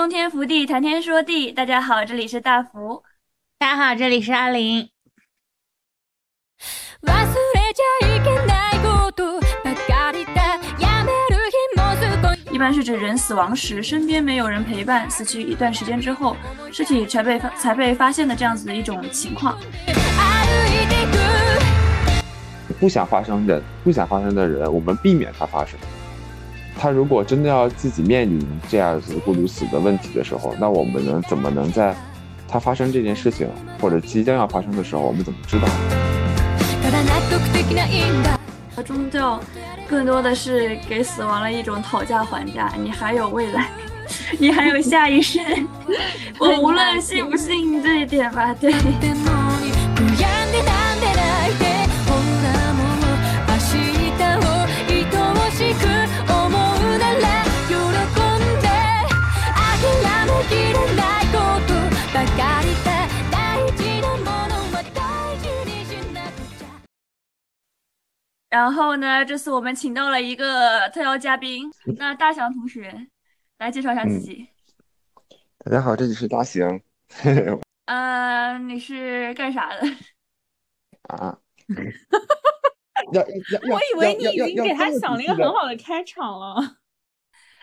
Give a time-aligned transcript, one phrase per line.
[0.00, 1.52] 洞天福地，谈天说地。
[1.52, 3.02] 大家好，这里是大福。
[3.58, 4.88] 大家好，这里是阿林。
[12.50, 16.34] 一般是指人死亡时，身边没有人陪伴，死去一段时间之后，
[16.72, 19.58] 尸体才被发才被发现的这样子的一种情况。
[22.80, 25.78] 不想发生的，不想发生的人，我们避免它发生。
[26.82, 31.94] 他如果真的要自己面临这样子孤独死的问题的时候，那我们能怎么能在
[32.48, 33.46] 他发生这件事情
[33.78, 35.68] 或者即将要发生的时候，我们怎么知道？
[38.82, 39.38] 宗教
[39.86, 43.68] 更多的是给死亡了一种讨价还价，你还有未来，
[44.38, 45.38] 你还有下一世。
[46.40, 48.72] 我无论信不信这一点吧，对。
[68.50, 73.06] 然后呢，这次我们请到了一个特邀嘉宾，那大祥同学
[73.58, 74.44] 来介绍一下自己。
[75.64, 76.80] 大家好，这里是大祥。
[77.86, 79.86] 呃，你是干啥的？
[81.02, 81.38] 啊？
[83.12, 83.70] 要要要！
[83.72, 86.56] 我以为你已经给他想了一个很好的开场了。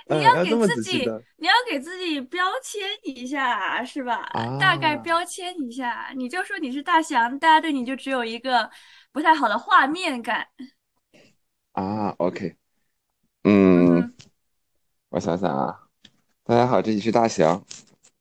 [0.09, 0.99] 你要给自己，
[1.35, 4.29] 你要给自己标签一下，是吧？
[4.57, 8.69] 大概标签一下，你就说你是大祥，大家对你就只有一个
[9.11, 10.47] 不太好的画面感。
[11.77, 12.55] 啊，OK，
[13.43, 14.11] 嗯，
[15.09, 15.87] 我想想啊，
[16.43, 17.63] 大家好，这里是大祥，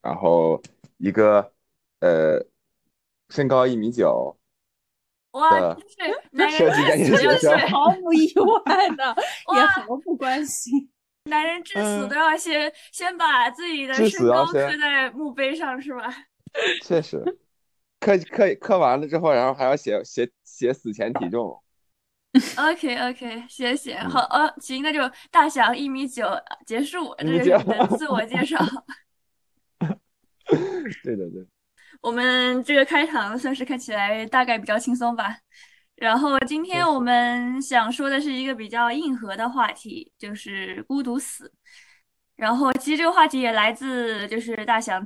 [0.02, 0.60] 然后
[0.98, 1.54] 一个
[2.00, 2.44] 呃，
[3.30, 4.36] 身高一米九，
[5.30, 5.74] 哇，
[6.50, 9.16] 设计概念学校，毫无意外的，
[9.56, 10.90] 也毫不关心，
[11.24, 16.14] 男人至死都要先先把自己的身高刻在墓碑上，是吧？
[16.84, 17.24] 确实，
[18.00, 21.62] 刻刻刻完了之后，然后还要写写写死前体重。
[22.56, 23.98] OK OK，谢谢。
[23.98, 25.00] 好，呃，行，那就
[25.30, 26.28] 大翔一米九
[26.66, 28.58] 结束，这是你的自我介绍。
[31.02, 31.46] 对对对，
[32.00, 35.38] 我们这个开场算是看起来大概比较轻松吧。
[35.96, 41.50] 然后今天我们想说的是一个比较硬核的话题，就是孤独死。
[42.36, 45.04] 然后其实这个话题也来自就是大翔，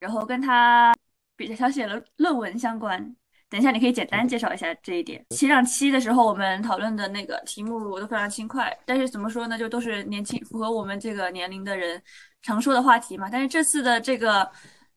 [0.00, 0.92] 然后跟他
[1.36, 3.14] 比较想写了论文相关。
[3.52, 5.22] 等一下，你可以简单介绍一下这一点。
[5.28, 12.02] 前两期的时候，我们讨论的那个题目我都非常轻快，但是怎么说呢，就都是年轻、符合我们这个年龄的人
[12.40, 13.28] 常说的话题嘛。
[13.30, 14.50] 但是这次的这个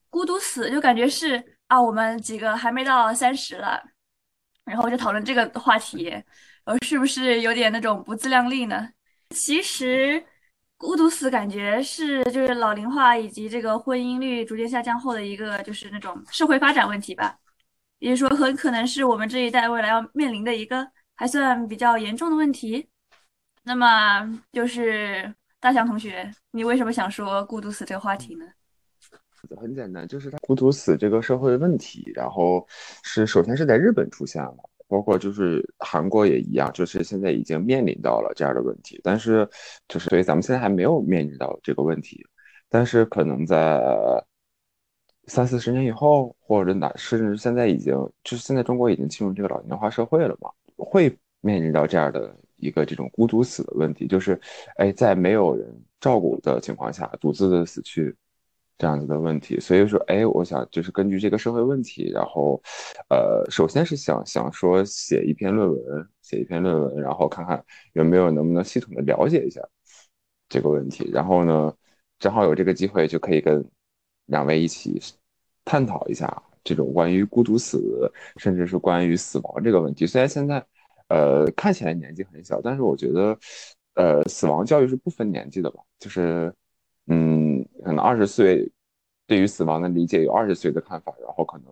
[0.10, 3.84] 孤独死，就感觉是啊，我们几个还没到三十了，
[4.64, 6.10] 然后就讨论这个话题，
[6.64, 8.88] 呃，是不是有点那种不自量力呢？
[9.32, 10.24] 其实
[10.78, 17.38] 孤独死感觉是就是老龄化以及这个婚姻率逐渐下降后的一个就是那种社会发展问题吧。
[18.00, 20.86] 也就是说，很可能是我们这一代未来要面临的一个
[21.16, 22.88] 还算比较严重的问题。
[23.64, 28.46] 那么，就是大祥同学，你为什么想说孤独死这个话题呢？
[29.58, 32.68] 很简单，就是他孤独死这个社会问题，然后
[33.04, 34.58] 是首先是在日本出现了，
[34.88, 39.00] 包括就是韩国也一样，就是现在已经面临到了这样的问题。
[39.04, 39.48] 但是，
[39.88, 42.24] 就是所以咱们现在还没有面临到这个问题，
[42.70, 43.82] 但是可能在。
[45.28, 47.94] 三四十年以后，或者哪甚至现在已经
[48.24, 54.40] 就是现在中国已经进入这个老龄化社会了嘛，会面临到这样的一个这种孤独死的问题，就是
[54.78, 55.68] 哎，在没有人
[56.00, 58.16] 照顾的情况下独自的死去
[58.78, 59.60] 这样子的问题。
[59.60, 62.62] 所以说，哎，我想就是根据这个社会问题，然后
[63.10, 69.60] 呃，首先是想想说写一篇论文，写一篇论文，然后看看有没有能不能系统的了解一下
[70.50, 71.10] 这个问题。
[71.12, 71.74] 然后呢，
[72.20, 73.66] 正好有这个机会就可以跟。
[74.26, 75.02] 两位一起
[75.64, 80.06] 探讨一下这种关于孤独死，甚至是关于死亡这个问题。
[80.06, 80.66] 虽然现在，
[81.10, 83.38] 呃，看起来年纪很小，但是我觉得，
[83.94, 85.82] 呃，死亡教育是不分年纪的吧？
[86.00, 86.54] 就是，
[87.08, 88.72] 嗯，可能二十岁
[89.28, 91.66] 对于死亡的理解有二十岁的看法，然后可能，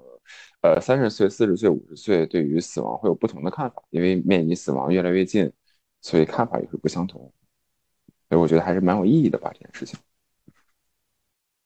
[0.62, 5.52] 呃，三十岁、四十岁、五十岁对于死亡会有不同的看法，因为面临死亡越来越近，
[6.02, 7.22] 所以看法也会不相同。
[8.30, 10.00] 所以我觉得还是蛮有意义的吧，这件事情。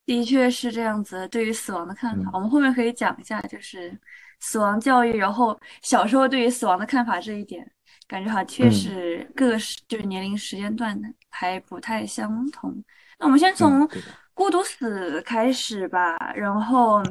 [0.07, 3.95] 的确是这样子，对于死亡的看法，我们后面可以讲一下，就是
[4.39, 7.69] 死亡教育，然后小时候对于死亡的看法这一点，
[8.07, 12.83] 感觉哈确实各个时就是年龄时间段的还不太相同。
[13.19, 13.87] 那我们先从
[14.33, 17.03] 孤独死开始吧，然后，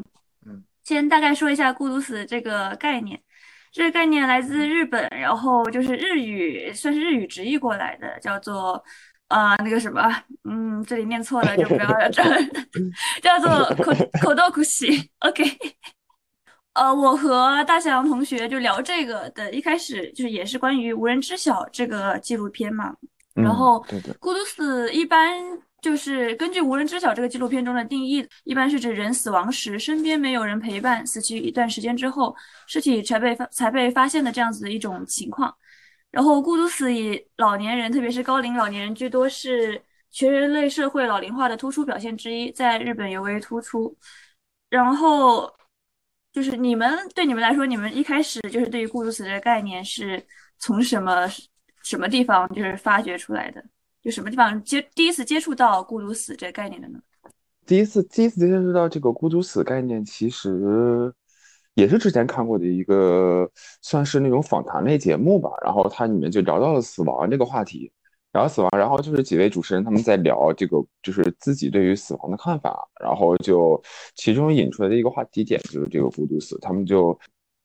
[0.83, 3.23] 先大概说一下孤独死这个概念。
[3.73, 8.83] 这个概念来自日本，然后就是日语，算是日语直译过来的，叫做
[9.28, 10.02] 啊，那个什么，
[10.44, 12.23] 嗯，这里念错了就不要这，
[13.20, 13.93] 叫做口
[14.23, 15.44] 口道苦西，OK。
[16.75, 22.94] 呃，我和大翔同学就聊这个的，一开始就是也是关于无人知晓这个纪录片嘛。
[23.34, 23.84] 然后，
[24.20, 25.34] 孤独死一般
[25.82, 32.34] 就是根据无人知晓这个纪录片中的定义，一般是指人死亡时身边没有人陪伴，死去一段时间之后，
[32.67, 35.55] 尸体才被发才被发现的这样子的一种情况。
[36.17, 39.81] 然后，孤独死以老年人，特别是高龄老年人居多，是
[40.11, 43.95] 全人类社会老龄化的突出表现之一，在日本尤为突出。
[44.71, 45.53] 然后。
[46.33, 50.23] 就是你们对你们来说，你们一开始就是对于孤独死的概念是
[50.59, 51.27] 从什么
[51.83, 53.65] 什么地方就是发掘出来的？
[54.03, 57.01] 就什么地方接第一次接触到孤独死这个概念的呢？
[57.65, 61.11] 第一次第一次接触到这个孤独死概念，其实
[61.76, 63.49] 也是之前看过的一个
[63.81, 67.93] 算是那种访谈类节目吧，然后它里面就聊到了死亡这个话题。
[68.32, 73.82] 聊死亡，然后就是几位主持人他们在聊这个，就是自己对于死亡的看法，然后就
[74.14, 77.19] 其中引出来的一个话题点就是这个孤独死，他们就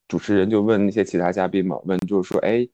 [0.07, 2.65] 主持人就问那些其他嘉宾嘛，问就是说，哎，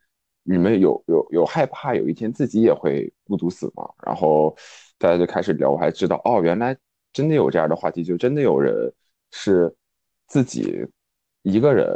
[0.44, 3.90] 你们有有有害怕有一天自己也会孤独死吗？
[4.06, 4.56] 然后
[5.00, 6.78] 大家就开始聊，我还知道哦，原来
[7.14, 8.94] 真的有这样的话题，就真的有人
[9.32, 9.76] 是
[10.28, 10.86] 自己
[11.48, 11.88] 一个人。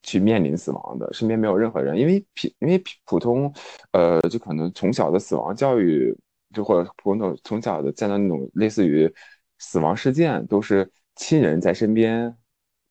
[0.00, 3.52] 去面临死亡的，身边没有任何人，因为普因为普通，
[3.90, 6.16] 呃，就可能从小的死亡教育，
[6.54, 9.12] 就或者普通从小的见到那种类似于
[9.58, 12.34] 死亡事件，都是亲人在身边，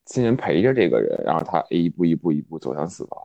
[0.05, 3.21] 亲人陪着这个人，然后他一步一步一步走向死亡。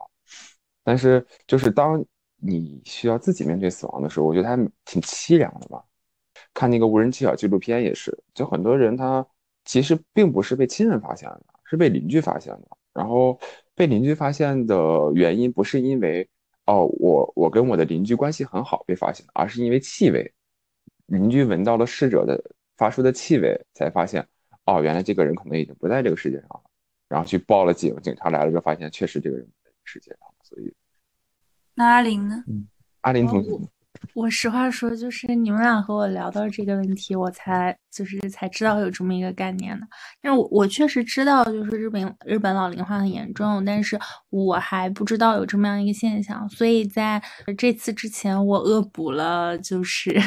[0.83, 2.03] 但是就是当
[2.37, 4.55] 你需要自己面对死亡的时候，我觉得还
[4.85, 5.83] 挺凄凉的吧。
[6.53, 9.27] 看那个无人知晓纪录片也是，就很多人他
[9.65, 13.39] 其实并不是被亲人发现的，是被邻居发现的，然后。
[13.75, 16.29] 被邻居发现的原因不是因为
[16.67, 20.31] 哦，我我跟我的邻居关系很好被发现，而是因为气味，
[21.07, 22.39] 邻居闻到了逝者的
[22.77, 24.23] 发出的气味，才发现
[24.65, 26.61] 哦，原来这个人可能已经不在这个世界上了，
[27.09, 30.71] 然后去报了警，警察来了之后发现确实这个人不在世界上，所以
[31.73, 32.43] 那阿林呢？
[32.45, 32.67] 嗯，
[33.01, 33.49] 阿林同学。
[34.13, 39.87] 我实话说，就是你们俩和我聊到这个问题，我才就是才知道有这么一个概念的。
[40.21, 46.47] 但我我确实知道，就是日本日本老龄化很严重，但是我还不知道有这么样一个现象。
[46.49, 47.21] 所以在
[47.57, 50.21] 这次之前，我恶补了，就是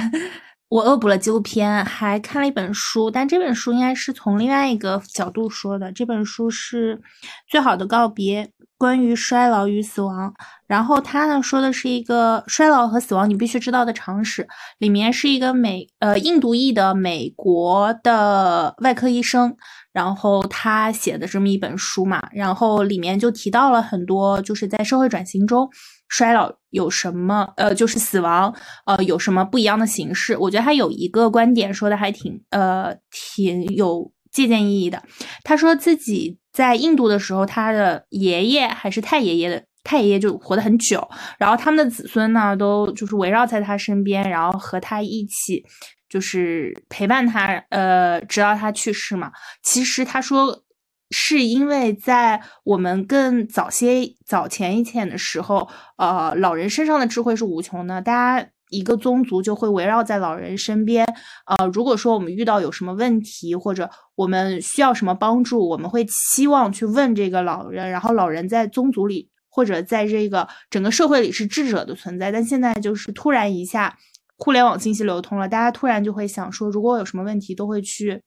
[0.68, 5.92] 我恶补了纪录片，还看了一本书，但这本书应该是从另外一个角度说的。
[5.92, 6.96] 这本书是
[7.48, 8.44] 《最好的告别》。
[8.78, 10.34] 关于衰老与死亡，
[10.66, 14.46] 然后他呢说的是一个衰老和死亡你必须知道的常识。
[14.78, 19.56] 里面是一个美呃印度裔的美国的外科医生，
[19.92, 25.68] 然后他写的这么一本书嘛，然后里面就提到了很多，就是在社会转型中，
[26.08, 30.36] 衰老有什么呃就是死亡呃有什么不一样的形式。
[30.36, 35.02] 我觉得他有一个观点说的还挺呃挺有借鉴意义的，
[35.42, 36.38] 他说自己。
[36.56, 41.06] 在印度的时候，他的爷爷还是太爷爷的太爷爷就活得很久，
[41.36, 45.62] 然后他们的子孙呢，都就是围绕在他身边，然后和他一起
[46.08, 49.30] 就是陪伴他，呃，直到他去世嘛。
[49.62, 50.62] 其实他说，
[51.10, 55.68] 是因为在我们更早些早前一前的时候，
[55.98, 58.48] 呃，老人身上的智慧是无穷的，大家。
[58.70, 61.06] 一个宗族就会围绕在老人身边，
[61.46, 72.32] 呃，如果说我们遇到有什么问题，或者我们需要什么帮助，我们会期望去问这个老人，然后老人在宗族里或者在这个整个社会里是智者的存在。
[72.32, 73.96] 但现在就是突然一下，
[74.36, 78.20] 互联网信息流通了，大家突然就会想说，如果有什么问题，都会去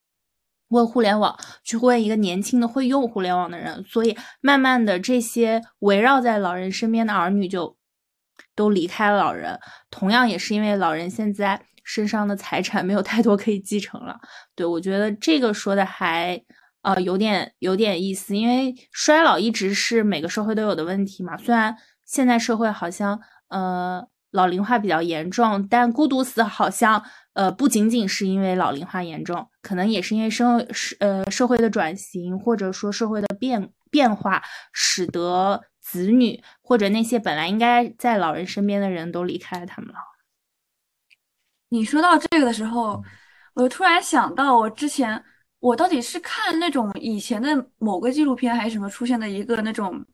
[0.68, 3.84] 问互联网，去问一个年轻的会用互联网的人。
[3.84, 7.76] 所以慢慢的，这些围绕在老人身边的儿女就。
[8.60, 9.58] 都离开了老人，
[9.90, 14.20] 同样也是因为老人现在身上的财产没有太多可以继承了。
[14.54, 16.38] 对我觉得这个说的还
[16.82, 21.38] 呃有点有点意思，因为衰老一直是每个社会都有的问题嘛。
[21.38, 21.74] 虽然
[22.04, 27.02] 现在社会好像呃老龄化比较严重，但孤独死好像
[27.32, 34.42] 呃不仅仅是因为老龄化严重，可能也是因为社社呃社会的转型或者说社会的变变化
[34.74, 35.62] 使得。
[35.90, 39.96] 子女或者那些本来应该在老人身边的人都离开了他们了。
[41.70, 43.02] 你说到这个的时候，
[43.54, 45.22] 我突然想到，我之前
[45.58, 50.04] 我到底是看那种以前的某个纪录片还是什么出现的一个那种，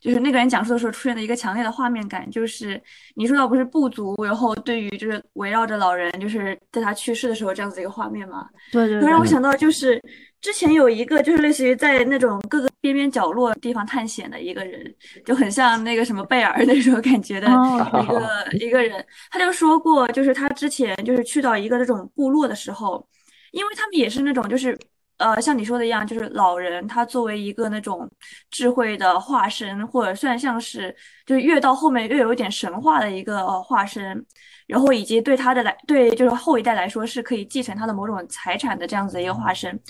[0.00, 2.82] 就是那个人讲述的时候出现的一个强烈的画面感，就是
[3.14, 10.02] 你说到不是部族，然后对于就是围绕着老人，就是在他去世的时候这样子一个画面嘛，对对，让我想到就是
[10.40, 23.06] 之前有一个就是类似于在那种各个边边角落地方探险的一个人，就很像那个什么贝尔那种感觉的一个一个人，他就说过，就是他之前就是去到一个这种部落的时候，
[23.52, 24.78] 因为他们也是那种就是。
[25.18, 28.06] 呃，像你说的一样，就是老人他作为一个那种
[28.50, 34.22] 智慧的化身，或者算像是，就是越到后面越有一点神话的一个化身，
[34.66, 39.80] 然后以及对他的来对就是后一代来说是可以继承他的某种财产的这样子的一个化身。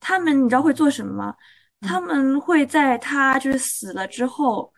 [0.00, 1.36] 他们你知道会做什么吗？
[1.80, 4.72] 他们会在他就是死了之后，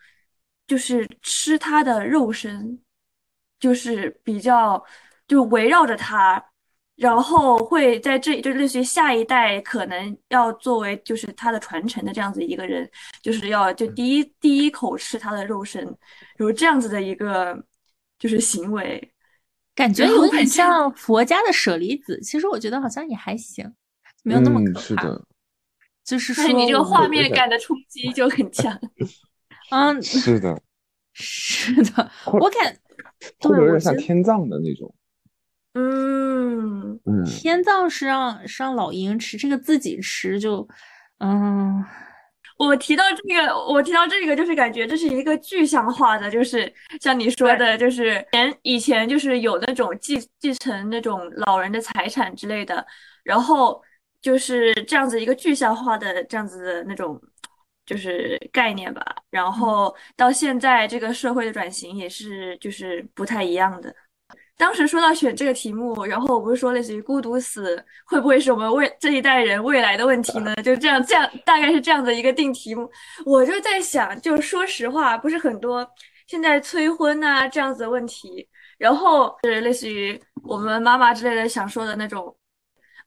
[0.67, 2.79] 就是吃他的肉身，
[3.59, 4.83] 就是比较
[5.27, 6.43] 就围绕着他。
[6.95, 12.87] 然后会在这，就类似于下一代可能要作为就是他的传承的这样子一个人，
[13.23, 15.83] 就是要就第一第一口吃他的肉身，
[16.37, 17.57] 有这样子的一个
[18.19, 19.11] 就是行为，
[19.73, 22.21] 感觉有点像佛家的舍利子。
[22.21, 23.73] 其实我觉得好像也还行，
[24.23, 24.79] 没有那么可怕。
[24.81, 25.21] 是的，
[26.03, 28.77] 就是说你这个画面感的冲击就很强。
[29.69, 30.61] 嗯，是的，
[31.13, 32.77] 是的，我感
[33.39, 34.93] 会有点像天葬的那种。
[35.75, 40.67] 嗯嗯，天葬是让让老鹰吃，这个自己吃就，
[41.17, 41.83] 嗯，
[42.59, 52.85] 我提到这个，我提到这个就是感觉这是一个具象化的，就是像你说的，就是前以前就是有那种继继承那种老人的财产之类的，
[53.23, 53.81] 然后
[54.23, 57.21] 就是这样子一个具象化的这样子的那种
[57.85, 63.93] 就是概念吧，然后到现在这个社会的转型也是就是不太一样的。
[64.55, 70.55] 当时说到选这个题目，然后我不是说类似于孤独死会不会是我们未这一代人未来的问题呢？
[70.63, 72.89] 就这样，这样大概是这样的一个定题目。
[73.25, 75.85] 我就在想，就是说实话，不是很多
[76.27, 82.33] 现在催婚啊这样子的问题，然后是类似于我们妈妈之类的想说的那种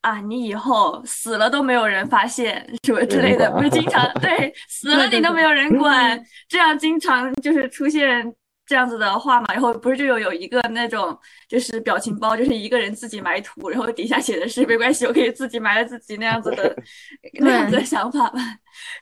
[0.06, 8.32] 啊，你以后死了都没有人发现什么之类的，不是经常对死了你都没有人管，这样经常就是出现。
[8.68, 11.16] 这样子的话嘛，然后不是就有有一个那种
[11.48, 16.76] 就是表情包，就是一个人自己埋土，然后底下写的是没关系，我可以自己埋了自己那样子的
[17.38, 18.40] 那样子的想法吧，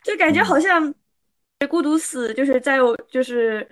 [0.03, 0.93] 就感觉好像
[1.67, 2.77] 孤独死，就是在
[3.09, 3.67] 就是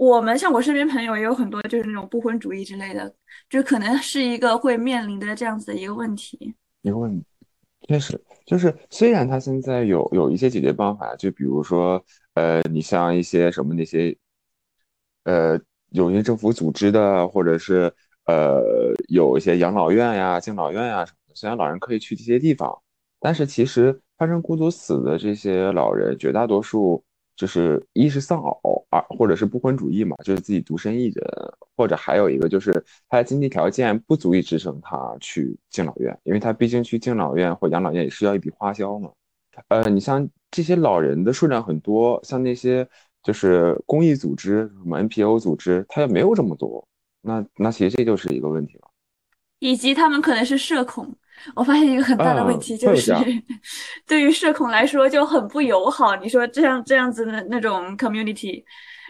[0.00, 3.14] 我们像我身边朋友也有很多就是那种不婚主义之类的，
[3.50, 6.54] 就可能是一个会面临的这样子的一个问题。
[6.80, 7.26] 一个问题，
[7.86, 12.02] 确实就是虽然他现在有有一些解决办法，就比如说
[12.32, 14.16] 呃，你像一些什么那些。
[15.24, 17.92] 呃，有些政府组织的，或者是
[18.24, 18.62] 呃，
[19.08, 21.34] 有一些养老院呀、敬老院呀什么的。
[21.34, 22.74] 虽然老人可以去这些地方，
[23.20, 27.04] 但是其实发生孤独死的这些老人，绝大多数
[27.40, 31.24] 就是一是丧偶，二或者是不婚主义嘛，就是自己独身一人，
[31.74, 32.70] 或者还有一个就是
[33.08, 39.10] 他的经济条件不足以支撑他去敬老院，因为他毕竟去敬老院或养老院也是要一笔花销嘛。
[39.68, 42.86] 呃，你像这些老人的数量很多，像那些。
[43.22, 46.88] 就是公益组织，什么 NPO 组织，他也没有这么多。
[47.20, 48.88] 那那其实这就是一个问题了。
[49.58, 51.14] 以及他们可能是社恐，
[51.54, 53.14] 我发现一个很大的问题就是，
[54.06, 56.16] 对于社恐来说就很不友好。
[56.16, 58.62] 你说这样这样子的那种 community，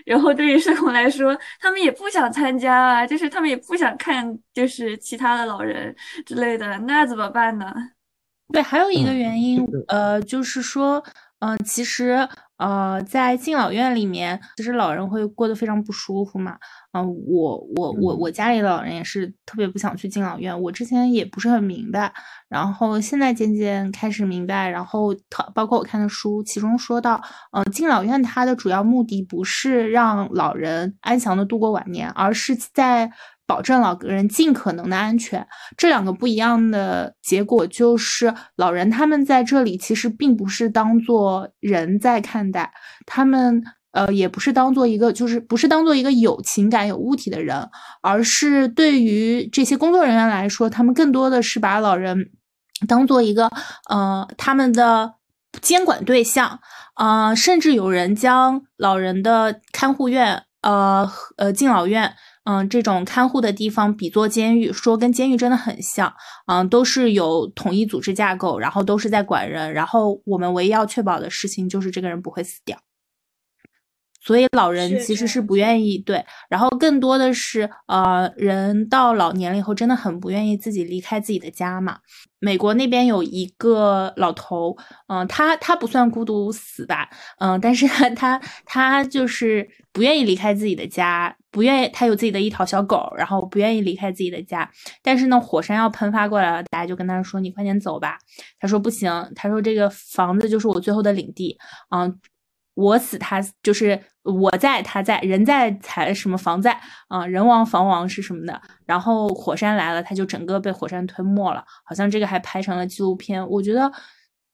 [0.06, 5.94] 然后对于社恐来说，他们也不想参加啊，就是他们也不想看，就是其他的老人
[6.24, 7.72] 之类的，那怎么办呢？
[8.52, 11.00] 对，还有一个原因，呃，就是说，
[11.40, 12.28] 嗯，其实。
[12.60, 16.58] 呃，在敬老院里面，其实老人会过得非常不舒服嘛。
[16.92, 20.60] 嗯，我我我我家里的老人也是特别不想去敬老院。
[20.60, 22.12] 我之前也不是很明白，
[22.50, 24.68] 然后现在渐渐开始明白。
[24.68, 25.16] 然后，
[25.54, 27.18] 包括我看的书，其中说到，
[27.52, 33.10] 嗯，敬老院它的主要目的不是让老人安详的度过晚年，而是在。
[33.50, 35.44] 保证老人尽可能的安全，
[35.76, 42.72] 这两个不一样的结果就是，老人他们在这里其实并不是当做人在看待，
[43.06, 47.68] 他们呃也不是当做一个就是不是当做一个有情感有物体的人，
[48.02, 52.30] 而是对于这些工作人员来说，他们更多的是把老人
[52.86, 53.50] 当做一个
[53.88, 55.14] 呃他们的
[55.60, 56.60] 监管对象，
[56.94, 62.14] 呃甚至有人将老人的看护院呃呃敬老院。
[62.50, 66.12] 嗯，这种看护的地方比作监狱，说跟监狱真的很像。
[66.46, 72.76] 嗯，都是有统一组织架构，然后都是在管人，然后我们唯一要确保的事情就是这个人不会死掉。
[74.20, 81.98] 所以老人其实是不愿意对，然后更多的是呃，人到老年了以后真的很不愿意自己离开自己的家嘛。
[82.38, 84.74] 美国那边有一个老头，
[85.08, 87.08] 嗯，他他不算孤独死吧，
[87.38, 94.70] 嗯，但是他他就是不愿意离开自己的家，不愿意他有自己的一条小狗，然后不愿意离开自己的家，
[95.02, 98.16] 但是呢，火山要喷发过来了，大家就跟他说：“你快点走吧。”
[98.58, 101.58] 他说：“不行。”他说：“这个房子就是我最后的领地，
[101.90, 102.18] 嗯，
[102.74, 108.60] 我死他死就是我在他在人在才什么房在啊，人亡房亡是什么的。
[108.86, 113.46] 然后火山来了，他就整个被火山吞没了，好像这个还拍成了纪录片。
[113.48, 113.90] 我觉得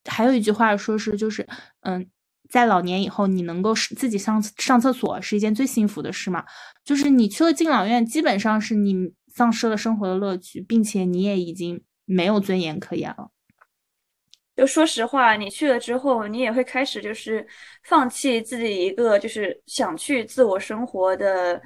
[0.08, 1.46] 还有一句话说是就是
[1.82, 2.06] 嗯，
[2.48, 6.44] 在老年以后，你能够自己上上厕所是一件最幸福的事嘛。
[6.84, 8.94] 就是你去了敬老院，基本上是你
[9.34, 13.30] 丧失了生活的乐趣，并且你也已经没有尊严可言了。
[14.56, 17.46] 就说实话，你去了之后，你也会开始就是
[17.84, 21.60] 放弃自己一个就是想去自我生活的，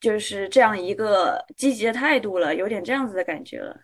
[0.00, 3.76] 就是这样一个积极的态度了，有点这样子的感觉了。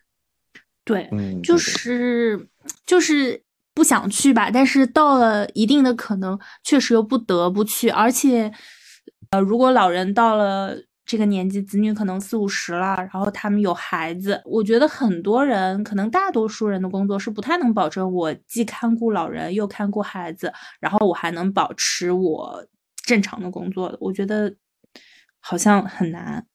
[0.85, 1.11] 对，
[1.43, 2.49] 就是
[2.87, 3.43] 就是
[3.75, 8.53] 不想去吧，但是到了一定的可能，确实又不得不去，而且，
[9.31, 10.77] 呃，如果老人到了。
[11.13, 14.41] 这个年纪，子女可能四五十了，然后他们有孩子。
[14.47, 20.51] 我觉得很多人，可能大多数人的工作是不太能保证我既看顾老人又看顾孩子，
[20.81, 22.67] 然后我还能保持我
[23.05, 23.99] 正常的工作的。
[24.01, 24.55] 我觉得
[25.39, 26.47] 好像很难。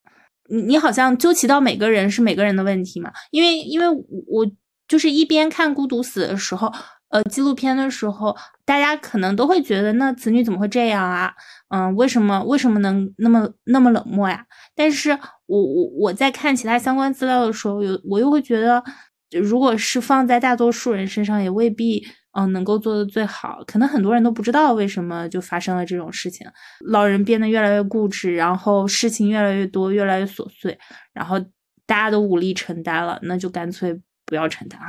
[0.50, 3.12] 你你好像究其到每个人是每个人的问题嘛？
[3.30, 3.86] 因为因为
[4.26, 4.44] 我
[4.88, 6.74] 就是一边看《孤独死》的时候。
[7.10, 8.36] 呃，纪录片的时候，
[8.66, 11.34] 大家可能都会觉得，那子女怎么会这样啊？
[11.70, 14.46] 嗯，为什么为什么能那么那么冷漠呀？
[14.76, 15.12] 但是
[15.46, 18.84] 我我我在看其他相关资料的时候，有我又会觉得，
[19.32, 23.64] 如果是放在大多数人身上，也未必嗯能够做的最好。
[23.66, 26.46] 可能很多人都不知道为什么就发生了这种事情，
[26.86, 30.78] 老人变得越来越固执，然后事情越来越多，越来越琐碎，
[31.14, 31.40] 然后
[31.86, 34.80] 大家都无力承担了，那就干脆不要承担。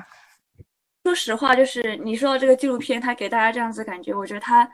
[1.08, 4.70] 说实话，就是你说到这个纪录片，它给大家这样子感觉，我觉得它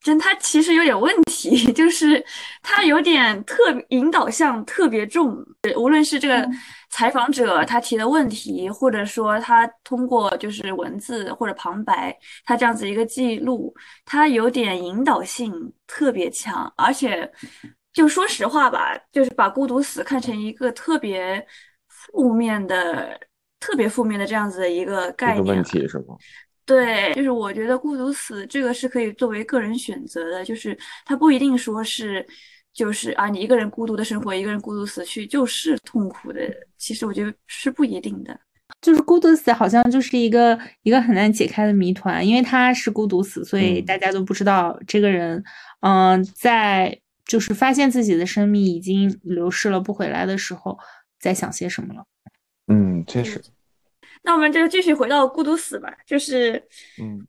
[0.00, 2.24] 真，它其实有点问题， 就是
[2.60, 3.54] 它有点特
[3.90, 5.36] 引导项特别重。
[5.76, 6.44] 无论是这个
[6.90, 13.72] 采访者他提的问题，或者说他通过就是文字或者旁白，他这样子一个记录，
[14.04, 16.72] 它有点引导性特别强。
[16.76, 17.30] 而且
[17.92, 21.46] 就说实话吧，就是把孤独死看成一个特别
[21.88, 23.20] 负面的。
[23.60, 26.16] 特别负面的这样子的一个概念问题是吗？
[26.64, 32.26] 对，就是我觉得孤独死这个是可以作为个人选择的，就是它不一定说是，
[32.72, 36.40] 就是啊，你一个人孤独的生活，一个人孤独死去就是痛苦的。
[36.76, 38.36] 其实我觉得是不一定的，
[38.80, 45.42] 就是孤独死好像就是一个一个很难解开的谜团，因为他是孤独死，所以大家都不知道这个人，
[45.82, 50.76] 嗯，在就是发现自己的生命已经流逝了不回来的时候，
[51.20, 52.04] 在想些什么了。
[52.66, 53.40] 嗯，确实。
[54.26, 56.60] 那我们就继续回到孤独死吧，就是，
[57.00, 57.24] 嗯，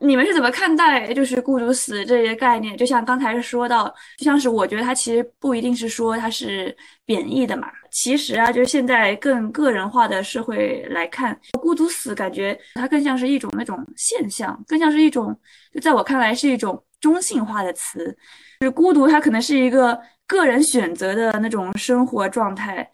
[0.00, 2.74] 你们是怎么看待就是孤独死这些概念？
[2.74, 7.70] 就像刚才说到，就像是我觉得它其实不一定是说它是贬义的嘛。
[7.90, 15.38] 其实啊，就是现在更个人化的社会来看，孤独死感觉它更像是一种那种现象，更像是一种，
[15.74, 18.16] 就在我看来是一种中性化的词。
[18.60, 22.90] 就是孤独，它可能是一个个人选择的那种生活状态。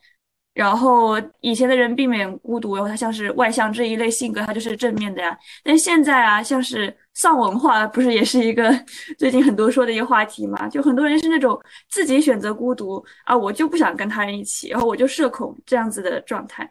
[0.55, 5.37] 然后以前的人避免孤独，然后他像是外向这一类性格，他就是正面的呀。
[5.65, 8.73] 但现在啊，像是丧文化，不是也是一个
[9.19, 10.69] 最近很多说的一个话题嘛？
[10.69, 16.71] 就很多人是那种自己选择孤独啊，我就不想跟他人一起，然后我就社恐这样子的状态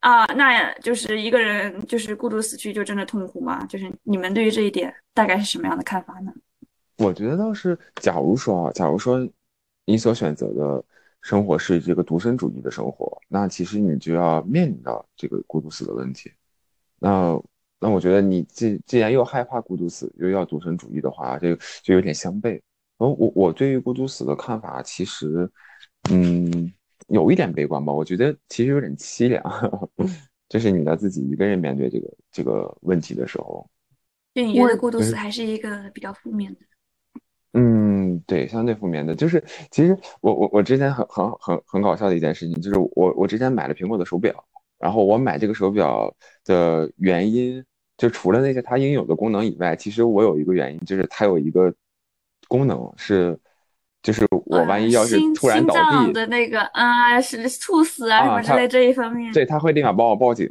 [0.00, 3.66] 啊，那就是一个人就是孤独死去就真的痛苦吗？
[3.66, 6.32] 就是你们对于这一点大概是什么样的看法呢？
[6.96, 9.28] 我觉得倒是，假如说啊，假如说
[9.84, 10.82] 你所选择的。
[11.22, 16.32] 生活是这个独身主义的生活，那其实你就要面临到这个孤独死的问题。
[16.98, 17.40] 那
[17.78, 22.60] 那我觉得你既既然又害怕孤独死，又要独身主义的话，这个就有点相悖。
[22.98, 25.50] 而我我对于孤独死的看法，其实
[26.10, 26.72] 嗯
[27.08, 27.92] 有一点悲观吧。
[27.92, 29.42] 我觉得其实有点凄凉，
[30.48, 33.68] 就是你要自己一个人面对这个这个问题的时候。
[34.32, 36.60] 对你觉得孤独死还是一个比较负面的？
[38.10, 44.34] 嗯，对，相对负面的，就是其实我我我之前很很很很搞笑的一件事情，就是我我之前买了苹果的手表，
[44.78, 46.12] 然后我买这个手表
[46.44, 47.64] 的原因，
[47.96, 51.72] 就除了那些它应有的功能以外，其实我有一个原因，就是它有一个
[52.48, 53.38] 功能是，
[54.02, 60.50] 就是我万一要是突然倒地的那个啊，是猝死啊什么之类这一方面，对，它会立马帮我报警。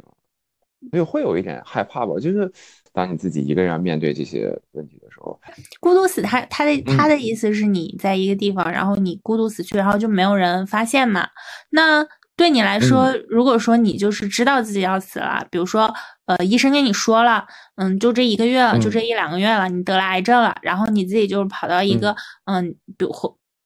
[0.90, 2.14] 所以会有一点害怕吧。
[2.14, 2.50] 就是
[2.92, 5.40] 当你自己一个人面对这些问题的时候，
[5.80, 11.28] 孤独死，他他的他的意思是你在一个地方，然后你孤独死去，然后就没有人发现嘛？
[11.70, 12.04] 那
[12.36, 15.92] 对你来说，如果说你就是知道自己要死了，比如说
[16.26, 23.12] 呃，医生跟你说了，嗯，就这一个月了，就这一两个月了，你得了癌症了，然后你自己就是跑到一个嗯，比如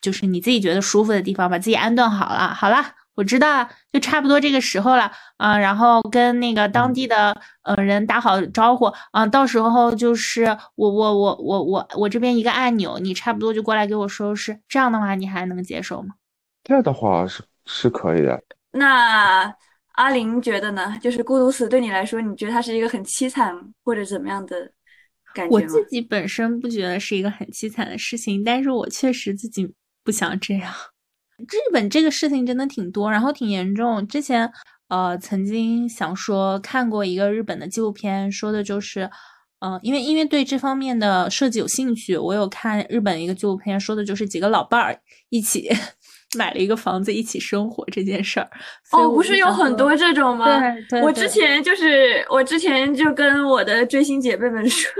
[0.02, 2.84] 就是你自己觉得舒服的地方，把自己安顿好了，好了。
[3.14, 16.14] 我知道，就差不多这个时候了，啊，然后跟那个当地的呃人打好招呼，啊，到时候就是我我我我我我这边一个按钮，你差不多就过来给我收拾，这样的话你还能接受吗？
[16.64, 18.42] 这样的话是是可以的。
[18.72, 19.54] 那
[19.92, 20.98] 阿林觉得呢？
[21.00, 24.68] 就是孤独死对你来说，你觉得它是一个很凄惨或者怎么样的
[25.32, 29.72] 感觉我自己本身不觉得是一个很凄惨的事情，但是我确实自己
[30.02, 30.72] 不想这样。
[31.38, 34.06] 日本这个事情真的挺多，然后挺严重。
[34.06, 34.50] 之前，
[34.88, 39.10] 呃，曾经想说看过一个日本的纪录片，说的就是，
[39.60, 44.96] 嗯，因为因为对这方面的设计有兴趣，我有看日本一个纪录片，说的就是几个老伴儿
[45.30, 45.68] 一起
[46.38, 48.48] 买了一个房子，一起生活这件事儿。
[48.92, 50.46] 哦，不是有很多这种吗？
[50.88, 54.92] 对，我之前就是我之前就跟我的追星姐妹们说，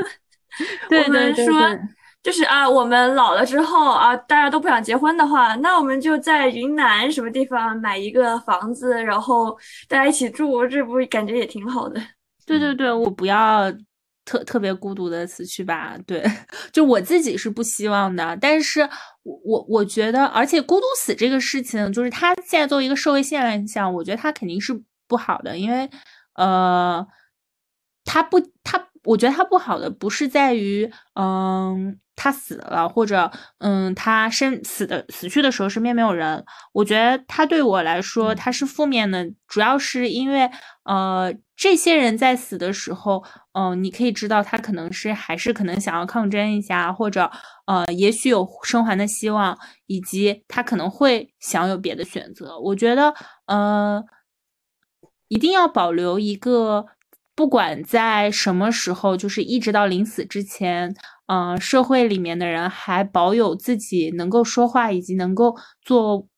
[0.90, 1.78] 我们说。
[2.24, 9.56] 就是啊，我们老了之后啊，大家都不想结婚的话，那我们就在云南什么地方买一个房子，然后
[9.88, 12.00] 大家一起住，这不感觉也挺好的？
[12.46, 13.70] 对对对，我不要
[14.24, 15.96] 特特别孤独的死去吧。
[16.06, 16.24] 对，
[16.72, 18.80] 就我自己是不希望的，但是
[19.22, 24.72] 我我我觉得，而且孤独死这个事情，就是它现在作为一个社会现象，我觉得它肯定是
[25.06, 25.88] 不好的，因为
[26.36, 27.06] 呃，
[28.04, 28.40] 它不，
[29.04, 31.98] 我觉得他不好的不是在于嗯。
[32.16, 36.44] 他死了，或者嗯，他生死的死去的时候身边没有人。
[36.72, 40.48] 我觉得他对我来说他是负面的，主要是因为
[40.84, 47.28] 呃，这些人在死的时候，嗯，你可以知道他可能是还是可能想要抗争一下，或者
[47.66, 52.56] 呃，也许有生还的希望，以及他可能会想有别的选择。
[52.60, 53.12] 我觉得
[53.46, 54.04] 呃，
[55.26, 56.86] 一定要保留一个，
[57.34, 60.94] 不管在什么时候，就是一直到临死之前。
[61.26, 66.28] 嗯，社会里面的人还保有自己能够说话以及能够做，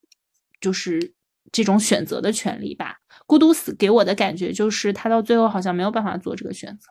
[0.61, 1.13] 就是
[1.51, 2.95] 这种选择的权利吧。
[3.27, 6.89] 孤独死给我的感觉就是，他到最后好像没有办法做这个选择。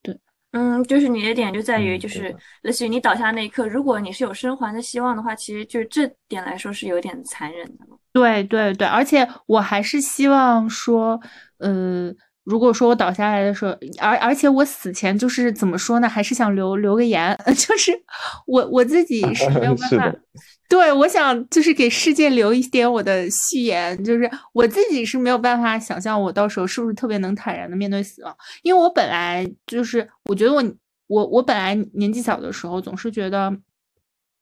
[0.00, 0.18] 对，
[0.52, 7.84] 嗯，就是你的点就在于，就是类似于你倒下那一刻，如果你是有生还的希望的话，其实就这点来说是有点残忍的。
[8.14, 11.20] 对对对，而且我还是希望说，
[11.58, 12.10] 呃。
[12.48, 16.08] 如果说我倒下来的时候，而而且我死前就是怎么说呢？
[16.08, 17.92] 还是想留留个言， 就是
[18.46, 20.14] 我我自己是没有办 法，
[20.66, 30.64] 对我想就是给世界留一点我的序言，就是我自己是没有办法想象我到时候是不是特别能坦然的面对死亡，因为我本来就是我觉得我
[31.06, 33.54] 我我本来年纪小的时候总是觉得。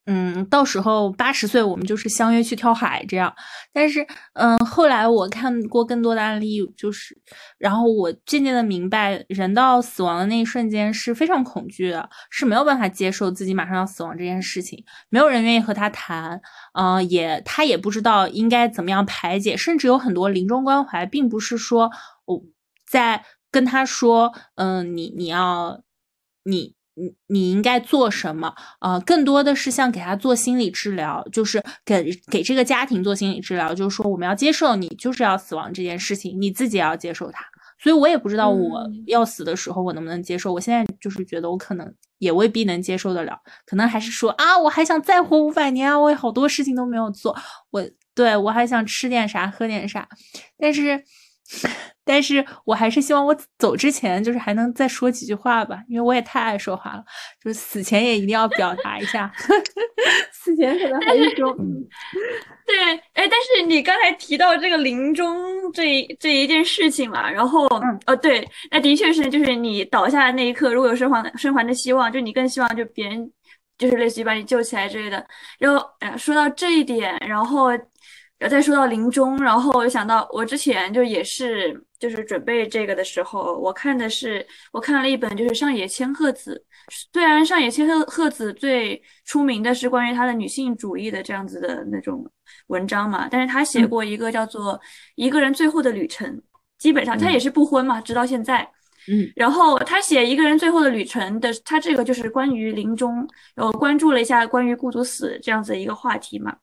[0.06, 3.34] 嗯，到时候八十岁我们就是相约去跳海这样。
[3.72, 7.20] 但是，嗯，后来我看过更多的案例，就是，
[7.58, 14.84] 然后我渐渐的明白，人到死亡的那一瞬间是非常恐惧的，是没有办法接受自己马上要死亡这件事情。
[15.08, 16.40] 没有人愿意和他谈，
[16.74, 21.90] 嗯，也他也不知道应该怎么样排解，甚至有很多临终关怀，并不是说
[22.26, 22.42] 我
[22.88, 25.82] 在跟他说，嗯，你你要
[26.44, 26.76] 你。
[26.96, 28.54] 你你应该做什么？
[28.80, 37.44] 呃，更多的是像给他做心理治疗，就是给给这个家庭做心理治疗，就是说我们要接受你就是要死亡这件事情，你自己也要接受它。
[37.78, 40.52] 所以我也不知道我要死的时候我能不能接受。
[40.52, 47.37] 我现在就是觉得我可能也未必能接受得了，可能还是说啊，我还想再活五百年啊，我有好多事情都没有做，
[47.70, 50.09] 我对我还想吃点啥喝点啥，
[50.59, 51.04] 但是。
[52.06, 57.04] 但是我还是希望我走之前，就是还能再说几句话吧，因为我也太爱说话了，
[57.42, 59.30] 就是死前也一定要表达一下。
[60.32, 61.52] 死前可能还是说，
[62.64, 65.36] 对，哎，但是你刚才提到这个临终
[65.72, 67.66] 这这一件事情嘛，然后，
[68.06, 73.28] 哦，对，那的确是，就是你倒下的那一刻，如果有生还生还的希望，就你更希望就别人
[73.76, 75.26] 就是类似于把你救起来之类的。
[75.58, 77.70] 然后，哎，说到这一点，然后。
[78.38, 86.62] 然后再说到临终，然后我就想到，我之前就也是，就是准备这个的时候，我看的是，我看了一本就是上野千鹤子。
[87.12, 92.31] 虽然上野千鹤鹤子最出名的是关于她的女性主义的这样子的那种
[92.66, 94.75] 文章嘛，但是她写过一个叫做
[95.14, 96.31] 《一个人最后的旅程》，
[96.79, 98.70] 基本上她也是不婚嘛，直到现在。
[99.09, 106.55] 嗯，然后她写《一个人最后的旅程》的，她这个就是关于临终，然后关注了一下关于孤独死这样子一个话题嘛。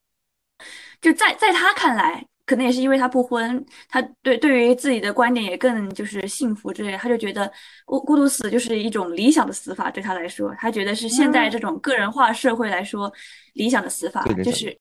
[1.03, 7.51] 就在在他看来，可能也是因为他不婚，他对对于自己的观点也更就是幸福之类，他就觉得
[7.85, 13.11] 孤孤独死就是一种理想的死法，对他来说，他觉得是现在这种个人化社会来说
[13.53, 14.75] 理想的死法，就是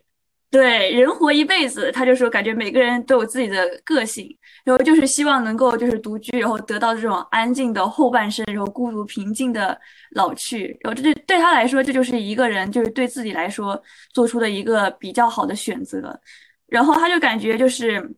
[0.52, 4.28] 对人活一辈子，他就说感觉每个人都有自己的个性，
[4.64, 16.20] 然后就是希望能够就是独居，然后得到这种安静的后半生，然后孤独平静的老去，然后这就对他来说，这就是一个人就是对自己来说做出的一个比较好的选择。
[16.66, 18.14] 然后他就感觉就是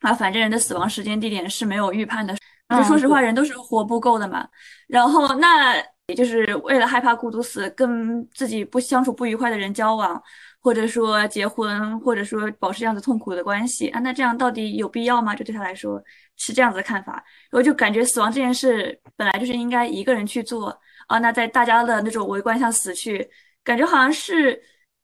[0.00, 2.36] 啊，反正人的死亡时间地点是没有预判的，
[2.68, 4.46] 就说实话，人都是活不够的嘛。
[4.88, 5.76] 然后那
[6.08, 10.22] 也就是为了害怕孤独死，跟自己不相处不愉快的人交往，
[10.62, 15.34] 或者说结婚，或者说保持这样子痛苦的关系啊，那这样到底有必要吗？
[15.34, 16.00] 就对他来说
[16.36, 17.14] 是这样子的看法。
[17.50, 23.28] 然后就感觉死亡这件事本来就是应该一个人去做啊，那在大家的那种围观下死去，
[23.64, 24.62] 感觉好像是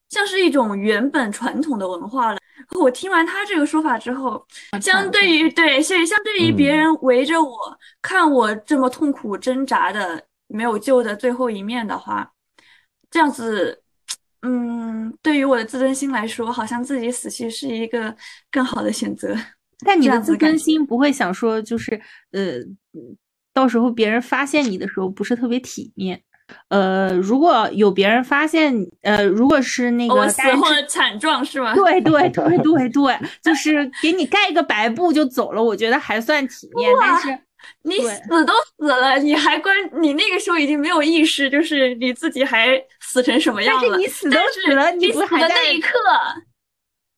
[0.09, 2.39] 像是一种原本传统的文化了。
[2.79, 4.47] 我听完他这个说法之后，
[4.81, 12.33] 相对于对，所以相对于别人围着我看我这么痛苦挣扎的没有救的最后一面的话，
[13.11, 13.83] 这样子，
[14.43, 18.15] 嗯，对于我的自尊心来说，好像自己死去是一个
[18.51, 19.37] 更好的选择。
[19.85, 22.01] 但你的自尊心不会想说，就是
[22.33, 22.55] 呃，
[23.53, 26.23] 到时候别人发现你的时候不是特别体面。
[26.69, 31.75] 呃，如果有别人发现，呃，如果是那个死后的惨状是吗？
[31.77, 36.91] 对对对对对，就是给你盖个白布就走了，我觉得还算体面。
[36.99, 37.39] 但是
[37.83, 43.83] 你死都死了，你还关你那个时候已经没有意识，就是你自己还死成什么样了？
[43.83, 45.99] 但是你死都死了，你死的那一刻，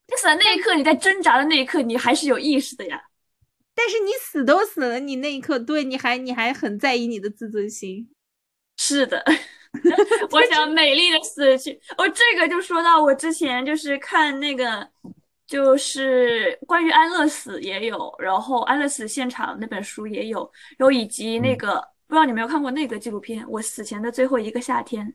[0.08, 3.02] 你死的那一刻，你在挣扎的那一刻，你还是有意识的呀。
[3.74, 8.10] 但是你死都死了，你那一刻，对，你还你还很在意你的自尊心。
[8.76, 9.24] 是的，
[10.30, 11.80] 我想美丽的死去。
[11.96, 14.86] 哦，这个就说到我之前就是看那个，
[15.50, 25.12] 就是关于安乐死也有，然后安乐死现场那本书也有，然后以及那个不知道你没有看过那个纪录片《我死前的最后一个夏天》。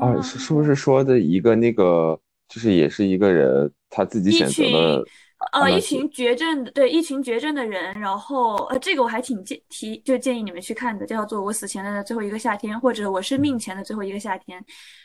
[0.00, 2.16] 啊，是是不是说的一个那个，
[2.48, 5.04] 就是也是一个人他自己选择了。
[5.52, 14.58] 呃，一群绝症的，对，一群绝症的人，然后呃，这个我还挺建提，就建议你们去看的，叫做《我死前的最后一个夏天》，或者《我生命前的最后一个夏天》。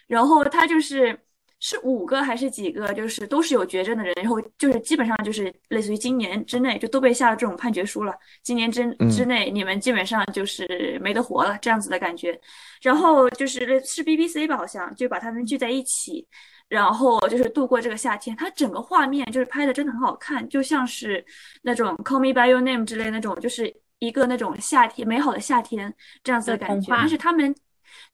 [0.07, 1.19] 然后他就是
[1.59, 12.39] 是五个还是几个，就是都是有绝症的人，然后就是基本上就是类似于今年之内就都被下了这种判决书了，今年之之内你们基本上就是没得活了这样子的感觉。
[12.81, 16.27] 然后就是是 BBC 吧，好像就把他们聚在一起。
[16.69, 21.25] 然后就是度过这个夏天，它整个画面就是拍的真的很好看，就像是
[21.63, 25.91] 那种《Call Me by Your Name》之类那种，就是一个那种夏天美好的夏天
[26.23, 26.93] 这样子的感觉。
[26.95, 27.55] 但是他们，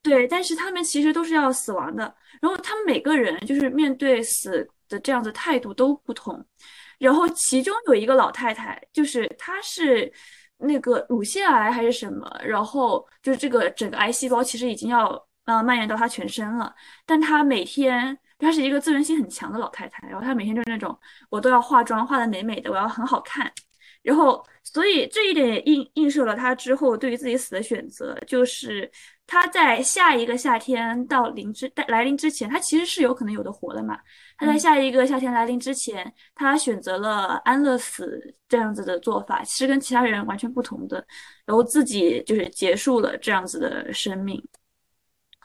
[0.01, 2.03] 对，但是他们其实都是要死亡的。
[2.41, 6.43] 然后他们每个人就是面对死的这样子态度都不同。
[6.99, 10.11] 然后其中有一个老太太，就是她是
[10.57, 15.09] 那个乳腺癌还是什么，然后就是这个整个癌细胞其实已经要
[15.45, 16.73] 呃蔓延到她全身了，
[17.05, 18.17] 但她每天。
[18.37, 20.95] 她是一个自尊心很强的老太太，然后她每天就是那种
[21.29, 23.49] 我都要化妆，化的美美的，我要很好看。
[24.03, 28.91] 然后，所以这一点也映映射了她之后对于自己死的选择，就是
[29.27, 33.99] 她在下一个夏天到临之来临之前，他其实是有可能有的活的嘛。
[34.37, 41.05] 他在下一个夏天来临之前，他选择了安乐死这样子的做法，其实跟其他人完全不同的，
[41.45, 44.41] 然后自己就是结束了这样子的生命。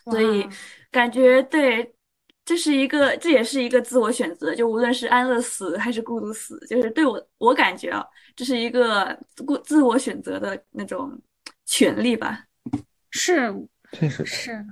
[0.04, 0.46] 所以
[0.90, 1.94] 感觉对。
[2.42, 11.16] 这是一个，这也是一个自我选择，就无论是安乐死还是孤独死，就是对我我感觉啊，这是一个自自我选择的那种
[11.64, 12.44] 权利吧。
[13.10, 13.52] 是，
[13.92, 14.66] 确实是。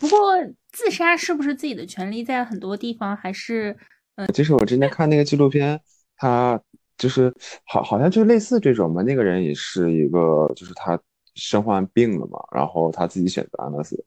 [0.00, 0.32] 不过
[0.72, 3.76] 自杀是不是自己的权利，在很多地方还是
[4.16, 4.26] 呃。
[4.28, 5.80] 就是我之前看那个纪录片，
[6.16, 6.60] 他
[6.98, 7.32] 就是
[7.64, 9.02] 好，好像就类似这种嘛。
[9.02, 10.98] 那个人也是一个，就是他
[11.34, 14.04] 身患病了嘛，然后他自己选择安乐死。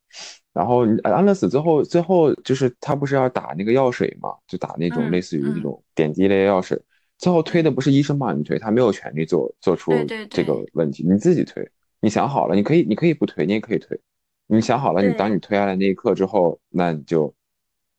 [0.52, 6.78] 然后安乐死最后，最后就是他不是要打那个药水嘛，就打那种类似于那种点滴类药水。
[7.18, 9.94] 最后推的不是医生帮你推，他没有权利做做出
[10.30, 11.66] 这个问题，你自己推。
[12.02, 14.00] 你想好了，你可以，你可以不推，你也可以推。
[14.48, 17.34] 你想好了，你当你推下来那一刻之后，那你就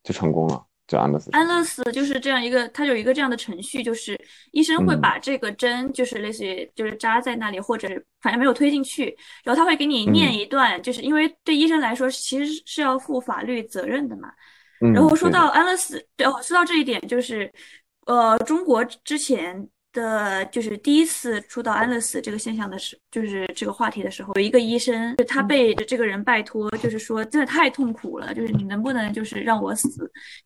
[0.02, 0.66] 就成功了。
[0.86, 7.86] 就安乐死，安乐死就是这样一个，它有一个这样的程序，就是医生会把这个针，就是类似于就是扎在那里，或者
[8.20, 14.32] 反正没有推进去，然后他会给你念一段，就是因为对医生来说其实是要负法律责任的嘛。
[14.92, 17.48] 然后说到安乐死，对哦，说到这一点，就是
[18.06, 29.88] 呃，中国之前的就是第一次出到安乐死这个现象的时，就是这个话题的时候，有一个医生，就他被这个人拜托，就是说真的太痛苦了，就是你能不能就是让我死，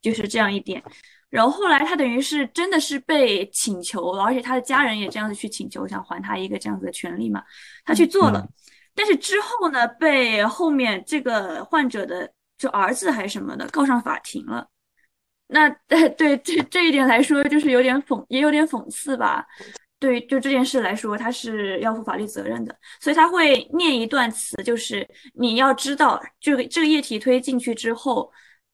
[0.00, 0.83] 就是这样一点。
[1.30, 7.42] 然后后来他等于是真的是被请求了，而且他的家人也这样子去请求，想还他一个这样子的权利嘛，
[7.85, 8.46] 他去做了。
[8.94, 14.68] 但是之后呢，被后面这个患者的就儿子还是什么的告上法庭了。
[15.46, 19.46] 那对对这这一点来说，就是有点讽，也有点讽刺吧。
[19.98, 28.30] 对，就这件事来说，他是要负法律责任的，所以他会念一段词，就是你要知道这个这个液体推进去之后，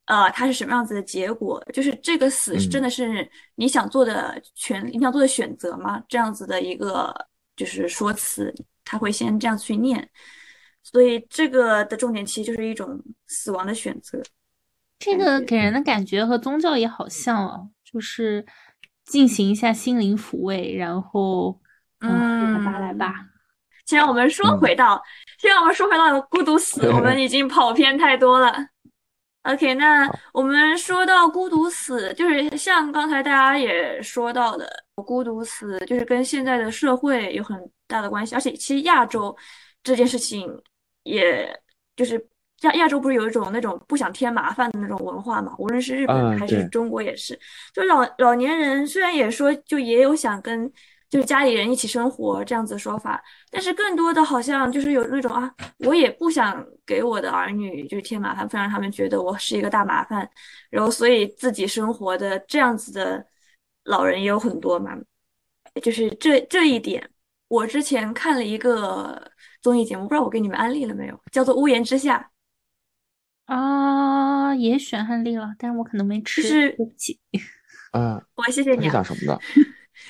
[0.07, 6.03] 呃，它是什么样子的结果，就是这个死是真的是你想做的权，你想做的选择吗？
[6.09, 7.15] 这样子的一个
[7.55, 8.53] 就是说辞，
[8.85, 10.11] 他会先这样去念，
[10.83, 14.21] 所以这个的重点其实就是一种死亡的选择。
[15.01, 18.45] 这个给人的感觉和宗教也好像哦，就是
[19.07, 21.59] 进行一下心灵抚慰，然后
[22.01, 23.15] 嗯，来吧来吧。
[23.87, 25.03] 先让我们说回到，
[25.39, 28.55] 先让我们说回到孤独死，我们已经跑偏太多了。
[29.45, 39.35] OK，那我们说到孤独死，就是像刚才大家也说到的，孤独死就是跟现在的社会有很大的关系，而且其实亚洲
[39.83, 40.47] 这件事情，
[41.05, 41.59] 也
[41.97, 42.29] 就是。
[42.63, 45.55] 亚亚洲不是有一种那种不想添麻烦的那种文化嘛？
[45.59, 47.39] 无论是日本还是中国也是。
[47.73, 50.71] 就老老年人虽然也说，就也有想跟
[51.09, 60.29] 就是家里人一起生活这样子的说法，但是更多的好像就是有那种啊，我也不想给我的儿女就是添麻烦，不想让他们觉得我是一个大麻烦，
[60.71, 63.27] 然后所以自己生活的这样子的
[63.85, 64.97] 老人也有很多嘛。
[65.83, 67.09] 就是这这一点，
[67.49, 69.21] 我之前看了一个
[69.63, 72.19] 综艺节目，不知道我给你们安利了没有，叫做《屋檐之下》。
[73.51, 77.19] 啊，也选案例了，但是我可能没吃，对不起。
[77.91, 78.85] 啊，我谢谢你。
[78.85, 79.41] 是讲什么的？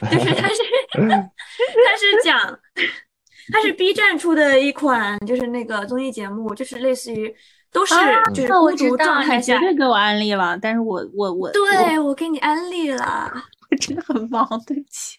[0.13, 0.57] 就是他是
[0.93, 2.61] 他是讲，
[3.51, 7.35] 他是 B 站出的一款，就是那个综艺节目，就是类似于
[7.73, 7.95] 都是
[8.35, 13.33] 就是孤独状态下，绝对给我安利了，但是我我我，对我给你安利了，
[13.71, 15.17] 我真的很忙，对不起。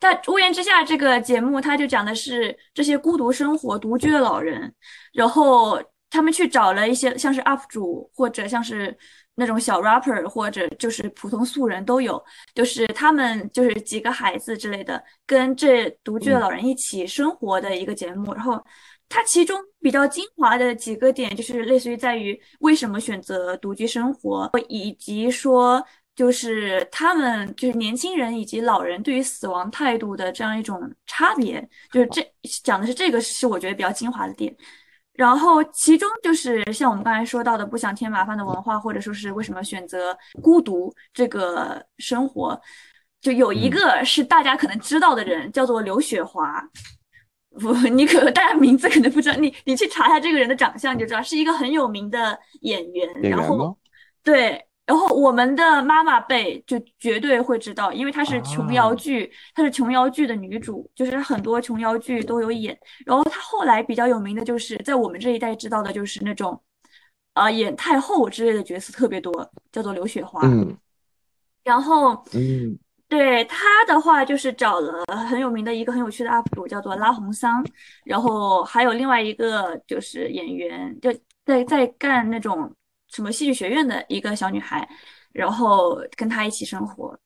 [0.00, 4.74] 但屋檐之下这个节目，他就讲的是这些孤独生活、独居的老人，
[5.12, 5.80] 然后。
[6.10, 8.96] 他们去找了一些像是 UP 主或者像是
[9.34, 12.22] 那种小 rapper 或者就是普通素人都有，
[12.54, 18.32] 就是他们就是几个孩子之类的，跟这独居的老人一起生活的一个节目。
[18.34, 18.60] 然后
[19.08, 25.82] 它其中比较精华的几个点，就是类似于在于为什么选择独居生活，以及说
[26.16, 31.60] 就是他们就是年轻人以及老人对于死亡态度的这样一种差别。
[31.92, 32.26] 就是这
[32.64, 34.52] 讲的是这个是我觉得比较精华的点。
[35.18, 42.58] 然后，其中就是像我们刚才说到的，不想添麻烦的文化，或者说是为什么选择孤独这个生活，
[43.20, 46.62] 就有一个是大家可能知道的人，叫做刘雪华。
[47.58, 53.12] 不，你可大家名字可能不知道，你你去查一下这个人的长相，你就知道是一个很有名的演员。
[53.22, 53.76] 然后，
[54.22, 54.67] 对。
[54.88, 62.74] 然后我们的妈妈辈就绝对会知道，因为她是琼瑶剧，她是琼瑶剧的女主，就是很多琼瑶剧都有演。
[63.04, 66.58] 然后她后来比较有名的就是在我们这一代知道的就是那种，
[67.34, 70.40] 啊，演太后之类的角色特别多，叫做刘雪华。
[70.44, 70.74] 嗯。
[71.62, 72.78] 然后，嗯，
[73.10, 77.62] 对她的话就是找了很有名的一个很有趣的 UP 主，叫做拉红桑。
[78.06, 81.12] 然后还有另外一个就是演员，就
[81.44, 82.74] 在在干那种。
[83.08, 84.88] 什么戏剧学院的一个小女孩，
[85.32, 87.18] 然后跟她一起生活。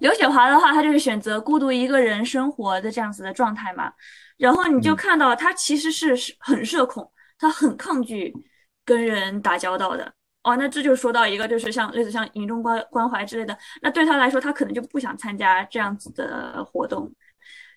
[0.00, 3.92] 刘雪华的话，她就是选择孤独一个人生活的这样子的状态嘛。
[4.36, 8.34] 然后你就看到她其实是很社恐，她很抗拒
[8.84, 10.12] 跟人打交道的。
[10.42, 13.56] 哦，那这就说到一个，就是像类似像营中关关怀之类的。
[13.82, 17.10] 那对她来说，她可能就不想参加这样子的活动。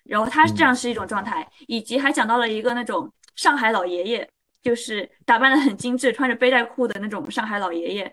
[0.04, 4.28] 然后她这样是一种状态，以及还讲到了一个那种上海老爷爷。
[4.62, 8.12] 就是打扮的很精致，穿着背带裤的那种上海老爷爷，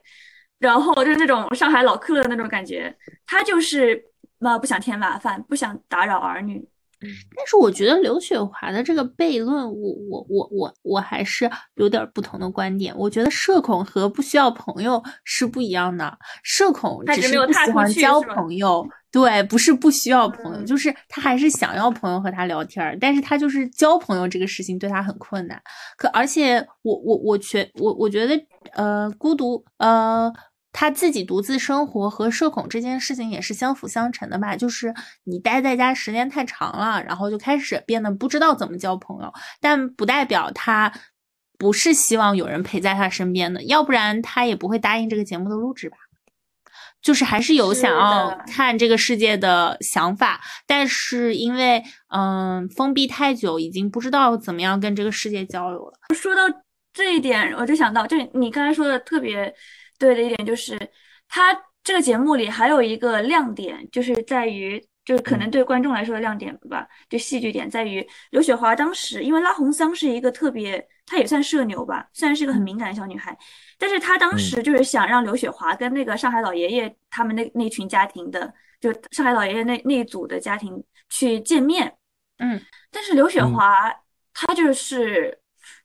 [0.57, 2.95] 然后就是那种上海老客的那种感觉。
[3.25, 4.03] 他就是
[4.39, 6.67] 嘛，不想添麻烦，不想打扰儿女。
[7.01, 12.93] 但是我觉得刘雪华的这个悖论，我我我我我还是有点不同的观点。
[12.97, 16.17] 我觉得社恐和不需要朋友是不一样的。
[16.43, 18.85] 社恐只是不喜欢交朋友。
[19.11, 25.59] 对，不是不需要朋友，就是他还是想要朋友和他聊天，但是他就是交朋友这个事情对他很困难。
[25.97, 28.39] 可而且我我我觉我我觉得
[28.73, 30.31] 呃孤独呃
[30.71, 34.55] 他自己独自生活和社恐这件事情也是相辅相成的吧。
[34.55, 34.93] 就是
[35.23, 40.93] 你待在家时间太长了，然后就开始变得不知道怎么交朋友，但不代表他
[41.57, 45.97] 不是希望有人陪在他身边的，要不然他也不会答应这个节目的录制吧。
[47.01, 51.83] 就是还是有想要看这个世界的想法，但是因为
[52.13, 55.93] 嗯封闭太久，已经不知道怎么样跟这个世界交流了。
[56.15, 56.43] 说到
[56.93, 59.53] 这一点，我就想到，就你刚才说的特别
[59.97, 60.79] 对的一点，就是
[61.27, 64.83] 他这个节目里还有一个亮点，就是在于。
[65.09, 73.35] 就是可能对观众来说的亮点吧，就戏剧点在于刘雪华当时，因为拉红桑是一个特别，她也算社牛吧，虽然是一个很敏感的小女孩，
[73.79, 81.91] 但是她当时就是想让刘雪华跟那个上海老爷爷他们那那群家庭的，就上海老爷爷那那一组的家庭去见面，
[82.37, 83.91] 嗯，但是刘雪华
[84.31, 85.35] 她就是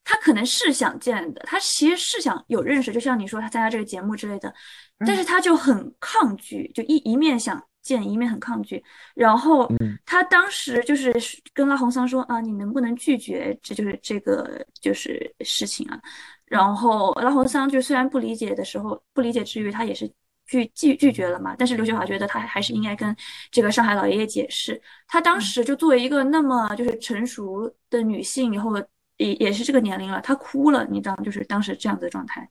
[0.04, 4.52] 她可能是想见的，她其实是想有认识，就像你说她参加这个节目之类的，
[4.98, 7.66] 但是她就很抗拒，就一一面想。
[7.84, 8.82] 见一面很抗拒，
[9.14, 9.70] 然后
[10.06, 11.14] 他当时就是
[11.52, 13.56] 跟拉红桑说啊，你能不能拒绝？
[13.62, 16.00] 这就是这个就是事情啊。
[16.46, 20.10] 然后拉红桑就虽然不理解的时候，不理解之余，他也是
[20.46, 21.54] 拒拒拒绝了嘛。
[21.58, 23.14] 但是刘雪华觉得他还是应该跟
[23.50, 24.80] 这个上海老爷爷解释。
[25.06, 28.72] 他当时就作为一个那么就是成熟的女性，以后
[29.18, 32.48] 也也是这个年龄了，她哭了，你知道，就是当时这样子的状态。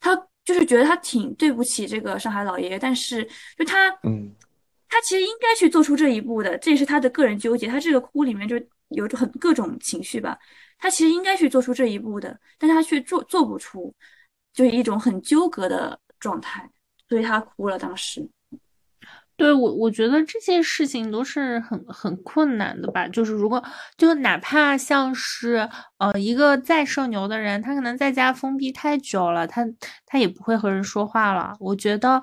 [0.00, 3.24] 他就是觉得他挺对不起这个上海老爷爷，但是
[3.56, 4.34] 就他嗯。
[4.94, 7.66] 他其实应该去做出这一步的，这也是他的个人纠结。
[7.66, 8.54] 他这个哭里面就
[8.90, 10.38] 有很各种情绪吧。
[10.78, 13.92] 他其实应该去做出这一步的，但他却做做不出，
[14.52, 16.70] 就是一种很纠葛的状态，
[17.08, 17.76] 所以他哭了。
[17.76, 18.24] 当时，
[19.36, 23.08] 对我，我觉得这些事情都是很很困难的吧。
[23.08, 23.60] 就是如果
[23.96, 25.68] 就哪怕像是
[25.98, 29.66] 呃一个再社牛的人，他可能在家封闭太久了，他
[30.06, 31.56] 他也不会和人说话了。
[31.58, 32.22] 我觉得。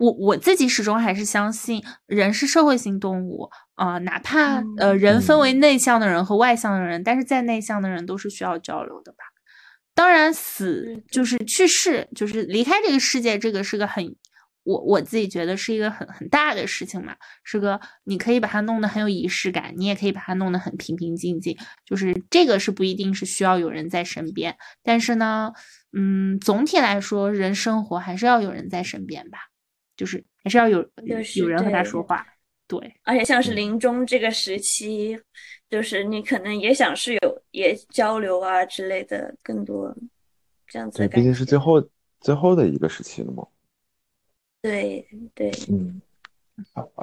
[0.00, 9.18] 我我自己始终还是相信人是社会性动物啊，哪怕呃人分为内向的人和外向的人，但是再内向的人都是需要交流的吧。
[9.94, 14.16] 当然，死就是去世，就是离开这个世界，这个是个很
[14.62, 25.52] 我我自己觉得是一个很很大的事情嘛，是个你可以把它弄得很有仪式感，你也可以把它弄得很平平静静，就是这个是不一定是需要有人在身边，但是呢，
[25.92, 29.49] 嗯，总体来说，人生活还是要有人在身边吧。
[30.00, 30.78] 就是还是要有
[31.36, 32.26] 有人和他说话，
[32.66, 32.78] 对。
[33.02, 35.20] 而且像是临终这个时期，
[35.68, 39.94] 就是你可能也想是有也交流啊之类的，更多
[40.66, 40.96] 这样子。
[40.96, 41.86] 对，毕竟是最后
[42.22, 43.46] 最后的一个时期了嘛。
[44.62, 46.00] 对对，嗯。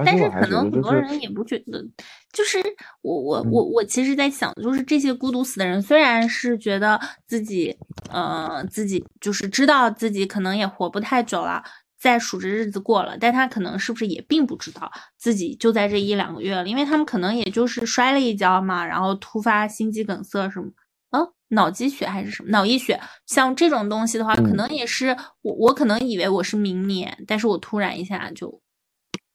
[0.05, 1.83] 但是可能很多人也不觉得，
[2.31, 2.57] 就是
[3.01, 7.77] 我我我我其实在想，就是这些孤独死的人，虽然是觉得自己
[8.11, 11.63] 呃自己就是知道自己可能也活不太久了。
[11.99, 20.69] 在数着日子过了，但他可能是不是也并不知道自己就在这一两个月了，因为他们可能也就是摔了一跤嘛，然后突发心肌梗塞什么，
[21.09, 28.61] 啊，脑积血还是什么脑溢血，像这种东西的话，可能也是我我可能以为我是明年，但是我突然一下就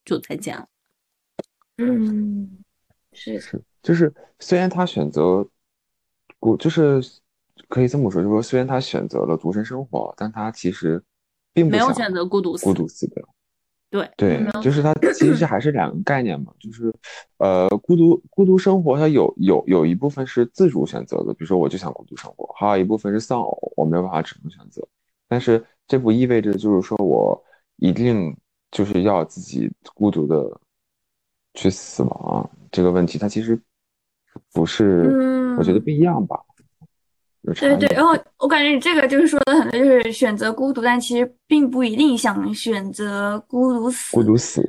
[0.05, 0.69] 就再见了。
[1.79, 2.63] 嗯，
[3.13, 5.45] 是是，就是虽然他选择
[6.39, 7.03] 我，就是
[7.69, 11.03] 可以这么说，就是说虽然他选择了独身生活，但他其实。
[11.53, 13.23] 并没有选择孤独死，孤独死的，
[13.91, 16.93] 对对，就是它其实还是两个概念嘛，就是
[17.39, 24.87] 呃，孤独孤独生活，它有有有一部分是自主选择的，比如说我就想孤独生活，还有一部分是丧偶，我没有办法只能选择，
[25.29, 27.45] 但是这不意味着就是说我
[27.77, 28.35] 一定
[28.71, 30.59] 就是要自己孤独的
[31.55, 33.61] 去死亡这个问题，它其实
[34.55, 36.41] 不是，我觉得不一样吧。
[37.55, 44.14] 对对，然后我感觉你这个就是说的很多，就是选择孤独，但其实并不一定想选择孤独死。
[44.14, 44.62] 孤独死。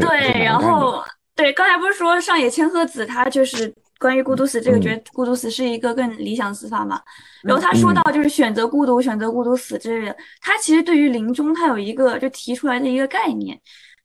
[0.00, 1.02] 对，然后
[1.36, 7.00] 对，刚才不是说上野千鹤子他就是关于孤独死这个，觉得孤独死是一个更理想死法嘛？
[7.42, 13.58] 然后他说到就是选择孤独，选择孤独死之类的，他其实对于临终他有一个就提出来的一个概念。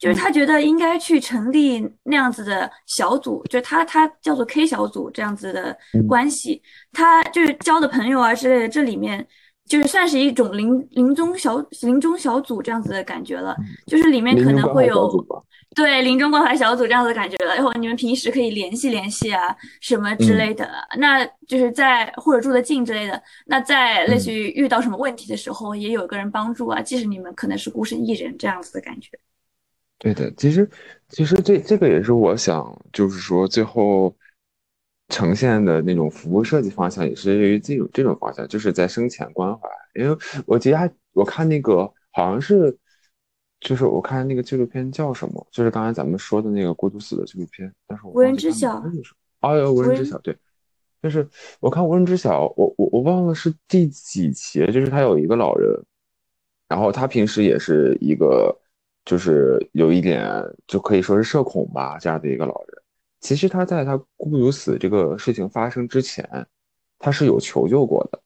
[0.03, 5.77] 就是他觉得应该去成立那样子的小组，就是他他叫做 K 小组这样子的
[6.09, 9.25] 关系，他就是交的朋友啊之类的，这里面
[9.65, 13.55] 就是算是一种临临终小临终小组这样子的感觉了，
[13.87, 15.09] 就是里面可能会有
[15.73, 29.09] 对临终关怀小组这样子的感觉了，然后你们平时可以联系联系啊什么之类的，那就是在或者住得近之类的，那在类似于遇到什么问题的时候，也有个人帮助啊，即使你们可能是孤身一人这样子的感觉。
[30.03, 30.69] 对的，其实
[31.07, 34.13] 其实这这个也是我想，就是说最后
[35.07, 39.69] 呈现的那种服务设计方向，也是于这种这种方向，就是在生前关怀。
[39.95, 42.77] 因为我记得还我看那个好像是，
[43.61, 48.83] 就是我看那个纪录片叫什么，就是刚才咱们说的那个孤独死的纪录片，但是我无人知晓。
[49.39, 50.35] 啊哟，无人知晓，对，
[51.01, 51.25] 就是
[51.61, 55.81] 我看无人知晓，我我我忘了是第几期，就是他有一个老人，
[56.67, 58.59] 然后他平时也是一个。
[59.05, 60.25] 就是有一点
[60.67, 62.83] 就可以说是社恐吧这样的一个老人。
[63.19, 66.27] 其实他在他孤独死这个事情发生之前，
[66.99, 68.21] 他是有求救过的，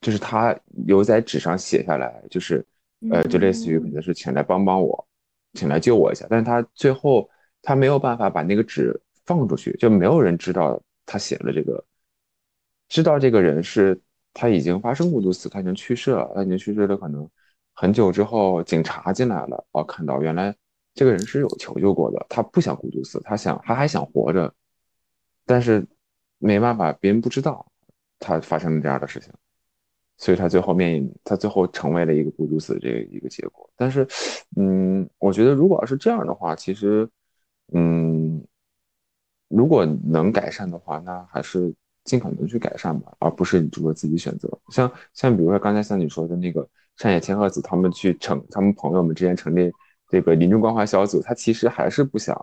[0.00, 0.54] 就是他
[0.86, 2.64] 有在纸上写下来，就是
[3.10, 5.06] 呃，就类似于可能是请来帮帮我，
[5.54, 6.26] 请来救我一下。
[6.28, 7.28] 但是他最后
[7.62, 11.82] 他没有办法把那个纸放出去，就没有人知道他写了这个，
[12.88, 13.98] 知道这个人是
[14.34, 17.28] 他已经发生孤独死，他已经去世了，他已经去世了，可能
[17.74, 20.54] 很久之后警察进来了，哦，看到原来。
[20.94, 24.52] 这个人是有求救过的，他不想孤独死，他想他还想活着，
[25.46, 25.86] 但是
[26.36, 27.66] 没办法，别人不知道
[28.18, 29.32] 他发生了这样的事情，
[30.18, 33.70] 所以他最后面临他最后成为了一个孤独死这一个结果。
[33.74, 34.06] 但是，
[34.56, 37.08] 嗯，我觉得如果要是这样的话，其实，
[37.72, 38.44] 嗯，
[39.48, 44.46] 如果能改善的话，那还是尽可能去改善吧，而不是你就说自己选择。
[44.68, 49.72] 像像比如说刚才像你说的那个山野千鹤子他们去成，他们朋友们之间成立。
[50.08, 52.36] 这个临终关怀小组，他其实还是不想，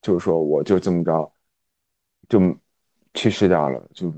[0.00, 1.32] 就是说，我就这么着，
[2.28, 2.40] 就
[3.12, 4.08] 去世掉了，就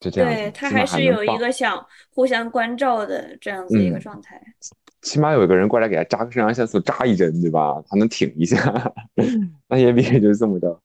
[0.00, 0.32] 就这样。
[0.32, 4.42] 对他还是有一个想互相关照的这样子一个状态。
[5.02, 7.74] 起码有一个人过来给他扎个肾上腺素扎一针，对吧？
[7.86, 8.56] 他能挺一下，
[9.68, 10.80] 那也比就是这么着，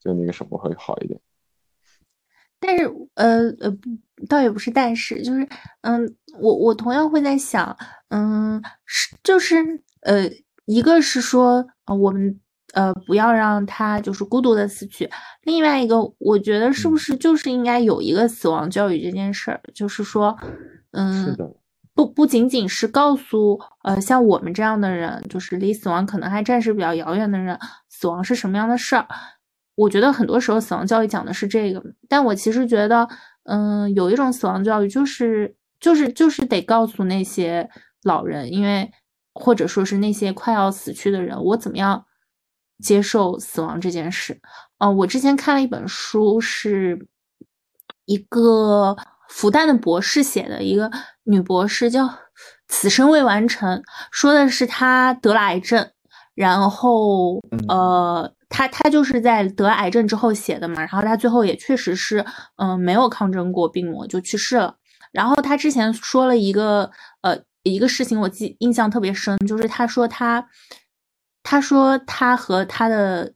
[0.00, 1.20] 就那个什么会好一点。
[2.66, 3.90] 但是，呃呃，不，
[4.28, 5.46] 倒也不是，但是就是，
[5.82, 7.76] 嗯，我我同样会在想，
[8.08, 9.56] 嗯，是就是，
[10.00, 10.30] 呃，
[10.64, 12.40] 一个是说，呃，我们
[12.72, 15.10] 呃不要让他就是孤独的死去，
[15.42, 20.36] 另外一个，我觉得是不是就是应该有一个死亡教育这件事儿，就是说，
[20.92, 21.36] 嗯，是
[21.94, 27.58] 不不仅仅是告诉呃像我们这样的人，就是离死亡可能还暂时比较遥远的人，
[27.88, 29.06] 死亡是什么样的事儿。
[29.76, 33.08] 我觉得很多时候死亡教育讲的是这个，但我其实觉得，
[33.42, 37.68] 嗯，有一种死亡教育就是就是就是得告诉那些
[38.04, 38.92] 老人，因为
[39.32, 42.04] 或者说是那些快要死去的人，我怎么样
[42.78, 44.40] 接受死亡这件事。
[44.78, 47.08] 嗯，我之前看了一本书，是
[48.04, 48.96] 一个
[49.28, 50.88] 复旦的博士写的，一个
[51.24, 52.06] 女博士叫
[52.68, 53.78] 《此生未完成》，
[54.12, 55.90] 说的是她得了癌症，
[56.36, 58.32] 然后呃。
[58.56, 62.24] 他他就是在得癌症之后写的嘛，然后他最后也确实是，
[62.54, 64.76] 嗯，没有抗争过病魔就去世了。
[65.10, 66.88] 然后他之前说了一个，
[67.22, 70.46] 呃，一个事情我记印象特别深，就是他说他，
[71.42, 73.32] 他说他和他的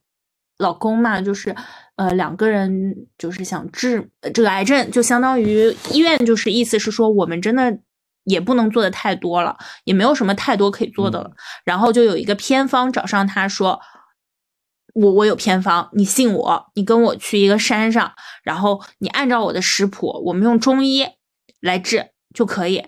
[0.57, 1.53] 老公嘛，就是
[1.97, 7.77] 呃两个人就是想治这个癌症，就相当于医院就是意思是说我们真的
[8.23, 11.29] 也不能做的太多了，也没有什么太多可以做的了。
[11.65, 13.81] 然后就有一个偏方找上他说。
[14.93, 18.13] 我我有偏方，你信我，你跟我去一个山上，
[18.43, 21.05] 然后你按照我的食谱，我们用中医
[21.59, 22.85] 来治就可以。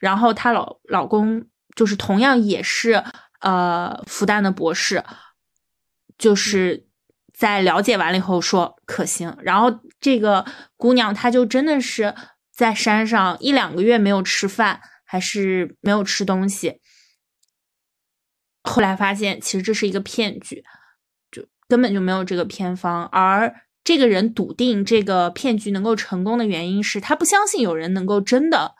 [0.00, 3.02] 然后她老老公就是同样也是
[3.40, 5.04] 呃复旦的博士，
[6.18, 6.86] 就是
[7.32, 9.36] 在了解完了以后说可行。
[9.40, 10.44] 然后这个
[10.76, 12.14] 姑娘她就真的是
[12.52, 16.80] 在山上一两个月没有吃饭，还是没有吃东西。
[18.62, 20.64] 后来发现其实这是一个骗局。
[21.68, 28.74] 根本就没有这个偏方，而这个人笃定这个骗局能够成功的原因是他不相信有人能够真的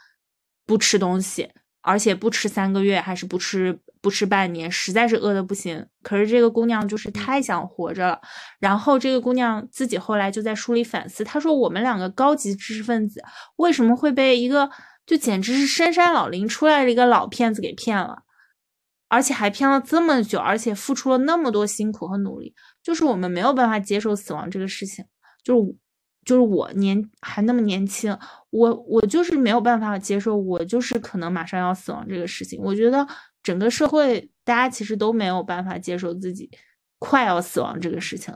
[0.67, 1.51] 不吃东西，
[1.83, 5.87] 而且不吃三个月还是不吃不吃半年，实在是饿的不行。
[6.03, 8.21] 可是这个姑娘就是太想活着了，
[8.59, 13.23] 然后这个姑娘自己后来就在书里反思，她说：“我们两个高级知识分子
[13.57, 14.71] 为什么会被一个
[15.07, 18.23] 就简直是深山老林出来的一个老骗子给骗了？”
[19.09, 22.53] 而且还骗了这么久，而且付出了那么多辛苦和努力，
[22.85, 25.05] 就是我们没有办法接受死亡这个事情。
[25.43, 25.77] 就是
[26.25, 28.17] 就是我年还那么年轻，
[28.51, 32.61] 我我就是没有办法接受，我就是可能马上要死亡这个事情。
[32.63, 33.05] 我觉得
[33.43, 36.49] 整个社会大家其实都没有办法接受自己
[36.99, 38.33] 快要死亡这个事情，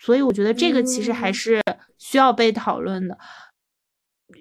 [0.00, 1.60] 所以我觉得这个其实还是
[1.98, 3.18] 需要被讨论的。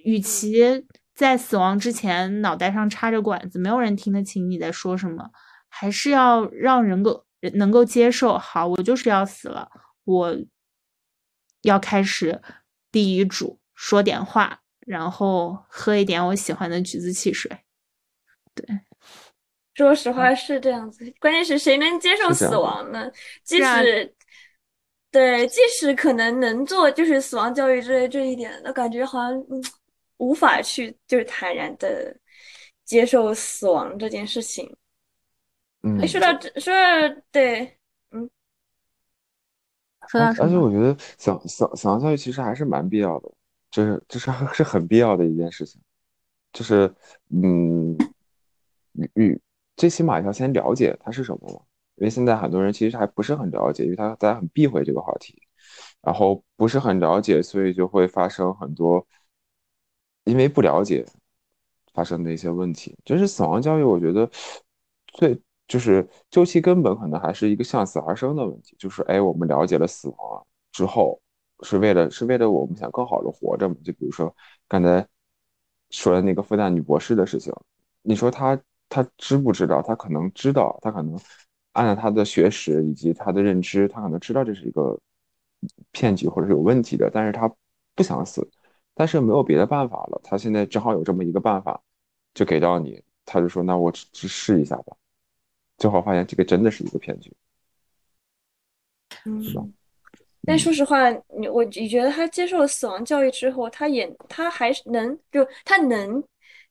[0.03, 0.85] 与其。
[1.17, 5.31] 在死亡之前，脑袋上插着管子，没有人听得清你在说什么，
[5.67, 8.37] 还是要让人够能够接受。
[8.37, 9.69] 好，我就是要死了，
[10.03, 10.35] 我
[11.61, 12.41] 要开始
[12.91, 17.51] 第一嘱，说点话，然后喝一点我喜欢的橘子汽水。
[18.53, 18.65] 对，
[19.73, 21.13] 说实话是这样子。
[21.19, 23.11] 关键是谁能接受死亡呢？
[23.43, 24.15] 即使
[25.11, 29.63] 对，即使可能能做就是死亡教育之类这一点，那感觉好像嗯。
[30.19, 32.11] 无法去就是坦然的
[32.83, 34.75] 接受死亡这件事情。
[35.83, 37.77] 嗯，说到这，说到对，
[38.11, 38.29] 嗯，
[40.07, 43.31] 说到而且我觉得想想死亡教育其实还是蛮必要的，
[43.71, 45.81] 就是就是是很必要的一件事情。
[46.53, 46.91] 就是
[47.29, 47.95] 嗯，
[49.13, 49.39] 与
[49.75, 51.61] 最起码要先了解它是什么嘛。
[51.95, 55.41] 因为现在很多人其实还不是很了解，因为他大家很避讳这个话题，
[56.01, 59.05] 然后不是很了解，所以就会发生很多
[60.25, 61.03] 因为不了解
[61.93, 62.95] 发生的一些问题。
[63.03, 64.29] 就是死亡教育，我觉得
[65.13, 68.75] 最就是究其根本，可能还是一个向死而生的问题。
[68.79, 71.19] 就是哎，我们了解了死亡之后，
[71.63, 73.75] 是为了是为了我们想更好的活着嘛？
[73.83, 74.33] 就比如说
[74.67, 75.05] 刚才
[75.89, 77.53] 说的那个复旦女博士的事情，
[78.01, 78.59] 你说她
[78.89, 79.81] 她知不知道？
[79.81, 81.19] 她可能知道，她可能。
[81.73, 84.99] 按照她的学识以及她的认知，她可能知道这是一个
[85.91, 87.47] 骗局或者是有问题的，但是她
[87.93, 88.49] 不想死，
[88.95, 90.19] 但是没有别的办法了。
[90.23, 91.79] 她现在正好有这么一个办法，
[92.33, 94.97] 就给到你，他就说：“那我只试一下吧。”
[95.77, 97.31] 最后发现这个真的是一个骗局。
[99.25, 99.73] 嗯，
[100.45, 106.23] 但说实话，你我你觉得他接受了死亡教育之后，他也他还是能就他能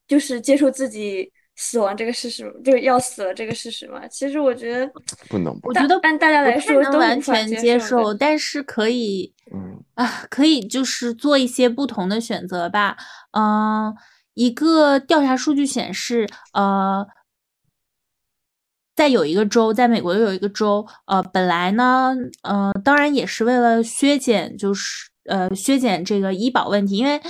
[0.06, 1.32] 就是接受自己。
[1.58, 4.06] 死亡这个事实，就要死了这个事实嘛？
[4.08, 4.86] 其实我觉得
[5.30, 12.98] 不能，我觉得按大家来说都完全接受，但是可以，嗯啊，可以就是做一些不同的选择吧。
[13.30, 13.96] 嗯，
[14.34, 17.08] 一个调查数据显示，呃，
[18.96, 27.20] 在有一个州，在美国的有一个州，呃，本来呢，呃，当然也是为了削减，就是呃，削减这个医保问题，因为。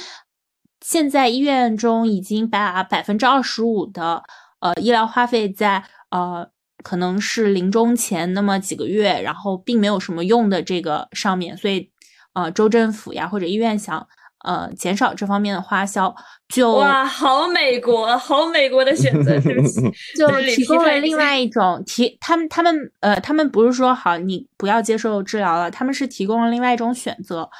[0.84, 4.22] 现在医院中已经把百分之二十五的
[4.60, 6.48] 呃医疗花费在呃
[6.84, 11.90] 可能是临终前那么几个月，然后并没有什么用的这个上面，所以
[12.34, 14.06] 呃州政府呀或者医院想
[14.46, 16.14] 呃减少这方面的花销，
[16.48, 19.82] 就哇好美国好美国的选择，对不起，
[20.16, 27.50] 就提供了另外一种提他们他们呃他们不是说好你不要接受治疗了，他们是提供了另外一种选择。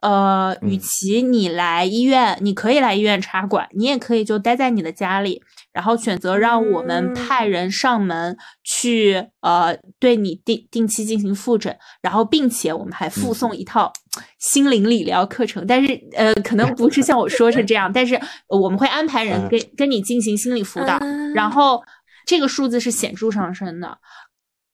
[0.00, 5.42] 呃，与其你来医院，你可以来医院插管，你也可以就待在你的家里，
[5.72, 13.92] 然后选择让我们派人上门去，呃，对你定定期进行复诊，然后并且我们还附送一套
[14.38, 15.66] 心灵理疗课程。
[15.66, 20.96] 但是，呃，可能不是像我说是这样，但是我们会安排人跟跟你进行心理辅导，
[21.34, 21.82] 然后
[22.24, 23.98] 这个数字是显著上升的，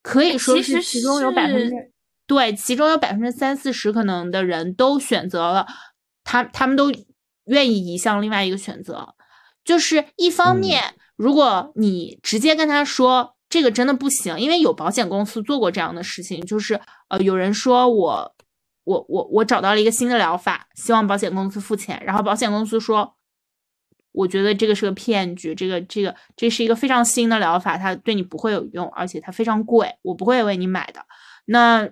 [0.03, 1.94] 可以说是其中有百分之。
[2.27, 5.67] 对，其中有百分之三四十可能的人都选择了，
[6.25, 6.91] 他他们都
[7.45, 9.15] 愿意移向另外一个选择，
[9.63, 18.35] 就是一方面，如果你直接跟他说这个真的不行，因为有保险公司做过这样的事情，就是呃有人说我
[18.85, 23.17] 我我我找到了一个新的疗法，希望保险公司付钱，然后保险公司说，
[24.13, 31.05] 我觉得这个是个骗局，这个这个这是一个非常新的疗法，它对你不会有用，而且它非常贵，我不会为你买的，
[31.45, 31.91] 那。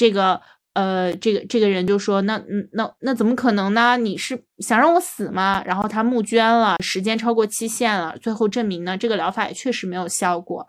[0.00, 0.40] 这个
[0.72, 2.42] 呃，这个这个人就说：“那
[2.72, 3.98] 那那怎么可能呢？
[3.98, 10.66] 你是想让我死吗？”然后他募捐了，时间超过期限了，最后证明呢，这个疗法也确实没有效果。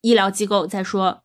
[0.00, 1.22] 医疗机构在说：“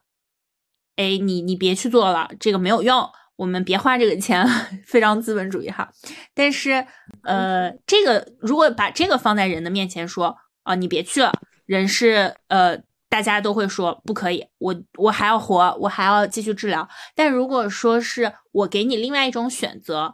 [0.98, 4.46] 哎，你你别去做了，这个没有用，我们别花这个钱。
[4.86, 5.90] ”非常资本主义哈。
[6.36, 6.86] 但是
[7.24, 11.34] 呃，这个如果把这个放在人的面前说啊，你别去了，
[11.66, 12.86] 人是呃。
[13.10, 16.88] 大家都会说不可以，我我还要活，我还要继续治疗。
[17.16, 20.14] 但如果说是我给你另外一种选择，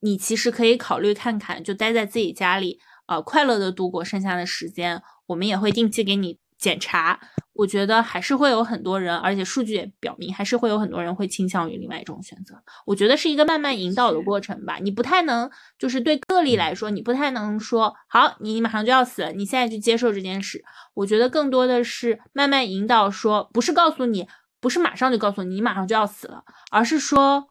[0.00, 5.02] 你其实可以考虑看看，就待在自己家里，呃，快乐的度过剩下的时间。
[5.28, 6.38] 我们也会定期给你。
[6.64, 7.20] 检查，
[7.52, 12.54] 我觉得还是会有很多人，而且数据也表明，还是会有很多人会倾向于另外一种选择。
[12.86, 14.78] 我觉得是一个慢慢引导的过程吧。
[14.80, 20.64] 你不太能，就是对个例来说，你不太能说好，你马上就要死了，你现在去接受这件事。
[20.94, 24.26] 我觉得更多的是慢慢引导，说不是告诉你，
[24.58, 27.48] 不是马上就告诉你，你马上就要死了，而是说，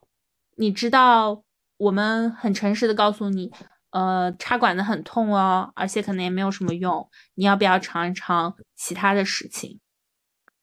[0.58, 1.44] 你知道，
[1.78, 3.52] 我们很诚实的告诉你。
[3.94, 7.08] 呃，插管子很痛哦，而且可能也没有什么用。
[7.36, 9.80] 你要不要尝一尝其他的事情？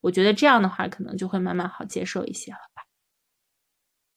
[0.01, 2.83] 我觉得这样的话，可能就会慢慢好接受一些了吧。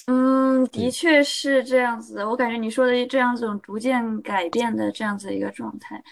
[0.07, 2.25] 嗯，的确是这样子。
[2.25, 6.03] 我感觉你说的这样种逐渐改变的这样子一个状态。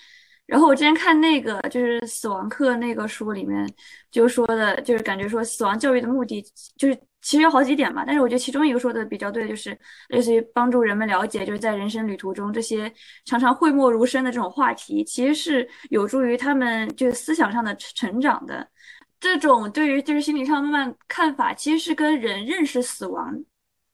[0.47, 3.69] 然后我之前看那个就是《死亡课》那个书里面
[4.13, 6.41] 就说的，就是感觉说死亡教育的目的
[6.77, 6.97] 就是。
[7.23, 12.93] 其实有好几点嘛，但是我觉得其中一个说的比较对，就是类似于帮助人们了解，就是在人生旅途中这些
[13.25, 18.69] 常常讳莫如深的这种话题，其实是有助于他们就是思想上的成长的。
[19.21, 23.33] 这种对于就是心理上慢慢看法，其实是跟人认识死亡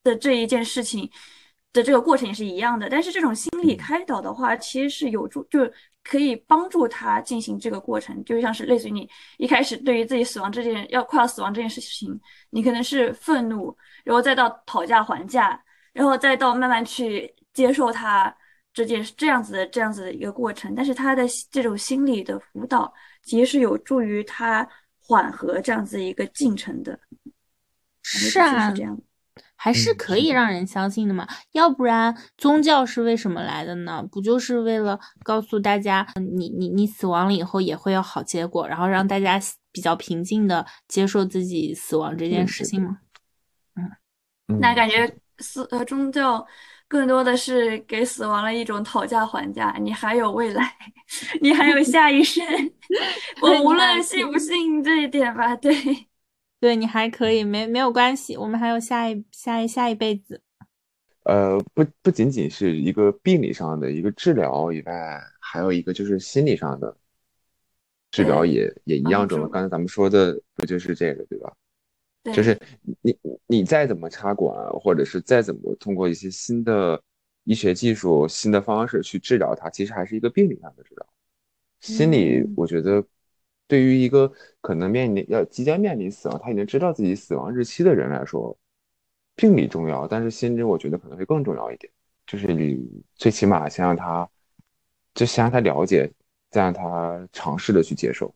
[0.03, 1.11] 的这一件事情
[1.71, 2.89] 的这个过程也是一样的。
[2.89, 5.71] 但是这种心理开导的话，其实是有助，就
[6.05, 12.19] 可以帮助他进行这个过程，就像是类似于你一开始对于自己死亡这件要快要死亡这件事情。
[12.51, 18.35] 你可能是愤怒，然后再到讨价还价，然后再到慢慢去接受他
[18.73, 20.75] 这件这样子的这样子的一个过程。
[20.75, 22.93] 但是他的这种心理的辅导，
[23.23, 24.67] 其实是有助于他
[24.99, 26.99] 缓和这样子一个进程的。
[28.03, 28.99] 是啊，这样。
[29.61, 31.27] 还是可以让人相信的嘛？
[31.51, 34.01] 要不然宗教是为什么来的呢？
[34.11, 39.39] 不就是为了告诉大家，你你你死亡了以后也会有好结果，然后让大家
[39.73, 42.99] 比较平静的接受自己死亡这件事情吗？
[44.47, 46.47] 嗯，那感觉死呃宗教
[46.87, 50.73] 更多的是给死亡了一种讨价还价，你还有未来，
[51.43, 52.45] 你还有下一生，
[53.43, 55.75] 我无论信不信这一点吧，对。
[56.61, 60.43] 对你还可以，没没有关系，我们还有下一下一下一辈子。
[61.23, 66.97] 呃，不不仅仅是一个病理上的一个治疗以外，还有一个就是心理上的
[68.11, 69.49] 治疗也也一样重要。
[69.49, 71.53] 刚才咱们说的不就是这个对吧？
[72.35, 72.59] 就是
[73.03, 77.01] 你你再怎么插管，或者是再怎么通过一些新的
[77.45, 81.07] 医学技术、新的方式去治疗它，其实还是一个病理上的治疗。
[81.81, 83.05] 心理，我觉得。
[83.69, 88.57] 对于一个可能面临要即将面临死亡，他已经知道自己死亡日期的人来说，
[89.37, 91.93] 病理重要，但是心理我觉得可能会更重要一点。
[92.27, 92.79] 就是你
[93.15, 94.29] 最起码先让他，
[95.15, 96.11] 就先让他了解，
[96.51, 98.35] 再让他尝试的去接受。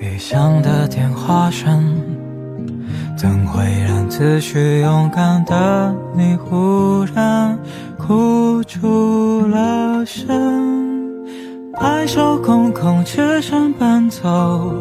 [0.00, 1.94] 异响的电话声，
[3.16, 7.58] 怎会让自诩勇敢的你忽然
[7.98, 10.89] 哭出了声？
[11.72, 14.74] 白首空空，赤身奔走，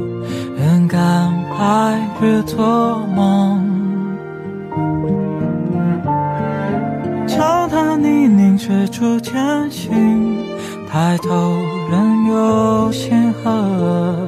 [0.57, 3.63] 任干白日做梦。
[7.27, 10.43] 长叹泥泞，却初前行，
[10.89, 11.29] 抬头
[11.91, 14.27] 仍有星河。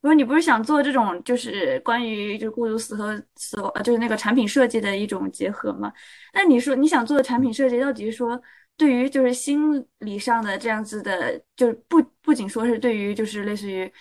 [0.00, 5.92] 不是你不是想做这种就是关于就是孤独死和死亡，就是那个产品设计的一种结合吗？
[6.32, 8.40] 那你说你想做的产品设计，到底是说？
[8.80, 13.92] 对于就是心理上的这样子的，就是不不仅说是对于就是类似于，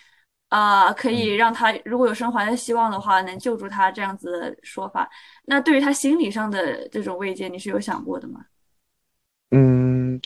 [0.47, 5.09] 啊，可以让他如果有生还的希望的话，能救助他这样子的说法，
[5.43, 8.39] 那对于他心理上的这种慰藉，你是有想过的吗？
[9.51, 10.17] 嗯，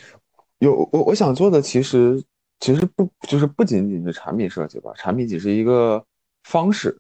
[0.60, 2.24] 有我我想做的其实
[2.60, 6.06] 其实不就是不仅仅是产品设计吧，产品只是一个
[6.44, 6.96] 方式，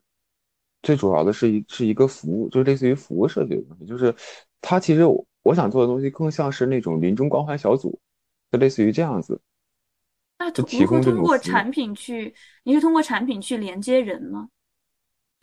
[0.81, 4.11] 最主要的是一是一个服务，就是类似于服务设计的东西，就是
[4.59, 5.23] 它其实我。
[5.43, 7.99] 我想做的东西更像是那种临终关怀小组，
[8.51, 9.39] 就类似于这样子。
[10.39, 12.33] 那如何通过产品去？
[12.63, 14.49] 你是通过产品去连接人吗？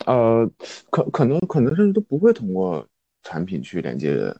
[0.05, 0.49] 呃，
[0.89, 2.85] 可可能可能甚至都不会通过
[3.23, 4.35] 产品去连接人。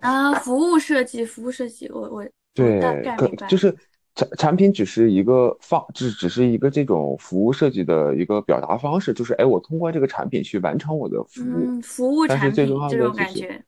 [0.00, 2.80] 啊，服务设计，服务设计，我我对，
[3.16, 3.74] 可就是
[4.14, 13.64] 产产品只是一个方，只只是一个这种服务设计的一个表达方式，就是哎，我通过这个产品去完成我的服务，服务产品这种感觉。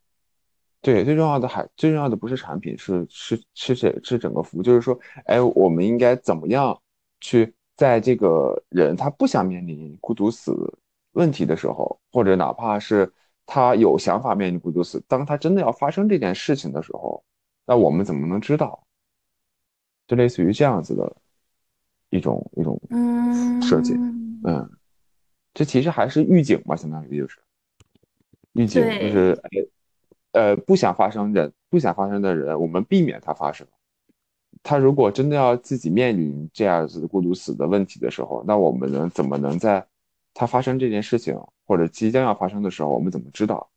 [0.84, 6.78] 对，最重要的还最重要的不是产品，是是是这是整个服务，就是说，哎，我们应该怎么样
[7.22, 10.52] 去在这个人他不想面临孤独死
[11.12, 13.10] 问题的时候，或者哪怕是
[13.46, 17.24] 他有想法面临孤独死，当他真的要发生这件事情的时候，
[17.64, 18.84] 那我们怎么能知道？
[20.06, 21.16] 就类似于这样子的
[22.10, 22.78] 一种一种
[23.62, 23.94] 设计，
[24.44, 24.70] 嗯，
[25.54, 27.38] 这其实还是预警吧，相当于就是
[28.52, 29.48] 预警，就是哎。
[30.34, 33.66] 呃，不想发生的不想发生的人，我们避免它发生。
[34.62, 39.86] 他如果真的要自己面临这样子孤独死的问题的时候，那我们能怎么能在
[40.32, 43.68] 他发生这件事情或者即将要发生的时候，我们怎么知道？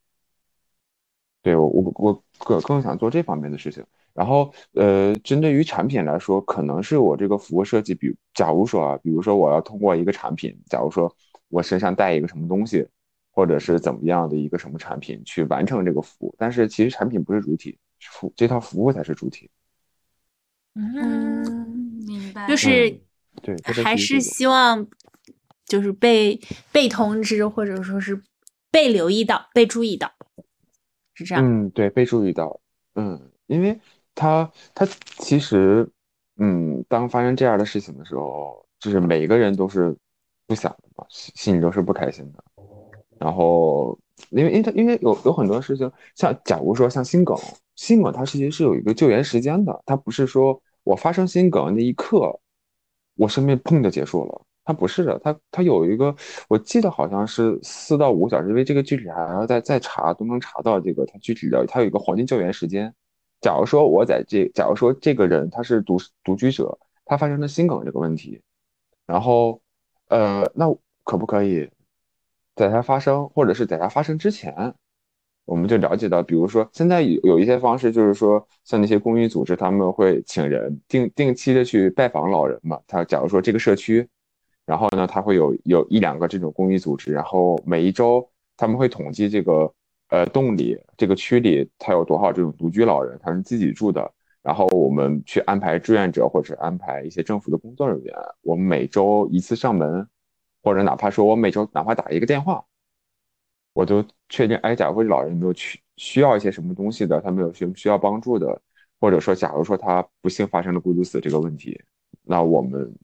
[1.42, 3.84] 对我我我更更想做这方面的事情。
[4.12, 11.14] 然后呃，针对于产品来说，可能是我这个服务设计，比假如说啊，比如说我要通过一个产品，假如说
[11.48, 12.86] 我身上带一个什么东西。
[13.38, 19.48] 或者是怎么样的一个什么产品去完成这个服务，但是其实产品不是主体，服这套服务才是主体。
[20.74, 22.48] 嗯，明白。
[22.48, 23.00] 就是
[23.40, 24.84] 对，还是希望
[25.66, 26.40] 就是被
[26.72, 28.20] 被通知，或者说是
[28.72, 30.10] 被留意到、被注意到，
[31.14, 31.44] 是这样。
[31.46, 32.60] 嗯，对，被注意到。
[32.96, 33.80] 嗯，因为
[34.16, 34.84] 他他
[35.18, 35.88] 其实，
[36.38, 39.96] 嗯，当发生这样的事情的时候，就是每个人都是
[40.44, 42.42] 不想的嘛，心心里都是不开心的。
[43.18, 43.98] 然后，
[44.30, 47.36] 因为因为它因为有有很多事情，像假如说像心梗，
[47.76, 52.38] 心梗它其实是有一个救援时间的，它不是说我发生心梗那一刻，
[53.16, 56.14] 我生命砰就结束了，它不是的，它它有一个，
[56.48, 62.94] 我记得好像是四到五个小时，因为这个具体还要再再查，都能查到这个它具体的，它有一个黄金救援时间。
[63.40, 68.40] 假如说我在这，假如说这个人他是独独居者，他发生了心梗这个问题，
[69.06, 69.60] 然后，
[70.08, 70.66] 呃，那
[71.04, 71.68] 可不可以？
[72.58, 74.74] 在它发生，或者是在它发生之前，
[75.46, 82.78] 我们就了解到，比如说现在有有一些方式，就是说像那些公益组织，他们会请人定定期的去拜访老人嘛。
[82.86, 84.06] 他假如说这个社区，
[84.66, 89.72] 然后呢，他会有有一两个这种公益组织，然后每一周他们会统计这个
[90.10, 94.12] 呃洞里这个区里他有多少这种独居老人，他是自己住的。
[94.42, 100.06] 然后我们去安排志愿者或者安排一些政府的工作人员，我们每周一次上门，
[100.62, 102.64] 或者哪怕说我每周哪怕打一个电话，
[103.72, 108.60] 我都确定，哎，假如说老人有没有去需要一些什么东西的，他们有需需要帮助的，
[109.00, 111.80] 或者说假如说他不幸发生了孤独死这个问题，
[112.22, 112.94] 那我们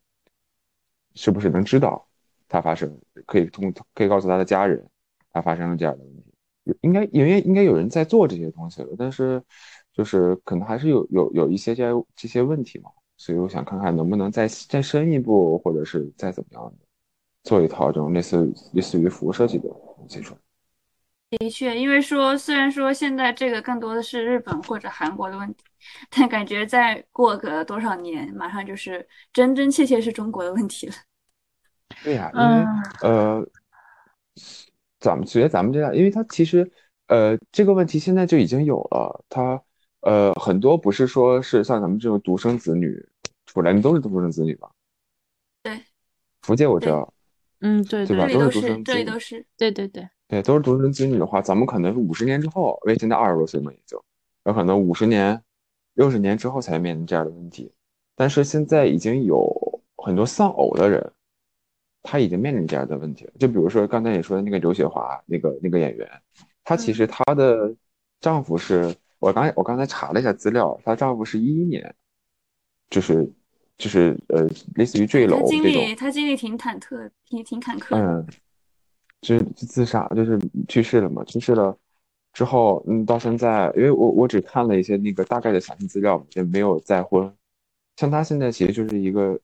[1.15, 2.07] 是不是能知道
[2.49, 4.85] 他发生，可以通可以告诉他的家人，
[5.33, 6.35] 他发生了这样的问题，
[6.81, 9.43] 应该因为应该有人在做这些东西了，但是。
[9.97, 11.85] 就是可能还是有有有一些这
[12.17, 16.84] 这些问题嘛，所以我想看看能不能再再深一步，或者是再怎么样的，
[17.45, 20.41] 做一套这种类似类似于服务设计的东西出来。
[21.39, 25.63] 的确，因为说虽然说现在这个更多的是日本或者韩国的问题，
[26.11, 30.95] 但感觉再过个多少年，马上就是真真切切是中国的问题了。
[32.03, 33.47] 对呀，因为呃，
[34.99, 36.69] 咱们觉得咱们这样，因为它其实
[37.07, 39.63] 呃这个问题现在就已经有了，它。
[40.07, 42.95] 呃，很多不是说是像咱们这种独生子女
[43.47, 44.71] 出来，你都是独生子女吧？
[45.63, 45.83] 对，
[46.43, 47.11] 福建我知道，
[47.61, 48.27] 嗯，对对吧？
[48.29, 54.03] 都是独生，这里都是，对对对对，都是独生子女的话，咱们可能是五十年之后，因为现在二十多岁嘛，也就
[54.45, 55.43] 有可能五十年、
[55.95, 57.73] 六十年之后才面临这样的问题。
[58.15, 61.13] 但是现在已经有很多丧偶的人，
[62.03, 63.33] 他已经面临这样的问题了。
[63.39, 66.09] 就比如说刚才你说的那个刘雪华，那个那个演员，
[66.63, 67.75] 她其实她的
[68.21, 68.95] 丈夫是。
[69.21, 71.95] 我刚我刚才查了一下资料，她丈夫是一一年，
[72.91, 73.27] 就是
[73.77, 74.47] 就是呃，
[74.77, 75.95] 类似于坠楼这种。
[75.97, 77.97] 他经历挺忐忑，挺挺坎坷。
[77.97, 78.27] 嗯，
[79.21, 81.25] 就是自杀，就是去世了嘛。
[81.25, 81.77] 去世了
[82.33, 87.33] 之后，嗯，到现在，因为我我只看了一些那个大概的详细资料，也没有再婚。
[87.97, 89.39] 像他现在其实就是一个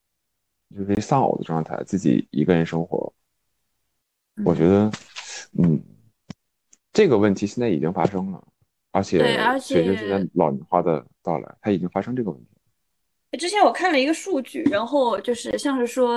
[0.76, 3.12] 就是丧偶的状态，自己一个人生活。
[4.44, 4.90] 我觉得，
[5.58, 5.80] 嗯，
[6.92, 8.42] 这个问题现在已经发生了。
[8.92, 9.18] 而且，
[9.60, 12.46] 随着现在老龄化的到来，它已经发生这个问题。
[13.38, 16.16] 之前我看了一个数据，然后就是像是说，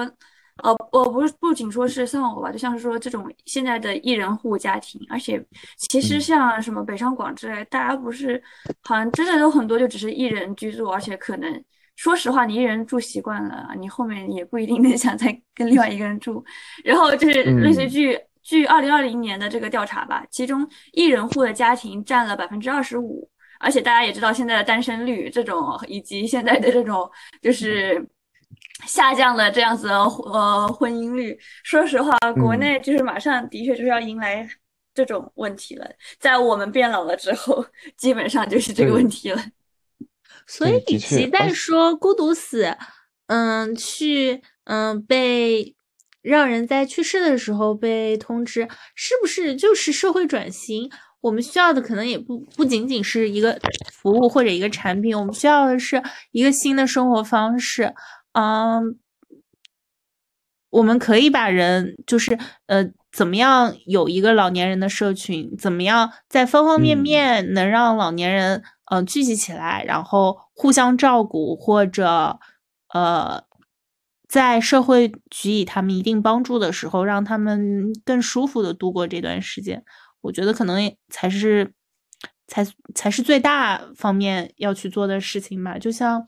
[0.63, 5.43] 呃，我不是不仅说是丧偶吧，就像是说这种现在的一人户家庭，而且
[5.77, 8.41] 其实像什么北上广之类，大家不是
[8.81, 11.63] 好像真的有很多就只是一人居住，而且可能
[11.95, 16.43] 说实话，你一人住习惯了，你后面也不一定能想再跟另外一个人住。
[16.83, 18.19] 然后就是类似于。
[18.45, 23.25] 据二零二零年的这个调查吧，其中一人户的家庭占了百分之二十五，
[23.63, 27.09] 而且大家也知道现在的单身率这种，以及现在的这种
[27.41, 28.05] 就是
[28.85, 34.47] 下降的这样子呃婚姻率，说实话，国内就是马上的确就是要迎来
[34.93, 35.89] 这种问题了，
[36.19, 37.65] 在我们变老了之后，
[37.97, 39.41] 基本上就是这个问题了。
[40.45, 42.75] 所以，与其在说孤独死，
[43.27, 45.75] 嗯，去嗯被。
[46.23, 50.89] 让人在去世的时候被通知，是不是就是社会转型？
[51.23, 53.57] 我们需要的可能也不不仅仅是一个
[53.89, 57.93] 服务或者一个产品，我们需要的是一个新的生活方式。
[58.33, 58.99] 嗯，
[60.69, 65.55] 我们可以把人就是呃，怎么样有一个老年人的社群？
[65.57, 68.61] 怎么样在方方面面能让老年人
[68.91, 72.37] 嗯聚集起来，然后互相照顾，或者
[72.93, 73.43] 呃。
[74.25, 79.83] 在社会给予他们一定帮助的时候，让他们更舒服的度过这段时间，
[80.23, 81.73] 我觉得可能才是
[82.47, 82.65] 才
[82.95, 85.77] 才是最大方面要去做的事情吧。
[85.77, 86.25] 就像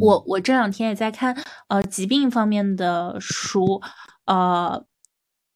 [0.00, 1.36] 我我这两天也在看
[1.68, 3.82] 呃疾病方面的书，
[4.26, 4.84] 呃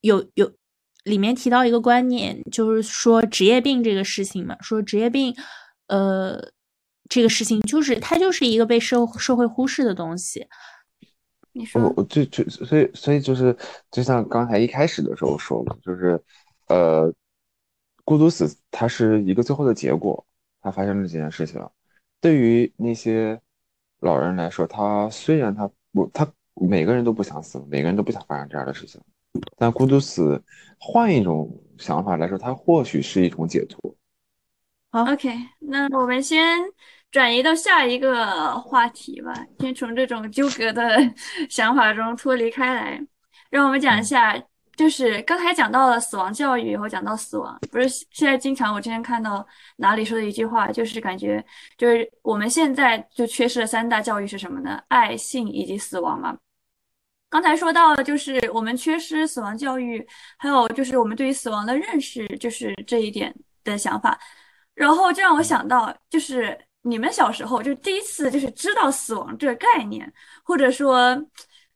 [0.01, 0.51] 有有
[1.05, 5.35] 里面提到一个观念，就是说职业病这个事情嘛，说职业病
[5.89, 6.51] 呃
[7.09, 10.47] 这个事情就是它就是一个被社社会忽视的东西。
[11.53, 13.57] 你说我就就所以所以就是
[13.91, 16.23] 就像刚才一开始的时候说了，就是
[16.69, 17.11] 呃，
[18.07, 20.25] 孤独死它是一个最后的结果，
[20.63, 21.61] 它发生了这件事情。
[22.21, 23.39] 对于那些
[24.01, 29.01] 老人来说，他虽然他不他每个人都不想死，每个人都不想发生这样的事情，
[29.59, 30.43] 但孤独死
[30.79, 33.95] 换一种想法来说，它或许是一种解脱。
[34.91, 35.29] 好，OK，
[35.59, 36.41] 那我们先。
[37.13, 40.99] 转移到下一个话题吧，先从这种纠葛的
[41.49, 43.01] 想法中脱离开来，
[43.49, 44.37] 让我们讲一下，
[44.77, 49.47] 就是刚才讲到了死亡教育以后，讲到死亡，不是现在经常我之前看到
[49.77, 51.45] 哪里说的一句话，就是感觉
[51.77, 54.81] 就是我们现在就缺失的三大教育是什么呢？
[54.89, 56.37] 爱、性以及死亡嘛。
[57.29, 60.07] 刚才说到就是我们缺失死亡教育，
[60.39, 63.35] 还有就是我们对于死亡的认识，就是这一点。
[63.67, 64.17] 的想法。
[64.75, 70.11] 然后这让我想到，就是你们小时候就第一次就是知道死亡这个概念，
[70.45, 71.21] 或者说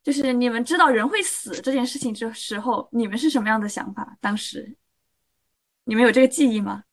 [0.03, 4.17] 就是你们知道人会死这件事情之时候，你们是什么样的想法？
[4.21, 4.77] 当时
[5.85, 6.85] 你们有这个记忆吗？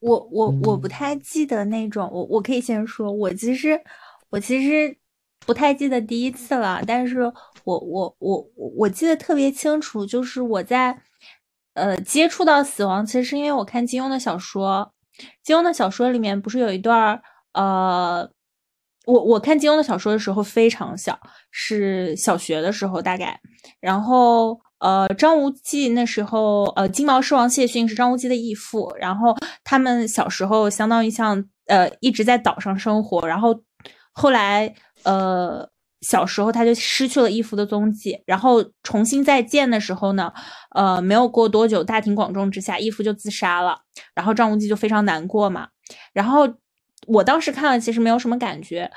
[0.00, 3.80] 我我我不太记得那种，我我可以先说，我其实
[4.30, 4.96] 我其实
[5.46, 7.20] 不太记得第一次了，但是
[7.64, 11.00] 我我我我记得特别清楚，就是我在
[11.74, 14.92] 呃接触到死亡，其实是因为我看金庸的小说。
[15.42, 17.22] 金庸的小说里面不是有一段儿，
[17.52, 18.28] 呃，
[19.06, 21.18] 我我看金庸的小说的时候非常小，
[21.50, 23.40] 是小学的时候大概。
[23.80, 28.94] 然后，呃，张无忌那时候，呃，金毛狮王谢逊是张无忌的义父。
[28.98, 33.26] 然后他们小时候相当于像，呃，一直在岛上生活。
[33.26, 33.62] 然后
[34.12, 34.74] 后来，
[35.04, 35.70] 呃。
[36.04, 40.32] 小时候他就失去了义父的踪迹，然后重新再见的时候呢，
[40.74, 43.78] 呃，没有过多久，大庭广众之下，义父就自杀了，
[44.12, 45.68] 然后张无忌就非常难过嘛。
[46.12, 46.44] 然后
[47.06, 48.90] 我当时看了，其实没有什么感觉，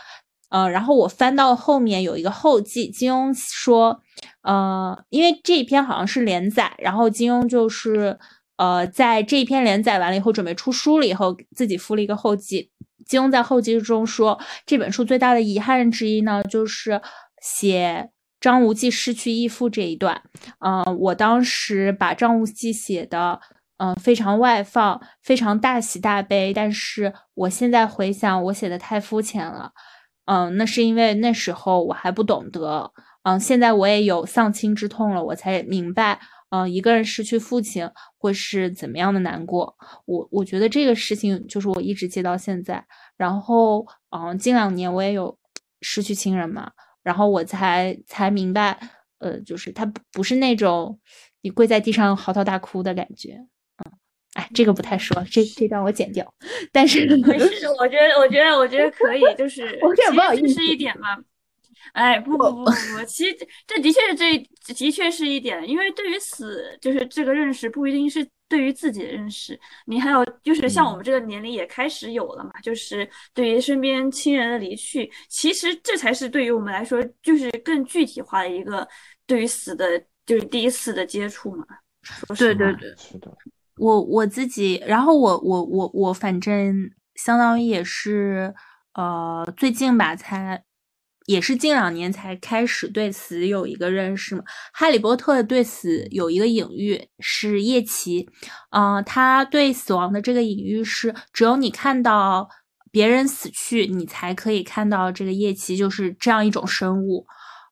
[0.50, 4.02] 呃，然后我翻到后面有一个后记，金庸说，
[4.42, 8.18] 呃，因为这一篇好像是连载，然后金庸就是
[8.58, 12.72] 呃，在这一篇连载完了以后，准备出书了以后，自己附了一个后记。
[13.06, 17.02] 金庸在后记中说，这本书最大的遗憾之一呢，就是
[17.42, 20.24] 写张无忌失去义父这一段。
[20.60, 23.40] 嗯，我当时把张无忌写的，
[23.78, 26.54] 嗯，非常外放，非常大喜大悲。
[26.54, 29.72] 但是我现在回想，我写的太肤浅了。
[30.26, 32.92] 嗯，那是因为那时候我还不懂得。
[33.24, 36.20] 嗯，现在我也有丧亲之痛了，我才明白。
[36.50, 39.76] 嗯，一个人失去父亲会是怎么样的难过？
[40.06, 42.86] 我我觉得这个事情就是我一直记到现在。
[43.18, 45.38] 然后，嗯，近两年我也有
[45.82, 46.72] 失去亲人嘛，
[47.04, 48.80] 然后我才才明白，
[49.20, 51.00] 呃，就是他不是那种
[51.42, 53.46] 你跪在地上嚎啕大哭的感觉。
[54.36, 56.32] 嗯，哎，这个不太说，这这段我剪掉。
[56.72, 61.18] 但是没事，我觉得我觉得我觉得可以，就是我这不好意思一点嘛。
[61.94, 78.86] 哎，不不不不不，其实这的确是这的确是一点，因为对于死，就是这个认识不一定是对于自己的认识，你还有就是像我们这个年龄也开始有了嘛，就是对于身边亲人的离去，其实这才是对于我们来说就是更具体化的一个
[79.26, 81.66] 对于死的，就是第一次的接触嘛。
[82.38, 83.32] 对对对，是的，
[83.78, 86.76] 我我自己，然后我我我我反正
[87.16, 88.54] 相当于也是
[88.94, 90.64] 呃最近吧才。
[91.28, 94.44] 也是近两年才开始对死有一个认识嘛。
[94.72, 98.30] 哈利波特对死有一个隐喻是夜骑，
[98.70, 102.48] 嗯，他对死亡的这个隐喻是，只有你看到
[102.92, 107.26] 别人死去，你才可以看到这个夜骑就是这样一种生物。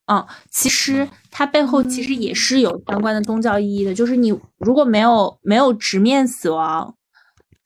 [0.06, 6.95] 嗯，其实它背后其实也是有相关的宗教意义的，就是你如果没有没有直面死亡，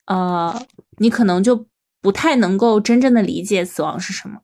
[0.05, 0.65] 呃，
[0.97, 1.65] 你可能就
[2.01, 4.41] 不太能够真正的理解死亡是什么。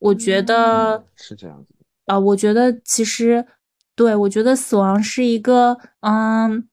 [0.00, 1.74] 我觉得是这样子
[2.06, 3.46] 啊，我觉得其实，
[3.94, 6.66] 对我觉得死亡是一个，嗯，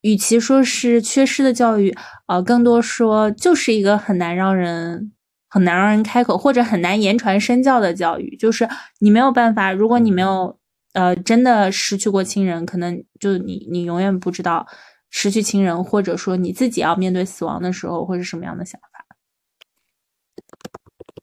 [0.00, 1.94] 与其说是缺失的教育，
[2.26, 5.12] 呃，更多说就是一个很难让人
[5.54, 8.36] 很难让人开口，或者很难言传身教的教育。
[8.36, 10.58] 就是你没有办法，如果你没有
[10.94, 14.66] 呃真的失去过亲人，可能就你你永远不知道
[15.10, 18.88] 失去亲人，或者说你自己要面对死亡的时候会是什么样的想法。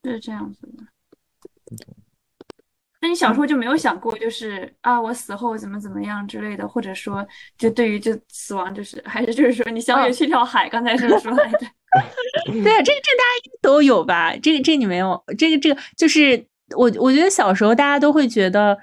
[0.02, 0.84] 是这样子的。
[3.02, 7.26] 那你小时候就没有想过，就是啊，我死后怎么怎么样之类的，或者说，
[7.58, 10.70] 就对于就死亡，就是还是就是说，你想去跳海？
[10.70, 11.66] 刚才是不是说来着？
[12.46, 14.34] 对啊，这这大家都有吧？
[14.42, 15.22] 这个这你没有？
[15.38, 18.78] 这个这个就是我我觉得小时候大家都会觉得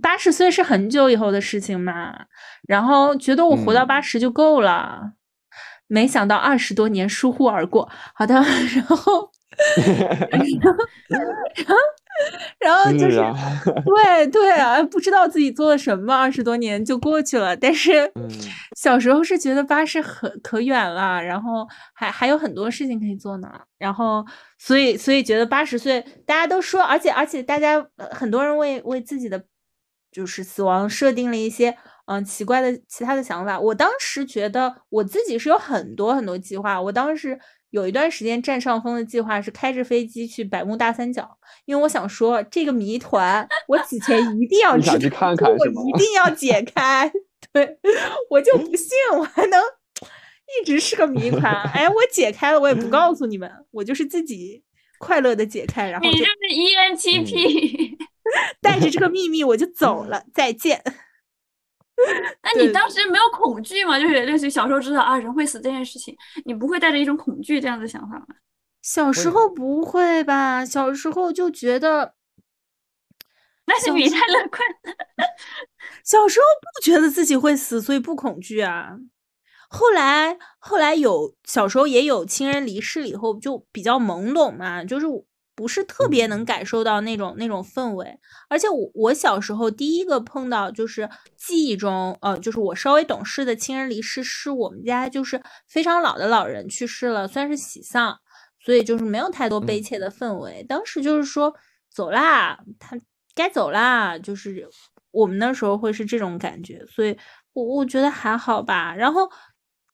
[0.00, 2.14] 八十岁是很久以后的事情嘛，
[2.68, 5.12] 然后觉得我活到八十就够了，
[5.86, 7.90] 没想到二十多年疏忽而过。
[8.14, 8.34] 好的，
[8.74, 9.30] 然后。
[10.28, 10.76] 然后，
[11.08, 11.24] 然
[11.66, 11.74] 后
[12.98, 13.16] 就是，
[13.84, 17.56] 对对啊，不知道自己做了什么，二十多年就过去了。
[17.56, 18.10] 但是，
[18.76, 23.48] 小时候是觉得八十很可远了，然后还还有很多事情可以做呢。
[23.78, 24.24] 然后，
[24.58, 29.44] 所以所以觉得八十岁，大家都说，而且而且大家很多人为为自己的
[30.10, 33.60] 就是死亡设定了一些嗯奇怪的其他的想法。
[33.60, 37.38] 我当时觉得我自己是有很多很多计划，我当时。
[37.70, 41.28] 有一段时间占上风的计划是开着飞机去百慕大三角，
[41.64, 47.10] 因为我想说这个谜团我此前一定要去看看，我一定要解 开。
[47.52, 47.78] 对
[48.30, 49.60] 我就不信我还能
[50.60, 51.52] 一直是个谜团。
[51.72, 54.62] 哎，我解开了，我也不告诉你们，我就是自己
[54.98, 57.96] 快乐的解开，然后你就是 ENTP，
[58.60, 60.82] 带着这个秘密我就走了，再见。
[62.42, 63.98] 那你当时没有恐惧吗？
[63.98, 68.26] 就是类似于小时候知道啊人会死这件事情，你不会带着一种恐惧这样的想法吗？
[68.82, 70.64] 小时候不会吧？
[70.64, 72.14] 小时候就觉得，
[73.66, 74.60] 那是你太乐观。
[76.04, 78.96] 小时候不觉得自己会死，所以不恐惧啊。
[79.68, 85.06] 后来，后来有小时候也有亲人离世了以后，就比较懵懂嘛，就是
[85.56, 88.16] 不是特别能感受到那种那种氛围。
[88.48, 98.20] 而且我我小时候第一个碰到就是记忆中，呃，就是我稍微懂事的亲人离世，是我们家就是非常老的老人去世了，算是喜丧，
[98.60, 100.62] 所以就是没有太多悲切的氛围。
[100.68, 101.52] 当时就是说
[101.90, 102.96] 走啦，他
[103.34, 104.68] 该走啦，就是
[105.10, 107.16] 我们那时候会是这种感觉，所以
[107.54, 108.94] 我我觉得还好吧。
[108.94, 109.28] 然后。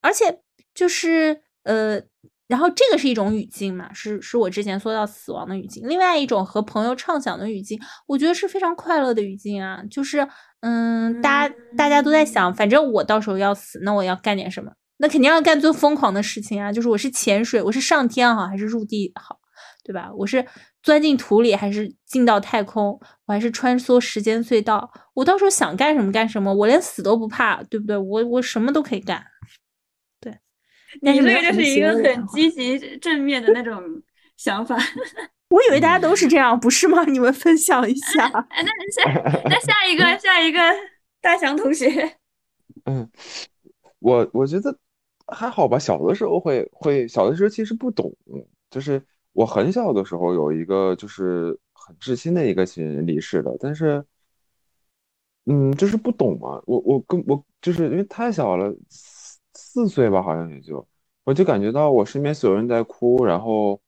[0.05, 0.41] 而且
[0.75, 1.97] 就是呃，
[2.53, 5.89] 然后这个是一种语境嘛，是是我之前说到死亡的语境。
[5.89, 9.81] 另外一种和朋友畅想的语境，我觉得是非常快乐的语境啊。
[9.89, 10.27] 就是
[10.59, 14.71] 嗯，大家大家都在想，反正我到时候要死，那我要干点什么？
[14.97, 16.71] 那肯定要干最疯狂的事情啊！
[16.71, 19.39] 就是我是潜水，我是上天好还是入地好，
[19.83, 20.11] 对吧？
[20.15, 20.45] 我是
[20.83, 22.99] 钻进土里还是进到太空？
[23.25, 24.91] 我还是穿梭时间隧道？
[25.15, 27.97] 我到时候想干什么干什么，我连死都不怕，对不对？
[27.97, 29.25] 我我什么都可以干。
[31.01, 33.81] 你这个就是一个很积极正面的那种
[34.37, 34.77] 想法。
[35.49, 37.03] 我以为大家都是这样，不是吗？
[37.09, 38.27] 你们分享一下。
[38.49, 40.59] 那下那下一个下一个
[41.21, 42.17] 大祥同学。
[42.85, 43.07] 嗯，
[43.99, 44.75] 我我觉得
[45.27, 45.77] 还好吧。
[45.77, 48.11] 小的时候会会小的时候其实不懂，
[48.71, 48.99] 就是
[49.33, 54.03] 我很小的时候有一个就是很至亲的一个亲人离世了，但是
[55.45, 56.59] 嗯，就是不懂嘛。
[56.65, 58.73] 我我跟我就是因为太小了。
[59.55, 60.85] 四岁吧，好像也就，
[61.23, 63.79] 我就感觉到我身边所有人在哭，然后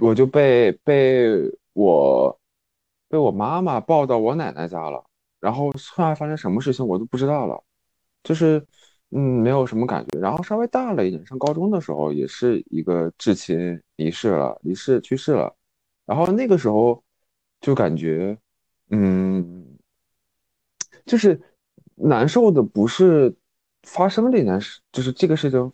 [0.00, 1.30] 我就被被
[1.72, 2.38] 我
[3.08, 5.02] 被我妈妈抱到我奶奶家了，
[5.40, 7.62] 然后后来发生什么事情我都不知道了，
[8.22, 8.64] 就是
[9.10, 10.20] 嗯没有什么感觉。
[10.20, 15.54] 然后稍微大了一点，上高中的时候也是一个至亲离世了，离世去世了，
[16.04, 17.02] 然后那个时候
[17.60, 18.36] 就感觉
[18.90, 19.78] 嗯，
[21.06, 21.40] 就是
[21.94, 23.34] 难受的不是。
[23.82, 25.72] 发生这件事，就是这个事情，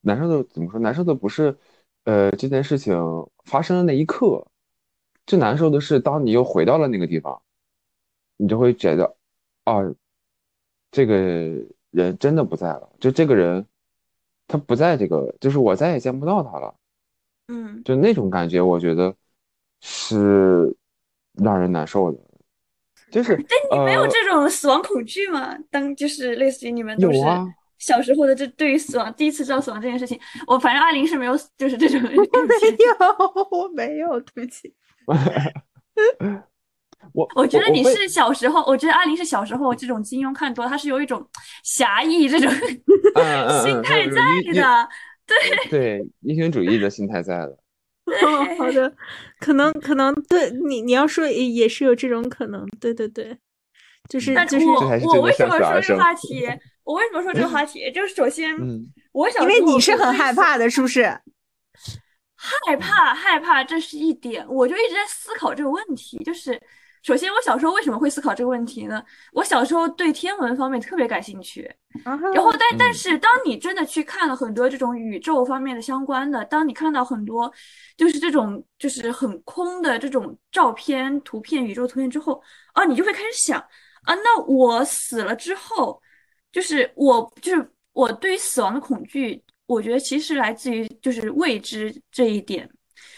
[0.00, 0.80] 难受的怎么说？
[0.80, 1.56] 难受的不是，
[2.04, 2.94] 呃，这件事情
[3.44, 4.46] 发生的那一刻，
[5.26, 7.42] 最难受的是，当你又回到了那个地方，
[8.36, 9.16] 你就会觉得，
[9.64, 9.82] 啊，
[10.90, 11.14] 这个
[11.90, 13.66] 人真的不在了，就这个人，
[14.46, 16.74] 他不在这个，就是我再也见不到他了，
[17.48, 19.14] 嗯，就那种感觉，我觉得
[19.80, 20.74] 是
[21.34, 22.18] 让人难受的。
[23.12, 23.36] 就是，
[23.70, 25.54] 但你没有这种死亡恐惧吗？
[25.70, 27.18] 当就是类似于你们都是
[27.78, 32.00] 小时候的，这对于死亡第一次知道死亡这件事情，我反正阿林是没有，就是这种。
[32.00, 32.16] 我没
[32.86, 32.96] 有，
[33.50, 34.72] 我没有，对不起。
[37.12, 41.28] 我我觉得你是小时候，我觉得阿林是小时候这种金庸看多，他是有一种
[41.64, 44.22] 侠义这种心态在
[44.54, 44.88] 的，
[45.26, 47.58] 对对，英雄主义的心态在的。
[48.58, 48.92] 好的，
[49.38, 53.36] 可能可能对你你要说也也是有这种可能，对对对，
[54.08, 54.80] 就是就是我
[55.14, 56.46] 我为什么说这个话题？
[56.84, 57.90] 我为什么说这个话题？
[57.92, 58.54] 就是首先，
[59.12, 61.02] 我想因为你是很害怕的，是不是？
[62.36, 66.60] 害怕害怕，这是一点，我就一直在思考这个问题，就是。
[67.02, 69.04] 首先，我小时候为什么会思考这个问题呢？
[69.32, 71.68] 我小时候对天文方面特别感兴趣，
[72.04, 77.52] 然后但但是当你真的去看了很多这种宇宙方面的相关的，当你看到很多
[77.96, 82.40] 就是这种就是很空的这种照片、图片、宇宙图片之后，
[82.72, 83.58] 啊，你就会开始想
[84.04, 86.00] 啊，那我死了之后，
[86.52, 92.70] 就是我就是我对于死亡的恐惧，我觉得其实来自于就是未知这一点，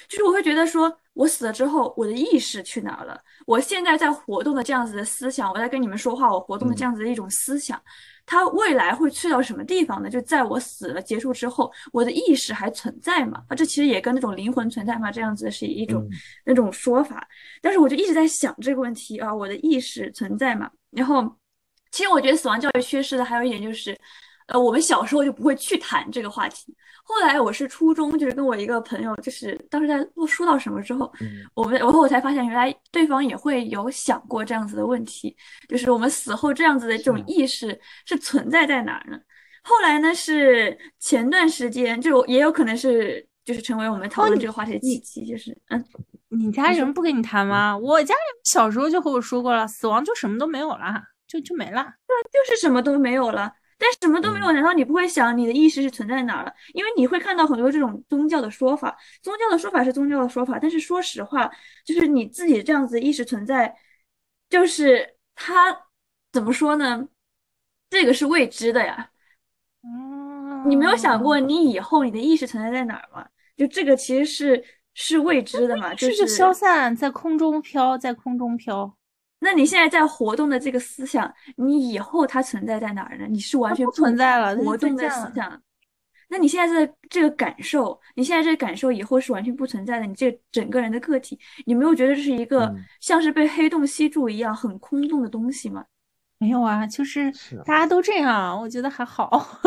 [0.08, 0.98] 就是我会觉得说。
[1.14, 3.20] 我死了之后，我的意识去哪儿了？
[3.46, 7.80] 我现在在活动的这样子的思想，我在跟你们说话，我活动的这样子的一种思想，
[8.26, 10.10] 它未来会去到什么地方呢？
[10.10, 13.42] 就在我死了结束之后，我的意识还存在吗？
[13.48, 15.12] 啊，这其实也跟那种灵魂存在吗？
[15.12, 16.04] 这样子是一种
[16.44, 17.26] 那种说法。
[17.62, 20.68] 但是我就一直在想这个问题啊，我的意识存在吗？
[20.90, 21.22] 然后，
[21.92, 23.96] 其实我觉得死亡教育缺失的还有一点就是。
[24.46, 26.74] 呃，我们小时候就不会去谈这个话题。
[27.06, 31.12] 后来我是初中，就是跟我一个朋友，就是当时在说到什么之后，
[31.54, 35.36] 我们然后我才发现，原来对方也会有想过这样子的问题，
[35.68, 39.18] 就是我们死后这样子的这种意识是存在在哪儿呢？
[39.62, 45.84] 后来呢，是前段时间就也有可能是就是成为我们讨论这个话题的契机，就是嗯，
[46.28, 47.76] 你家人不跟你谈吗？
[47.76, 53.52] 我家人小时候就和我说过了，死亡就什么都没有了，就就没了，对，就是什么都没有了。
[53.84, 56.52] 但什么都没有，难道你不会想你的意识是存在哪儿了？
[56.72, 61.50] 因为你会看到很多这种宗教的说法，宗教的说法是宗教的说法，但是说实话，
[61.84, 63.76] 就是你自己这样子意识存在，
[64.48, 65.86] 就是它
[66.32, 67.08] 怎么说呢？
[67.90, 69.10] 这个是未知的呀。
[69.82, 73.28] 嗯你没有想过你以后你的意识存在在哪儿吗？
[73.54, 78.96] 就这个其实是是未知的嘛，就是消散在空中飘，在空中飘。
[79.44, 83.26] 那你现在在活动的这个思想，你以后它存在在哪儿呢？
[83.28, 85.62] 你是完全不存在了，活动的思想。
[86.30, 90.06] 那你现在的这个感受，你现在这个感受以后是完全不存在的。
[90.06, 95.84] 你这整个人的个体，你没有觉得这是一个像是被黑洞吸住一样很空洞的东西吗？
[96.38, 97.30] 没有啊，就是
[97.66, 99.60] 大家都这样，我觉得还好。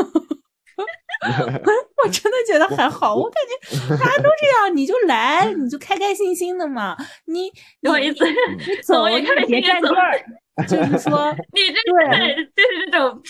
[2.03, 6.95] 我真的觉得还好，我感觉大家都这样，你就来，你就开开心心的嘛。
[7.25, 10.23] 你不好意思，你走，你别占地儿。
[10.67, 13.21] 就是说， 你这对，就是这种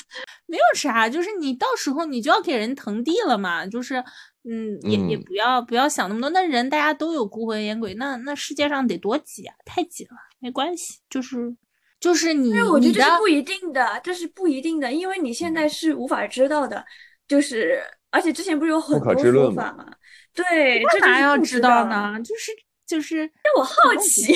[0.45, 3.65] 没有啥，就是你到时候你就要给人腾地了嘛。
[3.65, 4.01] 就是
[4.49, 6.29] 嗯，也也不要不要想那么多。
[6.29, 10.99] 那人大家都有孤魂野鬼，那那世界上得多挤啊，太挤了，没关系。
[11.09, 11.53] 就是
[11.99, 16.85] 就是你，我觉得这是不一定的，这是不一定的，因为你现在是无法知道的。
[17.27, 19.85] 就是，而且之前不是有很多说法吗？
[20.33, 22.17] 对，干嘛要知道呢？
[22.23, 22.51] 就是
[22.85, 24.33] 就是，让我 好奇，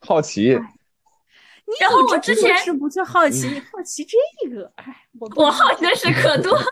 [0.00, 0.50] 好奇。
[1.80, 4.16] 然后我之前是不去好奇，你好奇这
[4.50, 4.84] 个，哎，
[5.18, 6.56] 我我好奇的事可多。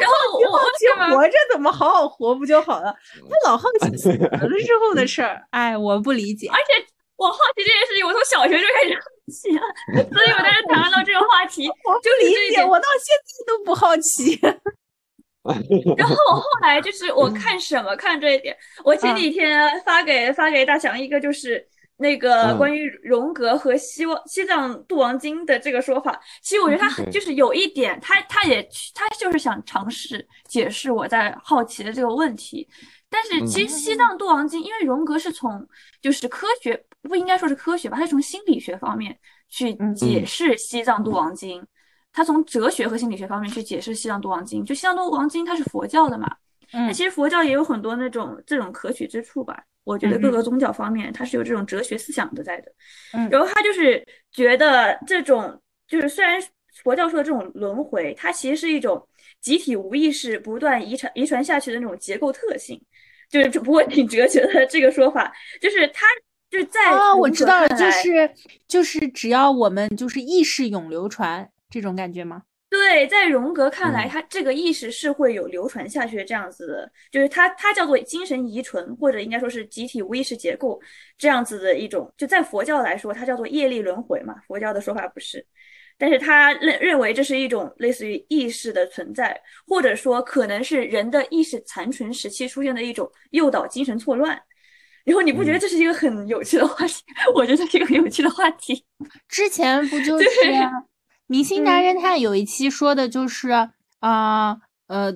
[0.00, 2.94] 然后我好奇活着怎么好好活不就好了？
[3.28, 6.48] 他老好奇死了之后的事儿，哎，我不理解。
[6.48, 6.86] 而且
[7.16, 9.62] 我好奇这件事情，我从小学就开始好奇了。
[10.12, 11.66] 所以我当时谈论到这个话题，
[12.02, 14.38] 就理解我到现在都不好奇。
[15.96, 21.62] 然后我后来就是我看什么看这一点，我前几天发给发给大强一个就是
[21.98, 32.66] 那个关于荣格和西望西藏度王经的这个说法，其实我觉得他就是有一点，他他也他就是想尝试解释我在好奇的这个问题。
[33.10, 35.68] 但是其实西藏度王经，因为荣格是从
[36.00, 36.84] 就是科学。
[37.08, 39.16] 不应该说是科学吧，他是从心理学方面
[39.48, 41.64] 去解释西藏度王经，
[42.12, 44.64] 他从哲学和心理学方面去解释西藏度王经。
[44.64, 46.34] 就西藏度王经，它是佛教的嘛，
[46.72, 49.62] 那其实佛教也有很多那种这种可取之处吧。
[49.84, 52.72] 我觉得各个宗教方面，它是有这种哲学思想的在的。
[53.12, 54.02] 嗯然后他就是
[54.32, 56.42] 觉得这种就是虽然
[56.82, 59.06] 佛教说的这种轮回，它其实是一种
[59.42, 62.80] 集体无意识不断遗传遗传下去的那种结构特性，
[63.28, 66.06] 就是不过挺哲学的这个说法，就是他。
[66.54, 68.30] 就在啊，我知道了，就是
[68.68, 72.42] 就是只要我们就是意识永流传这种感觉吗？
[72.70, 80.80] 对，在荣格看来，他这个意识是会有流传下去的这样子的，就是他他叫做精神遗存，或者应该说是集体无意识结构
[81.18, 82.12] 这样子的一种。
[82.16, 85.44] 就在佛教来说，它叫做业力轮回嘛，佛教的说法不是，
[85.98, 94.40] 但是他认认为这是一种类似于意识的存在，或者说可能是人的意识残存时期出现的一种诱导精神错乱。
[95.04, 97.02] 然后你不觉得这是一个很有趣的话题？
[97.34, 98.84] 我觉得这是一个很有趣的话题。
[99.28, 100.26] 之前不就是
[101.26, 103.50] 《明星大侦探》有一期说的就是
[104.00, 104.56] 啊
[104.86, 105.12] 呃，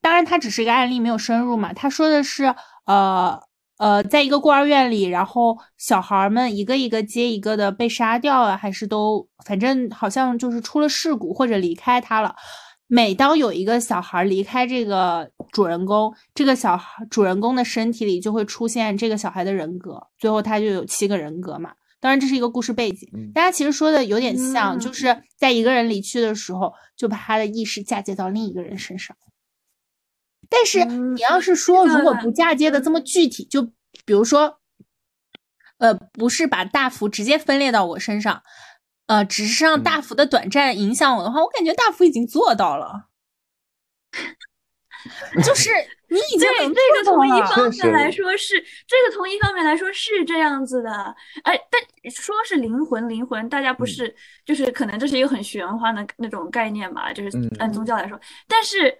[0.00, 1.72] 当然他只是一个案例，没有深入嘛。
[1.72, 2.54] 他说的是
[2.86, 3.40] 呃
[3.78, 12.34] 呃，在一个孤儿院里，然后小孩们一个一个接一个的被杀掉了，还是都反正好像就是出了事故或者离开他了。
[12.88, 21.74] 每当有一个小孩离开这个主人公，这个小孩主人公的身体里就会出现这个小孩的人格，最后他就有七个人格嘛。
[22.00, 29.16] 当然这是一个故事背景，大家其实说的有点像，就是在一个人离去的时候，就把他的意识嫁接到另一个人身上。
[30.48, 33.64] 但是你要是说如果不嫁接的这么具体，就
[34.06, 34.60] 比如说，
[35.76, 38.42] 呃，不是把大福直接分裂到我身上。
[39.08, 43.08] 呃，只是让大幅的短暂影响我的话，我感觉大幅已经做到了。
[45.42, 45.70] 就是
[46.08, 50.90] 你已经能这个从一方面来说是这个从一方面来说是这样子的，
[51.42, 54.14] 哎，但说是灵魂，灵魂大家不是
[54.44, 58.96] 就是可能这是一个很玄幻的那种概念嘛，就是按宗教来说，但是。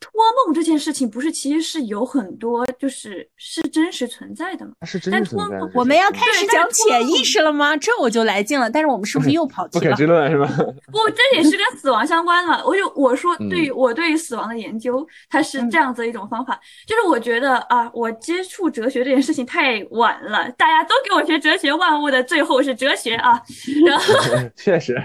[0.00, 0.10] 托
[0.44, 4.72] 梦这件事情不是，其实是有很多，就是是真实存在的嘛。
[4.84, 5.70] 是真实存在的。
[5.74, 7.76] 我们要开始讲潜意识了吗？
[7.76, 8.70] 这我就来劲了。
[8.70, 9.84] 但是我们是不是又跑题了？
[9.84, 10.46] 不可知论是吧？
[10.92, 12.64] 不，这也是跟死亡相关的。
[12.64, 16.58] 我就我说，对于我对于死亡的研究，它是这样子一种方法。
[16.86, 20.48] 就是我觉得啊，我接触哲学这件事情太晚了。
[20.52, 23.42] 大家都给我学哲学，万物的最后是哲学啊。
[23.84, 24.04] 然后
[24.54, 24.96] 确实，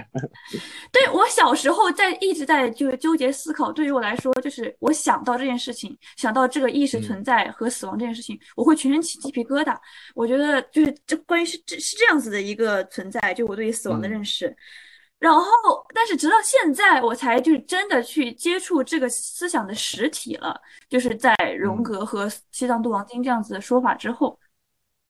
[0.92, 3.72] 对我小时候在一直在就是纠结思考。
[3.72, 4.72] 对于我来说，就是。
[4.84, 9.74] 我想到这件事情，想到这个意识存在和死亡这件事情，我会全身起鸡皮疙瘩。
[10.14, 14.54] 我觉得就是这关于是这是这样子的一个存在，就我对于死亡的认识。
[15.18, 15.46] 然后，
[15.94, 24.38] 但是直到现在，我才就是真的去接触这个思想的实体了，就是在荣格和西藏度王经这样子的说法之后，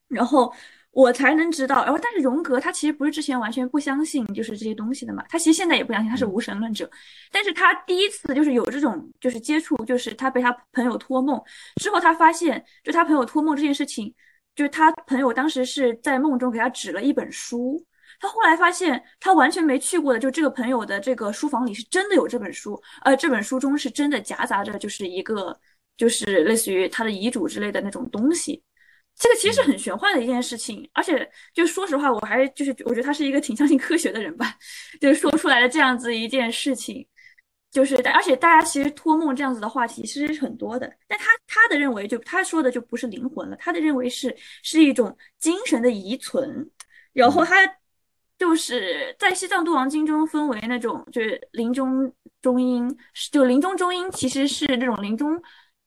[0.07, 0.55] 然后
[0.95, 1.85] 我才能知道。
[1.85, 6.89] 然后，但是荣格他其实不是之前完全不相信就是这些东西的嘛，他其实现在也不相信，他是无神论者。
[7.33, 11.41] 但是他第一次就是有这种就是接触，就是他被他朋友托梦
[11.81, 14.15] 之后，他发现就他朋友托梦这件事情，
[14.55, 17.85] 就是他朋友当时是在梦中给他指了一本书。
[18.21, 25.55] 他后来发现，他完全没去过的，就这个朋友的这个书房里是真的有这本书，呃这本书中是真的夹杂着就是一个，
[25.97, 28.63] 就是类似于他的遗嘱之类的那种东西。
[29.17, 34.55] 这个其实是很玄幻的一件事情，而且就说实话，我还就是我觉得他是一个挺相信科学的人吧，
[35.01, 37.07] 就是说出来的这样子一件事情，
[37.71, 46.71] 就是而且大家其实托梦这样子的话题其实是很多的，但他他的认为就他说的就不是灵魂了，他的认为是是一种精神的遗存，
[47.13, 47.55] 然后他。
[48.37, 52.13] 就是在西藏度王经中分为那种，就是临终
[52.43, 52.95] 中阴，
[53.31, 55.41] 就临终中阴其实是那种临终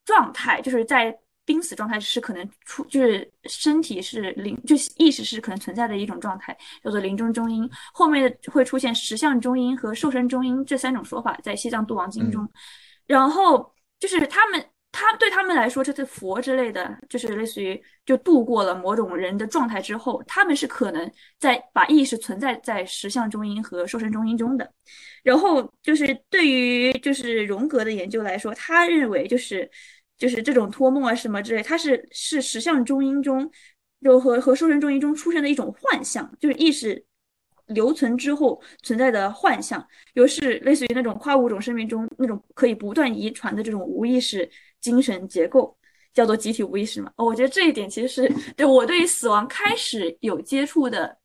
[0.06, 1.16] 状态，就是在
[1.48, 7.68] 濒死状态是可能出，就是身体是临，就意识是可能存在的一种状态，叫做临终中阴。
[7.92, 12.48] 后面会出现实相中阴和受身中阴这三种说法，在西藏度王经中，
[13.08, 14.64] 然后就是他们。
[14.90, 24.68] 他对他们来说，这是佛之类的，就是类似于就度过了某种人的状态之后，他们是可能在把意识存在在实相中阴和受身中阴中的。
[25.22, 29.70] 然后就是对于就是荣格的研究来说，他认为就是
[30.18, 33.50] 就是这种托梦啊什么之类，它是是实相中阴中
[34.02, 37.06] 就和和受身中阴中出现的一种幻象，就是意识
[37.68, 44.50] 留存之后存在的幻象，又是类似于那种跨物种生命中那种可以不断遗传的这种无意识。
[44.80, 45.76] 精神结构
[46.14, 47.12] 叫做集体无意识嘛？
[47.16, 51.18] 哦，我觉得这一点其实是对我对于死亡开始有接触的，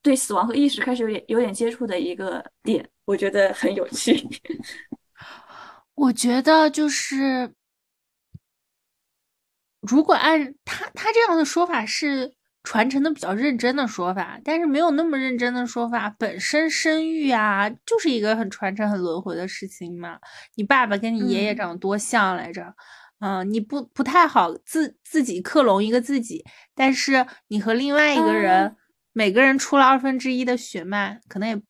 [0.00, 4.24] 对死亡和意识开始有点有点接触的一个点，我觉得很有趣。
[5.96, 7.52] 我觉得就是，
[9.80, 12.32] 如果按他他这样的说法是
[12.62, 20.18] 传承的比较认真的说法，但是没有那么认真的说法，本身生育啊就是一个很传承、很轮回的事情嘛。
[20.56, 22.74] 你爸爸跟你爷爷长得多像来着？
[23.20, 26.44] 嗯，你不不太好自自己克隆一个自己，
[26.74, 28.76] 但是你和另外一个人，
[29.12, 31.60] 每个人出了二分之一的血脉，可能也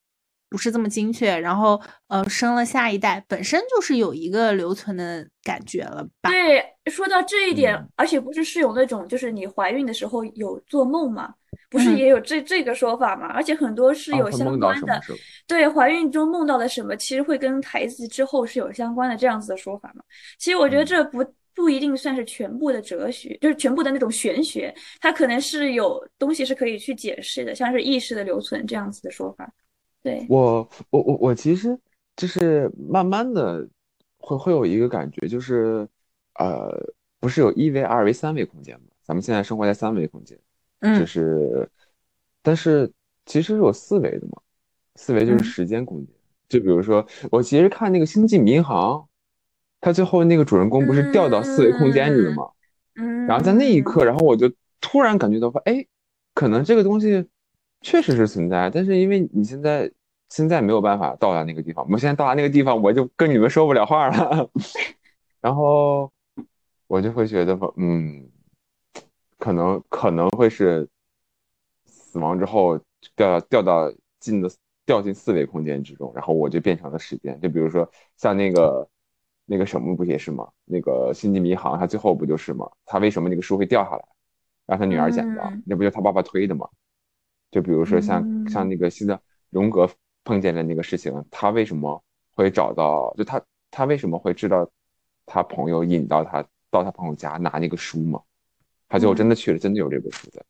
[0.51, 6.29] 不是这么精确，然后呃生了下一代，本身就是有一个留存的感觉了吧？
[6.29, 11.33] 对，说到这一点，而且不是是有那种就是你怀孕的时候有做梦吗？
[11.71, 13.29] 不是也有这这个说法吗？
[13.29, 15.01] 而且很多是有相关的，
[15.47, 20.03] 对，怀孕中梦到的什么，其实会跟孩子之后是有相关的这样子的说法嘛？
[20.39, 21.25] 其实我觉得这不。
[21.53, 29.53] 不一定算是全部的哲学，就是全部的那种玄学，它可能是有东西是可以去解释的，像是意识的留存这样子的说法。
[30.03, 31.79] 对我，我我我其实
[32.17, 33.69] 就是慢慢的
[34.19, 35.87] 会会有一个感觉，就是
[36.39, 36.71] 呃，
[37.19, 38.87] 不是有一维、二维、三维空间吗？
[39.03, 40.39] 咱们现在生活在三维空间，
[40.81, 41.69] 嗯，就是，
[42.43, 42.91] 但是
[43.27, 44.41] 其实是有四维的嘛，
[44.97, 46.15] 四维就是时间空间。
[46.49, 48.99] 就比如说，我其实看那个《星际迷航》。
[49.83, 52.51] 他最后那个主人公不是掉到四维空间里了吗？
[52.97, 55.87] 嗯，然后在那一刻，然后我就突然感觉到说，哎，
[56.35, 57.27] 可能这个东西
[57.81, 59.91] 确实是存在，但是因为你现在
[60.29, 64.51] 现在没有办法到达那个地方，我现在到达那个地方，我就跟你们说不了话了。
[65.41, 66.11] 然后
[66.87, 68.29] 我就会觉得说，嗯，
[69.39, 70.89] 可能可能会是
[71.87, 72.79] 死亡之后
[73.17, 74.51] 掉到掉到进的
[74.85, 77.41] 掉进四维空间之中，然后我就变成了时间。
[77.41, 78.89] 就比如说像那个。
[79.53, 80.49] 那个什么不也是吗？
[80.65, 82.71] 那个星际迷航，他最后不就是吗？
[82.87, 84.05] 他为什么那个书会掉下来，
[84.65, 85.53] 让他女儿捡到？
[85.67, 86.69] 那不就他爸爸推的吗？
[87.51, 89.21] 就比如说像像那个西藏
[89.51, 89.89] 荣格
[90.25, 92.03] 碰见的那个事情，他为什么
[92.35, 93.13] 会找到？
[93.17, 94.69] 就他他为什么会知道
[95.27, 98.21] 他朋友引到他到他朋友家拿那个书吗？
[98.89, 100.43] 他最后真的去了，真的有这本书在。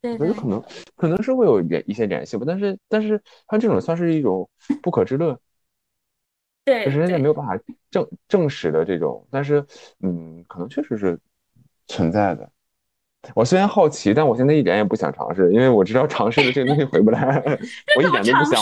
[0.00, 0.62] 对，我觉得可能
[0.96, 4.48] 可能是会有联一些联系吧，但是但是他这种算是一种
[4.82, 5.38] 不可知论。
[6.64, 7.58] 对，就是人家没有办法
[7.90, 9.66] 证证实的这种，但是，
[10.00, 11.18] 嗯，可能确实是
[11.88, 12.48] 存在的。
[13.34, 17.20] 我虽然好奇，但我现在一点也不想尝试，因为我知道尝试了这个东西回不来
[17.96, 18.60] 我一点都不想。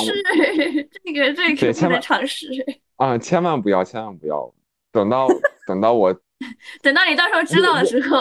[1.05, 2.49] 这个这个千万尝试
[2.97, 3.17] 啊！
[3.17, 4.53] 千万不要，千万不要，
[4.93, 5.27] 等到
[5.67, 6.13] 等到我，
[6.83, 8.21] 等到你到时候知道的时候。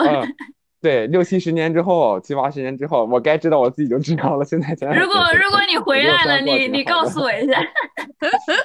[0.81, 4.45] 对，六七十年之后，七八十年之后，我该知道我自己就知道了。
[4.45, 7.59] 现在，如果如果你回来了，你你告诉我一下。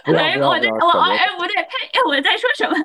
[0.05, 1.69] 哎，我这我哎不对，呸！
[2.07, 2.77] 我在说什么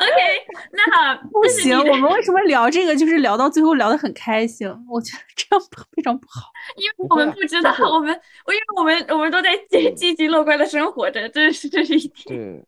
[0.00, 2.96] ？OK，那好， 不行，我们为什么聊这个？
[2.96, 6.50] 就是聊到最后聊得很开心，我觉得这样非常不好。
[6.76, 8.08] 因为我们不知道，我们
[8.46, 12.36] 我因为我们我们都在积积极乐观的生活着，这是这是一点。
[12.36, 12.64] 对。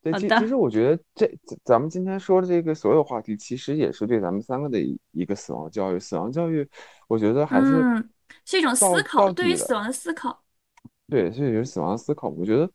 [0.00, 5.98] 对，其好的其实我觉得这咱咱们今天说的这个所有话题，其实也是对咱们三个的一一个死亡教育。
[5.98, 6.64] 死亡教育，
[7.08, 8.08] 我觉得还是嗯，
[8.44, 9.32] 是一种思考。
[9.32, 10.40] 对于死亡的思考。
[11.08, 12.28] 对，所以就是死亡的思考。
[12.28, 12.70] 我觉得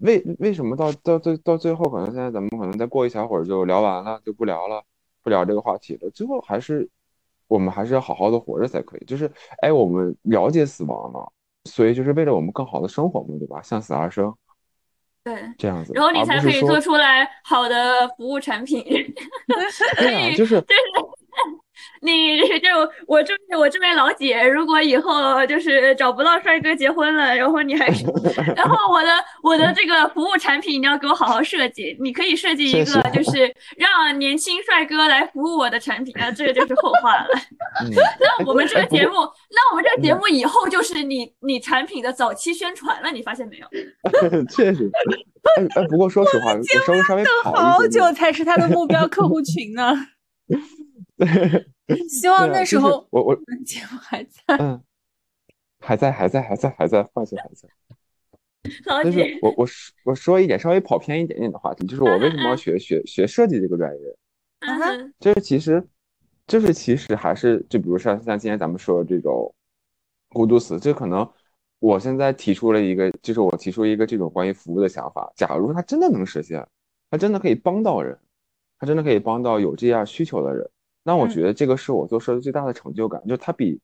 [0.00, 4.82] 为为什么到到最到最后，可能现在咱们可能再过一小会儿就聊完了，就不聊了，
[5.22, 6.10] 不聊这个话题了。
[6.10, 6.88] 最后还是
[7.48, 9.04] 我们还是要好好的活着才可以。
[9.04, 9.30] 就是
[9.62, 11.32] 哎，我们了解死亡了，
[11.64, 13.62] 所以就是为了我们更好的生活嘛，对吧？
[13.62, 14.34] 向死而生
[15.22, 18.82] 对，这样子，然后你才可以做出来好的服务产品。
[18.84, 20.60] 对啊，就是就是
[22.00, 22.68] 你就
[23.06, 28.04] 我这我这位老姐，如果以后就是找不到帅哥结婚了，然后你还是，
[28.56, 29.08] 然后我的
[29.42, 37.26] 我的这个服务产品你要给我好好设计，你可以设计一个就 是让年轻帅哥来服务我的产品啊，这个就是后话了。
[37.80, 37.90] 嗯，
[38.20, 39.14] 那我们这个节目，
[39.50, 43.66] 那我们这个节目以后就是你你产品的早期宣传了，你发现没有？
[44.46, 44.90] 确实，
[45.58, 49.94] 哎哎，不过说实话，我稍微稍微跑好久才是他的目标客户群呢。
[51.16, 51.66] 对
[52.08, 53.34] 希望对啊，就是那时候我我
[53.64, 54.56] 节目还在。
[54.58, 54.82] 嗯，
[55.80, 57.68] 还在还在还在还在，放心还在。
[58.86, 64.16] 但是老姐，我我说我说一点稍微跑偏一点点的话题，就是我为什么要学学学设计这个专业？
[65.20, 65.86] 就是其实，
[66.46, 69.54] 就是其实还是就比如像像今天咱们说的这种
[70.30, 71.30] 孤独死，这可能
[71.80, 75.30] 我现在提出了一个，就是我提出一个这种关于服务的想法。
[75.36, 76.66] 假如它真的能实现，
[77.10, 78.18] 它真的可以帮到人，
[78.78, 80.66] 它真的可以帮到有这样需求的人，
[81.04, 83.78] 那我嗯觉得这个是我做设计最大的成就感，就是它比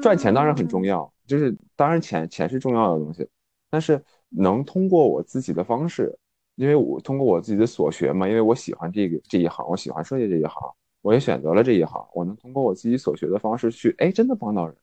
[0.00, 3.26] 赚钱当然很重嗯要，就是当然钱钱是重要的东西，
[3.68, 6.16] 但是能通过我自己的方式，
[6.54, 10.70] 因为我通过我自己的所学嘛，因为我喜欢这个这一行，我喜欢设计这一行，
[11.02, 14.76] 我也选择了这一行，我能通过我自己所学的方式去，哎，真的帮到人。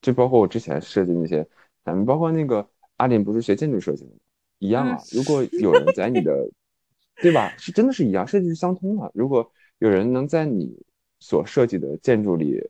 [0.00, 1.46] 就包括我之前设计那些，
[1.84, 4.16] 咱们包括那个阿林不是学建筑设计的吗？
[4.58, 6.48] 一样啊，如果有人在你的，
[7.22, 7.52] 对吧？
[7.56, 9.10] 是真的是一样，设计是相通的。
[9.14, 9.48] 如果
[9.78, 10.76] 有人能在你
[11.22, 12.60] 所设计的建筑里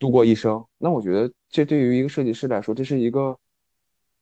[0.00, 3.38] 度过一生，那我觉得这对于一个设计师来说，这是一个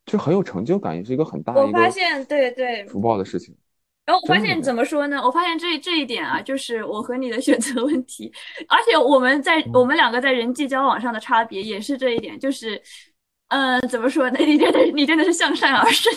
[0.04, 3.56] 就很有成就感，也是一个很大的我一个发现，对对，福报的事情。
[4.04, 5.22] 然后我发现怎么说呢？
[5.24, 8.30] 我发现这这一点啊，就是我和你的选择问题，
[8.68, 12.78] 而且我们在我们两个在人际交往上的差别也是这一点，就是，
[13.48, 14.38] 呃，怎么说呢？
[14.44, 16.12] 你真的你真的是向善而生，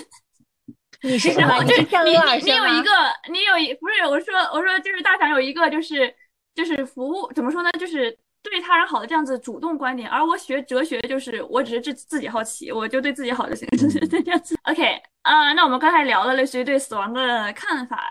[1.04, 1.64] 你是什么？
[1.64, 2.92] 就是你是向你恶而生吗你你有一个
[3.32, 6.14] 你有一不是我说我说就是大厂有一个就是
[6.56, 7.72] 就是服务怎么说呢？
[7.74, 14.58] 就是对他人好的这样子主动观点，而我学哲学就是我只是自自己好奇，我就对自己好就行，就 是这样子。
[14.64, 18.04] OK，啊、那我们刚才聊了类似于对死亡的看法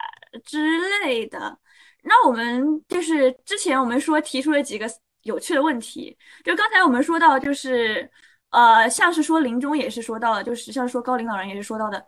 [0.44, 1.58] 之类的，
[2.02, 4.86] 那我们就是之前我们说提出了几个
[5.22, 8.10] 有趣的问题，就刚才我们说到就是
[8.50, 12.04] 呃，像是说临终也是说到了，就是像是说高龄老人也是说到的，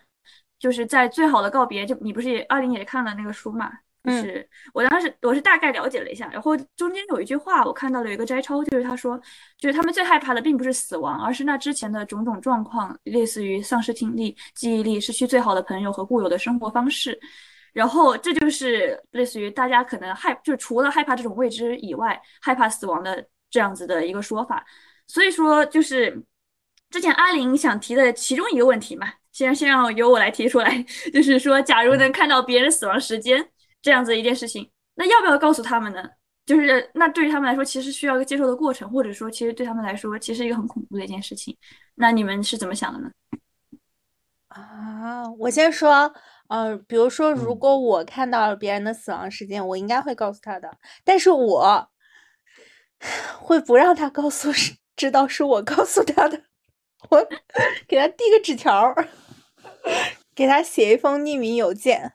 [0.59, 3.70] 就是在最好的告别，就你不是也二零也看了那个书嘛？
[4.05, 9.18] 就嗯是我当时我是大概了解了一下，然后中间有一句话我看到了有一个摘抄，就是他说，
[9.59, 17.18] 就是他们最害怕的并不是死亡，而是那之前的种种状况，类似于丧失听力、记忆力、失去最好的朋友和固有的生活方式。
[17.72, 24.64] 然后这就是类似于大家可能害，就除了害怕这种未知以外，害怕死亡的这样子的一个说法。
[25.09, 26.22] 所以说，就是
[26.90, 33.44] 之前阿玲想提的其中一个问题嘛，先先让由我来提出来， 就是说，假如能看到别人死亡时间
[33.85, 36.02] 这样子一件事情，那要不要告诉他们呢？
[36.47, 41.55] 就是那对于他们来说，其实需要一个接受的过程，或者说，其实对他们来说，其实一个很恐怖的一件事情。
[41.94, 43.11] 那你们是怎么想的呢？
[44.48, 46.11] 啊，我先说，
[46.48, 51.90] 呃，比如说，如嗯果我看到了别人的死亡事件，我应该会告诉他的，但是我
[53.39, 56.43] 会不让他告诉是知道是我告诉他的，
[57.11, 57.28] 我
[57.86, 59.09] 给他递个纸条儿，
[60.35, 62.15] 给他写一封匿名邮件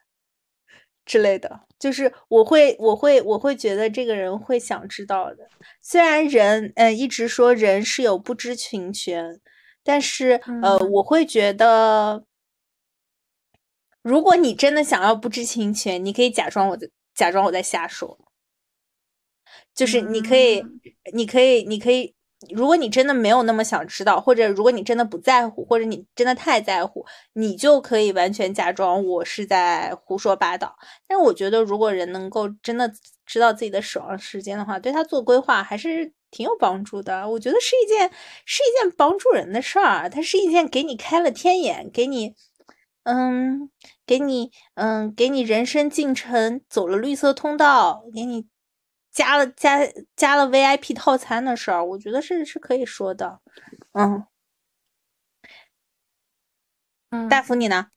[1.10, 5.50] 之类的，就是我会我会我会觉得这个人会想知道的。
[5.82, 9.42] 虽然人，嗯、一直说人是有不知情权，
[9.84, 12.24] 但是呃，嗯我会觉得，
[14.04, 18.20] 如果你真的想要不知情权，你可以假装我在假装我在瞎说，
[19.74, 20.80] 就是你可以，嗯
[21.14, 22.14] 你可以，你可以。
[22.56, 30.74] 如果你真的没有那么想知道，或者如果你真的不在乎，或者你真的太在乎，你就可以完全假装我是在胡说八道。
[31.08, 32.92] 但是我觉得，如果人能够真的
[33.26, 37.30] 知道自己的死亡时间的话，对他做规划还是挺有帮助的。
[37.30, 38.10] 我觉得是一件
[38.46, 42.36] 是一件帮助人的事儿，它是一件给你开了天眼，给你，
[43.04, 43.70] 嗯，
[44.06, 48.46] 给你，嗯，给你人生进程走了绿色通道，给你
[49.20, 49.80] 加了加
[50.16, 53.42] 加了 VIP 套餐的事儿，我觉得是是可以说的。
[53.92, 54.24] 嗯，
[57.10, 57.88] 嗯大福你呢？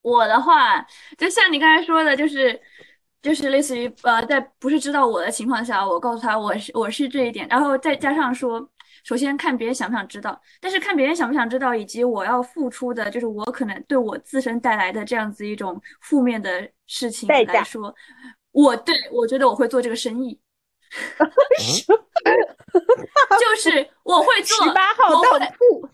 [0.00, 0.80] 我的话，
[1.18, 2.58] 就像你刚才说的，就是
[3.20, 8.66] 就是类似于呃，在不是知道我的情况下，我告诉他我是我是这一点，然后再加上说，
[9.04, 17.94] 首先看别人想不想知道，但是看别人想不想知道，以及我要付出的，就是我可能对我自身带来的这样子一种负面的事情来说，
[18.52, 20.40] 我对我觉得我会做这个生意，
[23.38, 25.88] 就是我会做十八号我会当铺，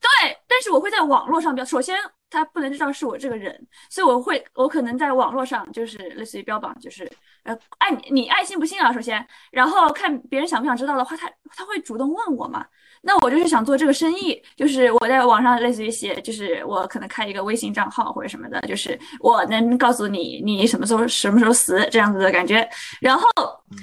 [0.00, 1.98] 对，但是我会在网络上标，首先
[2.28, 7.10] 他不能知道是我这个人，所以我会，我可能在网络上就是类似于标榜，就是
[7.44, 12.66] 呃，爱你你爱信不信啊，首先，然后看别人想不想知道的话，他他会主动问我嘛，
[13.06, 22.68] 那我就是想做这个生意，就是我在网上类似于写，就是我可能开一个微信账号或者什么的，就是我能告诉你你什么时候什么时候死这样子的感觉，
[23.00, 23.24] 然后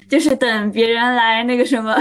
[0.10, 1.96] 就是等别人来那个什么，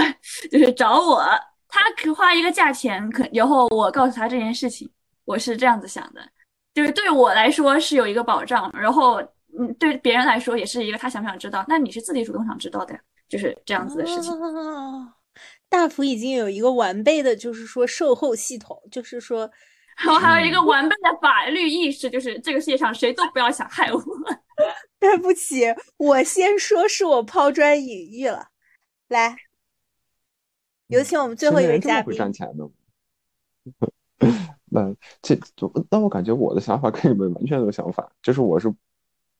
[0.51, 1.23] 就是找我，
[1.69, 4.89] 他可花一个价钱，可然后我告诉他这件事情，
[5.23, 6.21] 我是这样子想的，
[6.73, 9.21] 就是对我来说是有一个保障，然后
[9.57, 14.31] 嗯，对别人来说也是一个他想不想知道，那你是自己主动想知道的呀，就是这样子的事情。
[14.33, 15.07] 哦
[15.73, 19.49] 大福已经有一个完备的，就是说售后系统，就是说，
[20.05, 23.99] 然后还有一个完备的法律意识，就是这个世界上谁都不要想害我。
[24.99, 25.63] 对不起，
[25.97, 28.49] 我先说是我抛砖引玉了。
[29.07, 29.35] 来，
[30.89, 32.11] 有请我们最后一位嘉宾。
[32.11, 32.69] 会赚钱的？
[34.65, 38.71] 那这就那我感觉我的想法跟你们完全有想法，就是我是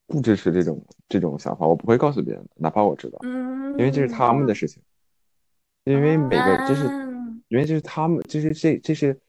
[0.07, 4.81] 不支持这种这种想法，我不会告诉别人的，哪怕我知道，嗯，因为这是他们的事情，
[5.85, 9.19] 因为每个就是嗯因为这是他们，这是这这是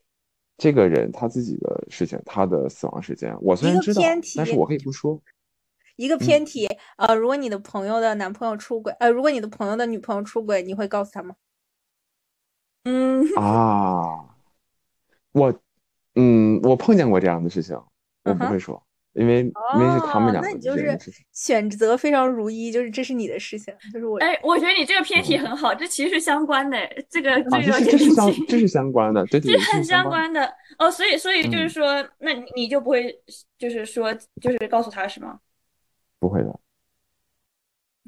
[0.57, 4.03] 这个人他自己的事情，他的死亡时间，我虽然知道
[4.37, 5.21] 但是我可以不说。
[5.97, 6.67] 一个偏题，
[6.97, 11.37] 呃，如果你的朋友的男朋友出轨，呃，如果你的朋友的女朋友出轨，你会告诉他吗？
[12.83, 14.35] 嗯， 啊，
[15.33, 15.55] 我，
[16.17, 17.81] 嗯，我碰见过这样的事情，
[18.25, 20.99] 我不会说，因为因为是他们哦那你就是。
[21.33, 24.19] 选择非常如意，就是这是你的事情，就是我。
[24.19, 26.79] 哎，我觉得你这个偏题很好，这其实是相关的，
[27.11, 33.21] 这个啊，这个这是这是相这是相关的，对对对， 这这很相相关的哦，所以所以就是嗯说，那你你就不会
[33.59, 35.39] 就是说就是告诉他是吗？
[36.21, 36.61] 不会的，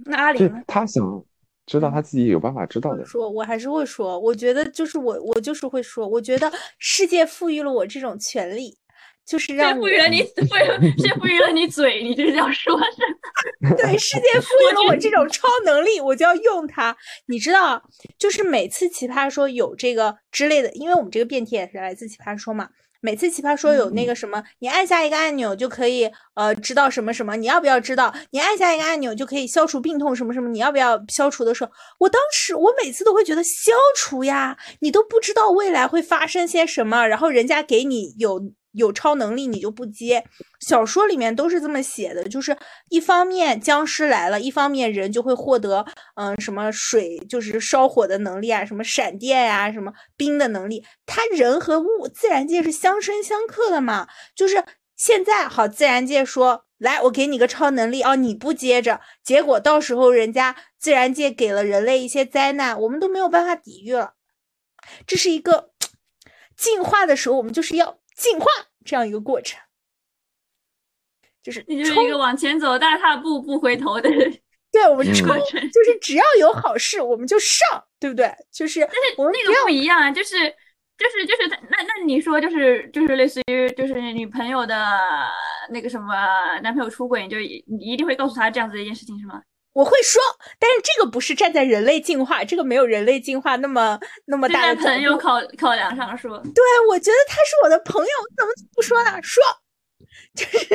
[0.05, 0.63] 那阿就是玲呢？
[0.67, 1.25] 他想
[1.67, 8.79] 知道他自己有办法知道的，说，我还是会说，我觉得就是我，我就是会说，我觉得世界赋予了我这种权利，
[9.27, 12.03] 就是谁让我赋予了你， 赋予了谁赋予了你嘴？
[12.03, 16.97] 你就是要说是 对世界赋予了我这种超能力，我就要用它。
[17.27, 17.83] 你知道，
[18.19, 22.69] 就是每次奇葩说有这个之类的，因为我们这个辩题也是来自奇葩说嘛。
[23.03, 28.13] 每次奇葩说有那个什么，你按下一个按钮就可以呃知道什么什么，你要不要知道？
[28.31, 38.41] 你按下一个按钮就可以消除病痛什么什么，你要不要消除的时候，我当时我每次都会觉得消除呀，你都不知道未来会发生些什么，然后人家给你有
[38.77, 40.25] 有超能力你就不接。
[40.61, 42.57] 小说里面都是这么写的，就是
[42.89, 45.85] 一方面僵尸来了，一方面人就会获得
[46.15, 50.85] 嗯什么水就是烧火的能力啊，什么闪电呀、什么冰的能力。
[51.05, 54.65] 它人和物自然界是相生相克的嘛，就是
[54.97, 64.15] 现在好，自然界说来，我给你个超能力哦，你不接着，结果到时候人家自然界给了人类一些灾难，我们都没有办法抵御了。
[65.07, 65.71] 这是一个
[66.57, 68.47] 进化的时候，我们就是要进化
[68.85, 69.61] 这样一个过程，
[71.43, 74.41] 就是你就是一个往前走大踏步不回头的人。
[74.73, 78.31] 对我们嗯冲，过程就是只要有好事我们就上，对不对？
[78.53, 80.35] 就是但是那个不一样啊，就是
[80.99, 84.77] 就是就是那那你说就是就是类似于就是女朋友的
[85.71, 86.15] 那个什么
[86.61, 89.41] 男朋友出轨，你就一一定会告诉他这样子的一件事情是吗？
[89.77, 90.23] 我会说，
[90.59, 99.21] 但是这个不是站在人类进化，这个没有人类进化那么那么大的朋友考考量上说，对，我觉得他是我的朋友，怎么不说呢？
[99.23, 99.45] 说，
[100.35, 100.67] 就是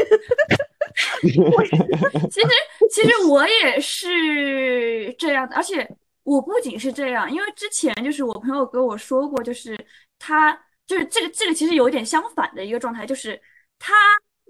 [2.30, 2.48] 其实
[2.92, 5.90] 其实我也是这样的，而且
[6.22, 9.76] 我不仅是这样，因为之前就是我朋友跟我说过，就是
[10.20, 10.54] 他
[10.86, 13.42] 就是这个这个其实有一点相反的一个状态，就是
[13.80, 13.96] 他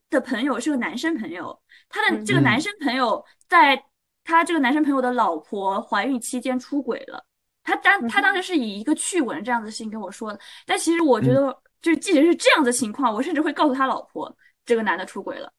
[0.10, 1.58] 的朋友是个男生朋友，
[1.88, 2.62] 他的这个男嗯。
[2.62, 3.82] 生朋友在
[4.24, 7.26] 他这个男生朋友的老婆怀孕期间出轨了。
[7.64, 14.36] 他当他当时是以一个趣闻这样子的事情跟我说的，但其实我觉得，就是即使是这样的情况，我甚至会告诉他老婆，
[14.66, 15.52] 这个男的出轨了。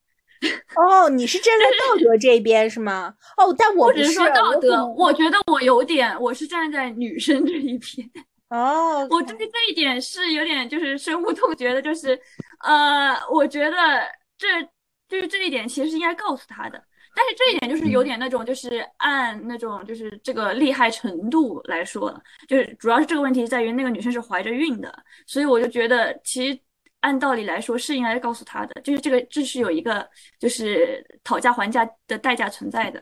[0.74, 3.14] 哦，你是站在道德这边是吗？
[3.36, 8.10] 哦，但我不是，我只是说道德，我我觉得我有点，我是站在女生这一边，
[8.50, 12.20] 哦，我对这一点是有点就是深恶痛绝的，就是，
[12.64, 14.02] 呃，我觉得
[14.36, 14.60] 这
[15.08, 16.82] 就是这一点其实是应该告诉他的，
[17.14, 22.12] 但是这一点就是有点那种就是按那种就是这个厉害程度来说，
[22.48, 24.92] 就是主要是这个问题在于那个女生是怀着孕的，
[25.26, 26.58] 所以我就觉得其实
[27.00, 30.08] 按道理来说是应该告诉她的，就是这个这是有一个
[30.38, 33.00] 就是讨价还价的代价存在的。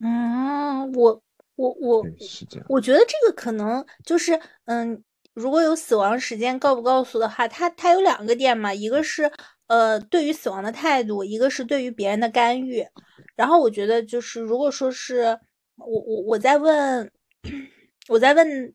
[0.00, 1.22] 嗯，我
[1.56, 2.66] 我我是这样。
[2.68, 5.02] 我觉得这个可能就是，嗯，
[5.34, 9.30] 如果有死亡时间告不告诉的话，它它有两个点嘛，一个是
[9.66, 12.86] 呃对于死亡的态度，一个是对于别人的干预。
[13.36, 15.38] 然后我觉得就是，如果说是
[15.76, 17.10] 我我我在问
[18.08, 18.74] 我在问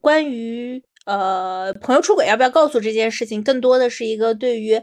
[0.00, 4.80] 关于呃朋友出轨要不要告诉这件事情，更多的是一个对于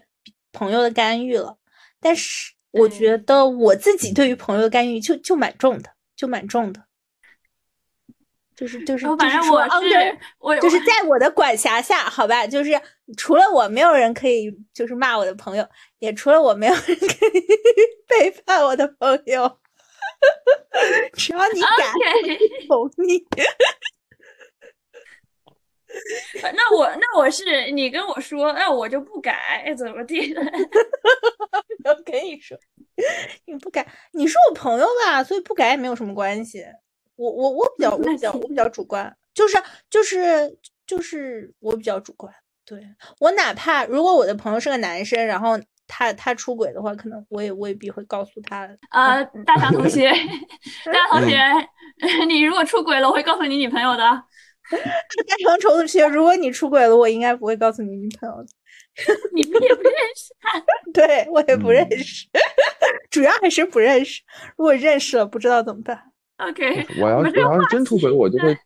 [0.51, 1.57] 朋友的干预了。
[1.99, 6.86] 但是我觉得我自己对于朋友的干预就就蛮重的，就蛮重的。
[8.57, 12.71] 就是就是然后就是说反正我是我就是在我的管辖下，好吧，就是
[13.15, 15.65] 除了我，没有人可以就是骂我的朋友，
[15.99, 17.45] 也除了我，没有人可以
[18.09, 19.59] 背叛我的朋友。
[21.13, 21.69] 只要你敢，
[22.69, 23.23] 我意。
[26.55, 30.41] 那我那我是你跟我说，那我就不改，怎么地的？
[31.85, 32.57] 我跟你说，
[33.45, 36.65] 你不改，你是我朋友吧，所以不改也没有什么关系。
[37.17, 39.57] 我我我比较我那比较行我比较主观，就是
[39.89, 42.33] 就是就是我比较主观。
[42.65, 42.81] 对
[43.19, 45.57] 我哪怕如果我的朋友是个男生，然后
[45.87, 48.69] 他他出轨的话，可能我也未必会告诉他。
[48.91, 50.09] 呃，大强同学，
[50.85, 51.37] 大强同学，
[52.27, 54.03] 你如果出轨了，我会告诉你女朋友的。
[54.67, 58.47] 大强虫同学，如果你出轨了，我应该不会告诉你女朋友的。
[59.33, 60.61] 你们也不认识他，
[60.91, 62.27] 对我也不认嗯识，
[63.09, 64.23] 主要还是不认识。
[64.57, 66.11] 如果认识了，不知道怎么办。
[66.37, 68.59] OK，我要们这个话我要是真出轨，我就对会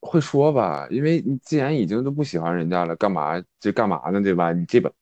[0.00, 4.20] 会说吧，因为你既然已经都不喜欢人家了，干嘛这干嘛呢？
[4.20, 4.52] 对吧？
[4.52, 4.92] 你这边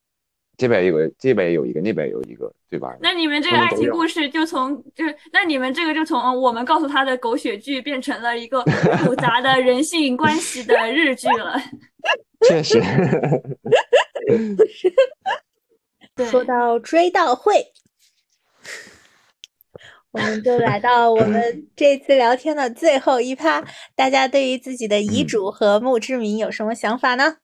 [0.57, 2.95] 这边有个，这边有一个，那边有一个，对吧？
[3.01, 8.61] 那你们这个爱情故事就从就是，那你们这个就从我们告诉他的狗血剧变成了一个
[9.03, 11.55] 复杂的人性关系的日剧了。
[12.47, 12.79] 确实，
[16.15, 17.65] 对，说到追悼会，
[20.11, 23.63] 我们就来到我们这次聊天的最后一趴。
[23.95, 27.37] 大家对于自己的遗嗯嘱和墓志铭有什么想法呢？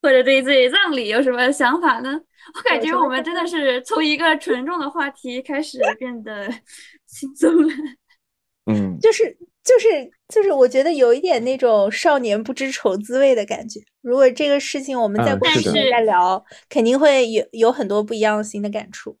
[0.00, 2.20] 或者对于自己葬礼有什么想法呢？
[2.54, 6.48] 我感觉我们真的是从一个沉重的话题开始变得
[7.08, 7.74] 轻松了。
[8.66, 13.80] 嗯，就是就是就是，我觉得有一点那种少年不知愁滋味的感觉。
[14.00, 19.18] 如果这个事情我们再嗯是的过去再聊，肯定会有有很多不一样的新的感触。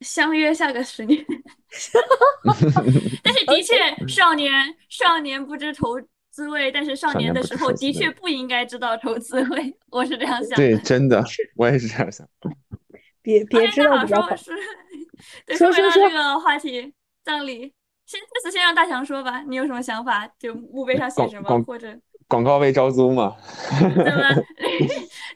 [0.00, 1.24] 相约下个十年。
[3.22, 3.74] 但是的确，
[4.06, 4.52] 少年
[4.88, 6.00] 少年不知愁
[6.30, 11.22] 滋味，但是少少年的时候的确不应该知道愁滋味，我是这样想对，真的，
[11.56, 12.26] 我也是这样想。
[13.20, 14.36] 别别知道比较好说。
[14.36, 14.52] 是，
[15.44, 17.72] 对，说回到说这个话题，葬礼，
[18.06, 20.26] 先这次先让大强说吧，你有什么想法？
[20.38, 21.94] 就墓碑上写什么，或者
[22.28, 23.36] 广告位招租嘛，
[23.78, 24.44] 怎么？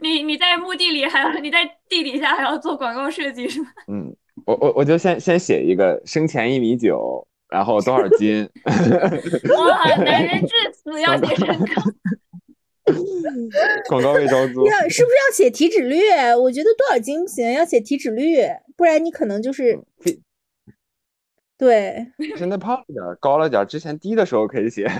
[0.00, 3.68] 你你在墓地里还要你在地底下还要做广告设计是吗？
[3.88, 4.11] 嗯，
[4.46, 11.82] 我我我就先先写一个生前一米九，然后多少斤，哇，男人至死要写身高。
[13.88, 14.66] 广告位招租。
[14.66, 15.98] 要是不是要写体脂率？
[16.40, 18.38] 我觉得多少斤不行，要写体脂率，
[18.76, 20.20] 不然你可能就是非
[21.56, 22.06] 对。
[22.36, 24.88] 现在胖了点儿，高了点儿，之前低的时候可以写。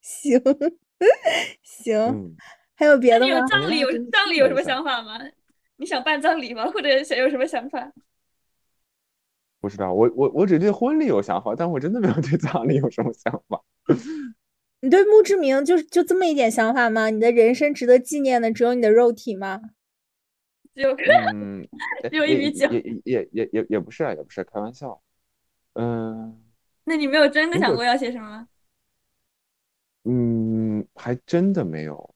[0.00, 0.40] 行
[1.62, 2.36] 行，嗯，
[2.74, 3.46] 还有别那你有的吗？
[3.48, 5.18] 葬礼有真葬礼有什么是想法吗？
[5.76, 6.66] 你想办葬礼吗？
[6.70, 7.92] 或者想有什么想法？
[9.60, 13.62] 不知道，我我我只对婚礼有想法，但我真的没有对葬礼有什么想法。
[14.80, 17.08] 你对墓志铭就就这么一点想法吗？
[17.10, 19.60] 你的人生值得纪念的只有你的肉体吗？
[20.74, 20.94] 只 有
[21.32, 21.66] 嗯，
[22.10, 25.00] 只 有一也米九也也也也也不是啊，也不是开玩笑。
[25.74, 26.40] 嗯
[26.84, 28.48] 那你没有真的想过要写什么吗？
[30.04, 32.13] 嗯，还真的没有，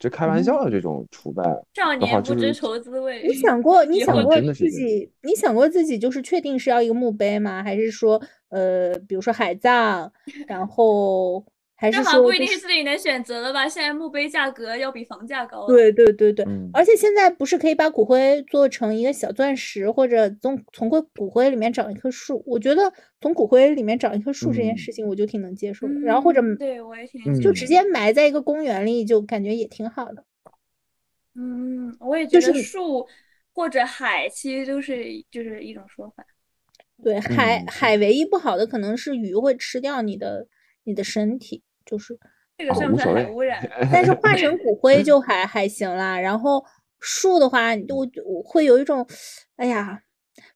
[0.00, 1.44] 这开玩笑的这种崇拜。
[1.74, 3.22] 少年不知愁滋味。
[3.28, 7.62] 你想过，你想过自己，你想过自己就是确定是要一个墓碑吗？
[7.62, 10.10] 还是说，呃，比如说海葬，
[10.48, 11.44] 然后
[11.80, 13.66] 还是这好像不一定是自己能选择的吧？
[13.66, 15.66] 现在墓碑价格要比房价高。
[15.66, 22.44] 对对对对，嗯，而且现在不是可以把骨灰做成一个小钻石，或者从从骨骨灰里面长一棵树？
[22.46, 22.92] 我觉得
[23.22, 25.94] 从骨灰里面长一棵树这件嗯事情，我就挺能接受的。
[26.00, 30.22] 然后或者嗯对我也挺嗯就直接埋在一个公园里，就感觉也挺好的。
[31.34, 33.08] 嗯，我也觉得就是树
[33.54, 36.26] 或者海其实都是就是一种说法。
[37.02, 40.46] 对，海海唯一不好的可能是鱼会吃掉你的
[40.84, 42.18] 你的身体，就是，哦
[42.58, 43.68] 这个算不算污染？
[43.92, 46.18] 但是化成骨灰就还还行啦。
[46.20, 46.64] 然后
[46.98, 49.06] 树的话，我我会有一种，
[49.56, 50.02] 哎呀，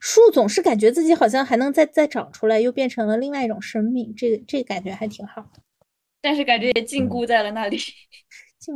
[0.01, 5.63] 树总是感觉自己好像还能再再长出来，又变成了另外一种生命，这个这个感觉还挺好的。
[6.21, 7.79] 但是感觉也禁嗯锢在了那里。
[8.59, 8.75] 进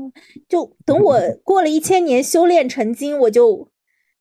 [0.48, 3.70] 就等我 过了一千年修炼成精，我就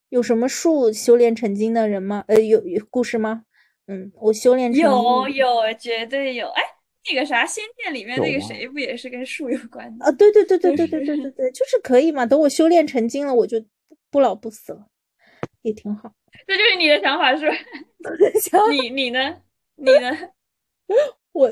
[0.09, 2.23] 有什么树修炼成精的人吗？
[2.27, 3.43] 呃，有有故事吗？
[3.87, 6.47] 嗯，我修炼成有有绝对有。
[6.49, 6.63] 哎，
[7.09, 10.05] 那个啥，《仙剑》里面那个谁不也是跟树有关的？
[10.05, 12.25] 啊，对对对对就对对对对 对，就是可以嘛。
[12.25, 13.63] 等我修炼成精了，我就
[14.11, 14.87] 不老不死了，
[15.61, 16.13] 也挺好。
[16.45, 17.55] 这就是你的想法是吧？
[18.71, 19.37] 你你呢？
[19.75, 20.17] 你呢？
[21.33, 21.49] 我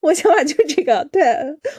[0.00, 1.22] 我想法就这个，对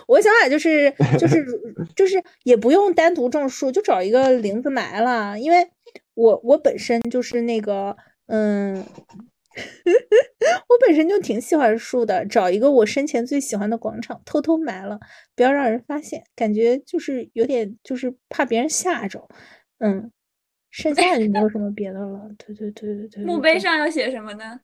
[0.08, 1.46] 我想法就是就是
[1.96, 5.68] 就是也不用单独种树，就找一个林子埋了，因为
[6.14, 7.96] 我我本身就是那个
[8.28, 8.86] 嗯。
[10.70, 15.00] 我本身就挺喜欢树的，找一个我生前最喜欢的广场，偷偷埋了，
[15.36, 19.28] 不要让人发现，感觉就是有点就是怕别人吓着，
[19.80, 20.12] 嗯，
[20.70, 22.30] 剩下就没有什么别的了。
[22.38, 24.60] 对对对对对，墓碑上要写什么呢？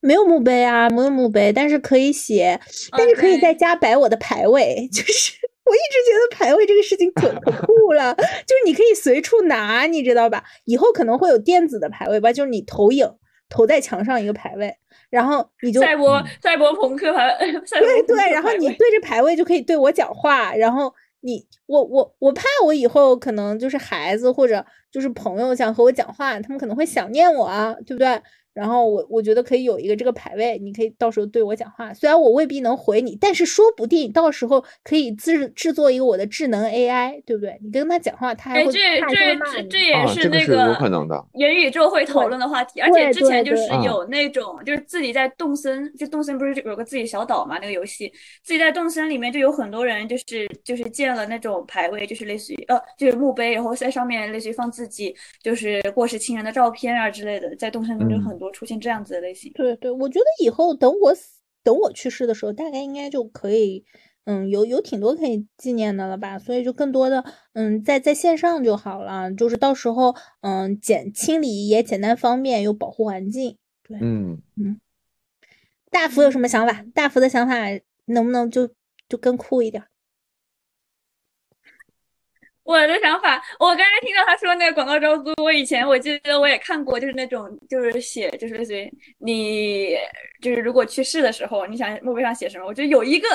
[0.00, 2.60] 没有墓碑啊，没有墓碑，但是可以写，
[2.96, 5.32] 但是可以在家摆我的牌位， 就是
[5.64, 10.44] 我一直觉得牌位这个事情可可 酷了，就是你可以随处拿，你知道吧？
[10.66, 13.10] 以后可能会有电子的牌位吧，就是你投影
[13.48, 14.74] 投在墙上一个排位，
[15.10, 17.28] 然后你就赛博赛博朋克牌，
[17.64, 28.20] 赛博朋克 对对，然后你对着排位就可以对我讲话，然后你我我我怕我以后可能就是孩子或者就是朋友想和我讲话，他们可能会想念我啊，对不对？
[28.58, 37.56] 然后我我觉得可以有一个这个排位，你可以到时候对我讲话，虽然我未必能回你，但是说不定到时候可以制制作一个我的智能 AI，对不对？
[37.62, 41.24] 你跟他讲话，他还哎，会这他还会这这这也啊，是那个是有可能的。
[41.34, 48.12] 元宇宙会讨论的话题，而且之前就是嗯有那种，就是自己在动森，就动森不是有个自己小岛嘛，那个游戏，
[48.42, 59.52] 自己在动森里面就有很多人就是就是建了那种排位，就是类似于呃就是墓碑，然后在上面类似于放自己就是过世亲人的照片啊之类的，在动森中就嗯很多出现这样子的类型。
[59.54, 63.84] 对对，我觉得以后等我死，等我去世的时候，大概应该就可以，
[64.24, 66.38] 嗯，有有挺多可以纪念的了吧？
[66.38, 73.56] 所以就更多的，嗯，在在线上就好了，就是到时候，嗯，简清理也简单方便，又保护环境。
[73.82, 74.42] 对嗯，
[75.90, 76.84] 大福有什么想法？
[76.94, 77.54] 大福的想法
[78.06, 78.68] 能不能就
[79.08, 79.82] 就更酷一点？
[82.68, 89.96] 我的想法，我刚才听到他说那个广告招租，我以前我记得我也看过，就是那种就是写就是类似于你
[90.42, 92.66] 就是如果去世的时候，你想墓碑上写什么？
[92.66, 93.26] 我觉得有一个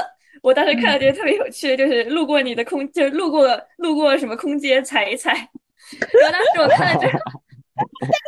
[0.44, 5.34] 我当时看了觉得特别有趣，就是路过你的空，就是路过路过什么空间踩一踩。
[5.34, 7.20] 然后当时我看了之后，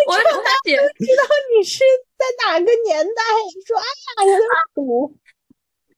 [0.08, 1.24] 我就想写知道
[1.56, 1.84] 你是
[2.18, 3.22] 在哪个年代？
[3.68, 5.16] 说，哎呀，有点土。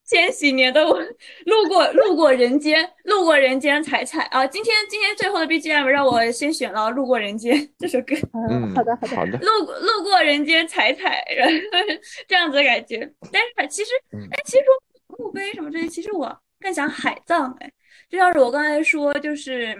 [0.07, 0.97] 千禧年的我
[1.45, 4.47] 路过路过人间，路过人间踩踩啊！
[4.47, 8.15] 今天今天最后的 BGM 让我先选了《路过人间》这首歌。
[8.49, 9.15] 嗯，好的好的。
[9.17, 9.37] 好的。
[9.39, 11.53] 路过路过人间踩踩，然后
[12.25, 12.99] 这样子的感觉。
[13.33, 17.53] 但是其实，嗯哎，其实说墓碑什么这些，其实我更想海葬。
[17.59, 17.69] 哎，
[18.09, 19.75] 就像是我刚才说，就是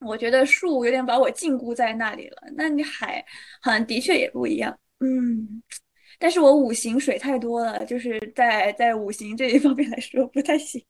[0.00, 2.38] 我觉得树有点把我禁锢在那里了。
[2.56, 3.24] 那你海
[3.62, 4.76] 好像的确也不一样。
[4.98, 5.62] 嗯，
[6.18, 10.84] 但是我五行水太多了，就是在在五行这一方面来说不太行。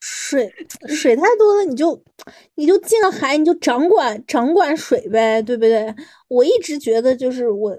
[0.00, 0.52] 水
[0.86, 2.04] 水太多了，你就
[2.56, 5.94] 你就进了海，你就掌管掌管水呗，对不对？
[6.28, 7.78] 我一直觉得，就是我，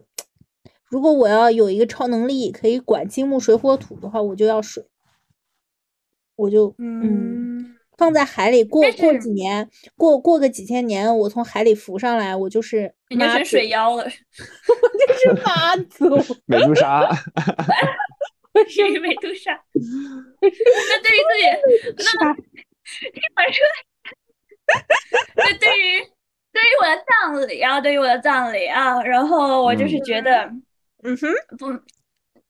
[0.89, 4.83] 如果我要有一个超能力，可以管金木水火土的话，我就要水，
[6.35, 16.15] 我就嗯嗯，放在海里过过几年，过过个几千年，我从海里浮上来，我就是你就成，水妖了， 我就是妈祖，
[16.47, 17.11] 美杜莎，
[18.67, 19.61] 是美杜莎。
[20.41, 21.19] 那对于
[21.93, 22.35] 自己，是吧？
[23.35, 23.57] 反正，
[25.35, 25.99] 那对于
[26.51, 30.45] 对于我的葬礼啊，对于我的葬礼啊，然后我就是觉得
[31.03, 31.27] 嗯哼。
[31.57, 31.67] 不，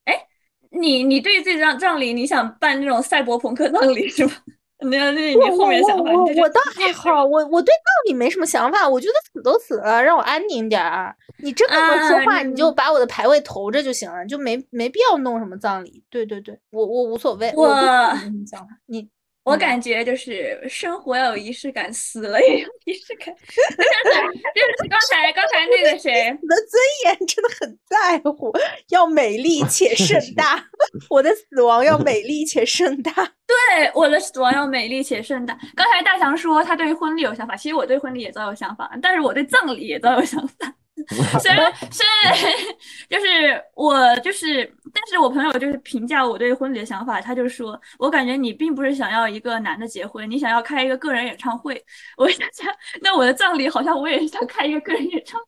[0.06, 0.26] 哎，
[0.72, 4.34] 你你对于自己葬葬礼，你想办那种赛博朋克葬礼是吧？
[4.80, 11.16] 那那你后面想法，我我倒还好，我我对葬礼没什么想法，我觉得死都死了，让我安宁点儿。
[11.38, 16.04] 你真跟我说啊话，你就嗯把我的牌位投着就行了，就没没必要弄什么葬礼。
[16.10, 18.68] 对对对，我我无所谓，我对葬礼没什么想法。
[18.88, 19.08] 你
[19.46, 23.28] 我嗯感觉就是生活要有仪式感，死了也有仪式感。
[23.34, 28.52] 就像是就是刚才刚才那个 谁，我的尊严真的很在乎，
[28.90, 30.66] 要美丽且盛 大。
[31.10, 33.14] 我的死亡要美丽且盛大。
[33.46, 35.56] 对我的死亡要美丽且盛大。
[35.76, 40.74] 刚才大强说他对婚礼有想法，其实我对婚礼也早有想法，但是我对葬礼也早有想法。
[41.40, 42.34] 虽然 虽然
[43.10, 51.84] 就是我就是，但是我朋友就是评价我对婚礼的想法，他就说我感觉你并不是想要一个男的结婚，你想要开一个个人演唱会。
[52.18, 55.48] 我想想，那我的葬礼好像我也是想开一个个人演唱会，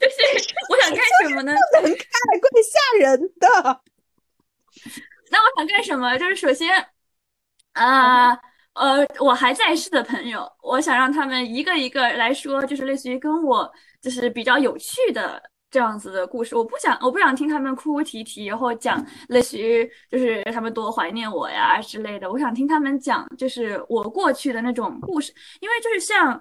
[0.00, 1.52] 就是我想干什么呢？
[1.74, 2.04] 不能开
[2.40, 3.80] 怪吓人的。
[5.30, 6.16] 那我想干什么？
[6.18, 6.86] 就是首先
[7.72, 8.30] 啊、
[8.74, 13.70] 呃，我还在世的朋友，我想让他们一个一个来说，就是类似于跟我
[14.06, 16.54] 就是比较有趣的这样子的故事。
[16.54, 22.30] 我不想，我不想听他们哭哭啼啼，然后讲类似于就是他们多怀念我呀之类的。
[22.30, 26.40] 我想听他们讲就是我过去的那种故事，因为就是像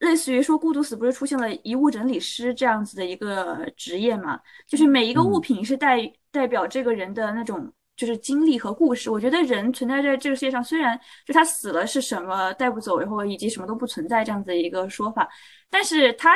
[0.00, 7.72] 类似于说孤独死不是出现了遗物整理师这样子的一个职业嘛，就是每一个物嗯品是代代表这个人的那种。
[7.96, 15.28] 就是经历和故事，我觉得人存在在这个世界上，虽然就他死了是什么带不走，然后以及什么都不存在这样子的一个说法，
[15.70, 16.34] 但是他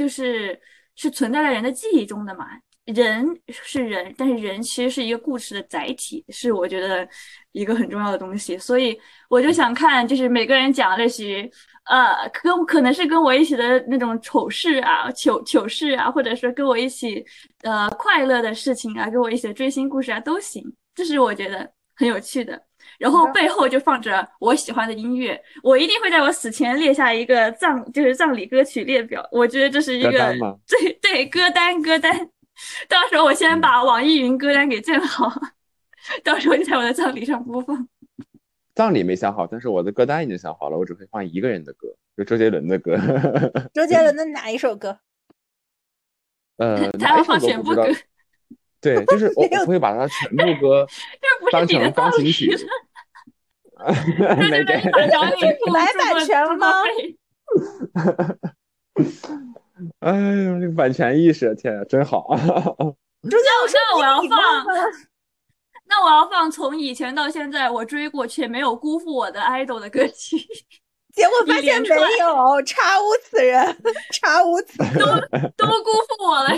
[0.00, 0.58] 就是
[0.96, 2.46] 是存在在人的记忆中的嘛。
[2.86, 7.06] 人是人，但是人其实是一个故事的载体，是我觉得
[7.52, 8.56] 一个很重要的东西。
[8.56, 8.98] 所以
[9.28, 11.48] 我就想看，就是每个人讲类似于
[11.84, 17.24] 呃，跟可能是跟我一起的那种丑事啊、糗糗事啊，或者说跟我一起
[17.62, 20.64] 呃快乐的事情啊，跟我一起的追星故事啊都行。
[20.94, 22.60] 这是我觉得很有趣的。
[23.00, 29.26] 然后背后就放着我喜欢的音乐，我一定会在我死前列下一个葬就是葬礼歌曲列表。
[29.32, 30.36] 我觉得这是一个
[30.66, 32.12] 最对对歌单歌单。
[32.90, 35.32] 到时候我先把网易云歌单给建好，
[36.22, 37.88] 到时候就在我的葬礼上播放。
[38.74, 42.98] 葬礼没想好，但是我的歌单已经想好了，我只会放一个人的歌，就周杰伦的歌。
[43.72, 44.98] 周杰伦的哪一首歌？
[46.58, 48.00] 呃，他要哪一首放全部歌不知道。
[48.82, 50.86] 对，就是我没有我会把它全部歌
[51.50, 52.50] 当成钢琴曲。
[54.50, 54.74] 没给
[55.72, 56.72] 买版权了吗
[60.00, 62.36] 哎呦，这个版权意识，天啊，真好！
[62.36, 64.38] 周杰伦那我要你放
[65.88, 70.36] 那我要放从以前到现在我追过却没有辜负我的 idol 的歌曲，
[71.14, 71.88] 结果发现没
[72.20, 73.76] 有，查无此人，
[74.12, 74.94] 查无此人，
[75.56, 76.50] 都辜负我了。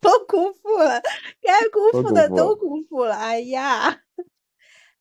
[0.00, 1.00] 都辜负了，
[1.40, 3.16] 该辜负的都都辜负了辜负了。
[3.16, 4.00] 哎呀，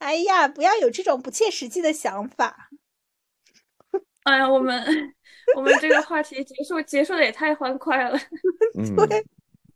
[0.04, 2.70] 哎呀，不要有这种不切实际的想法。
[4.24, 4.84] 哎呀，我们
[5.56, 8.18] 我们这个话题结束结束的也太欢快了。
[8.78, 9.26] 嗯， 对，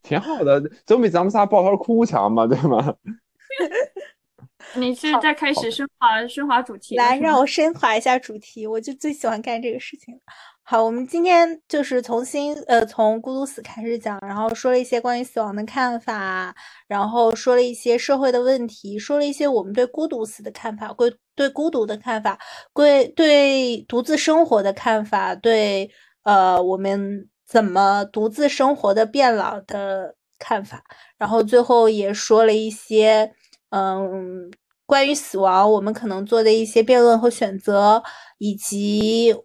[0.04, 2.96] 挺好的，总比咱们仨抱团哭强嘛，对吗？
[4.76, 10.20] 你是在开始升华升华主题来，让我升华一下主题，我就最喜欢干这个事情了。
[10.70, 16.54] 好，我们今天就是从新呃从孤独死开始讲，然后说了一些关于死亡的看法，
[16.90, 22.38] 然后说了一些社会的问题，说了一些我们对孤独死的看法，对对孤独的看法，
[22.74, 25.90] 对对独自生活的看法，对
[26.24, 30.84] 呃我们怎么独自生活的变老的看法，
[31.18, 33.32] 然后最后也说了一些
[33.70, 34.52] 嗯。
[34.86, 38.02] 关于死亡，我们可能做的一些辩论和选择，
[38.38, 39.36] 以及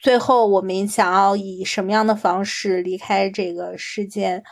[0.00, 4.42] 最后我们想要以什么样的方式离开这个世界，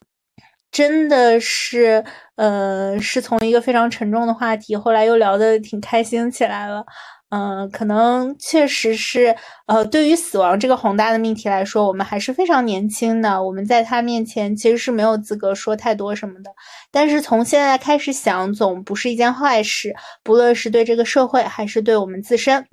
[0.70, 2.04] 真的是，
[2.34, 6.84] 呃，是从一个非常沉重的话题，后来又聊得挺开心起来了。
[7.28, 9.34] 嗯、可能确实是，
[9.66, 16.50] 呃，对于死亡这个宏大的命题来说，我们还是非常年轻的，我们在他面前其实是没有资格说太多什么的。
[16.92, 22.64] 但是从现在开始想，总不是一件坏事，不论是对这个社会还是对我们自身。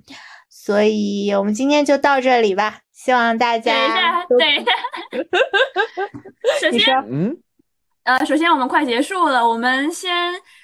[0.55, 4.71] 所以我们今天就到这里吧，希望大家等一下等一下。
[6.61, 7.38] 首先，嗯，
[8.03, 10.13] 呃，首先我们快结束了，我们先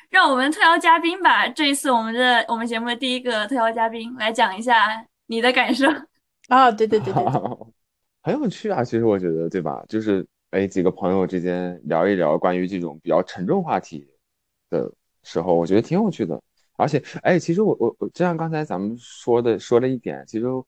[0.09, 1.47] 让我们特邀嘉宾吧。
[1.49, 5.85] 这一次我们的我们节目的第一个特邀嘉宾来讲一下你的感受。
[6.49, 7.33] 哦，对对对对对，
[8.23, 9.83] 很有趣啊，其实我觉得，对吧？
[9.89, 14.07] 就是哎，几个朋友之间聊一聊关于这种比较沉重话题
[14.69, 14.89] 的
[15.23, 16.39] 时候，我觉得挺有趣的。
[16.79, 20.65] 而且，哎，其实我我我，就像刚才咱们说的说了一点，其实我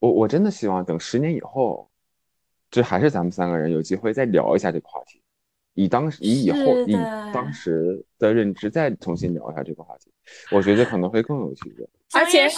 [0.00, 1.88] 我真的希望等十年以后，
[2.70, 5.22] 这还是咱们三个人有机会再聊一下这个话题，
[5.74, 6.94] 以当时以以后以
[7.32, 10.10] 当时的认知再重新聊一下这个话题，
[10.50, 11.88] 我觉得可能会更有趣的。
[12.14, 12.48] 而且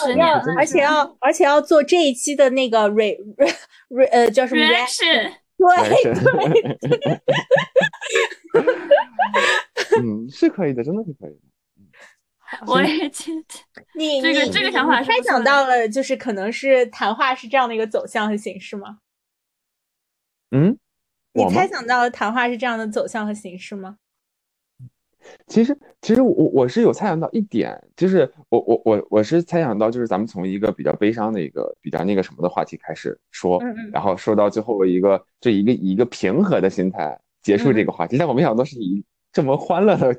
[0.56, 3.54] 而且要而且要做这一期的那个 re re
[3.88, 6.12] re 呃叫什么原 reaction 是对
[6.90, 7.20] 对，
[10.02, 11.40] 嗯，是可以的，真的是可以的。
[12.66, 18.98] 我也觉得， 你这个这个想法你猜想到了，就是可能是谈话是这样的一个走向和形式吗？
[20.50, 20.78] 嗯，
[21.32, 23.98] 你猜想到了谈话是这样的走向和形式吗？
[25.48, 40.14] 其实，其实我我是有猜想到一点，就是我我我我是猜想到，就是咱们从一个比较悲伤的一个比较那个什么的话题开始说，嗯嗯然后说到最后一个这一个以一个平和的心态结束这嗯个话题，但我没想到是以这么欢乐的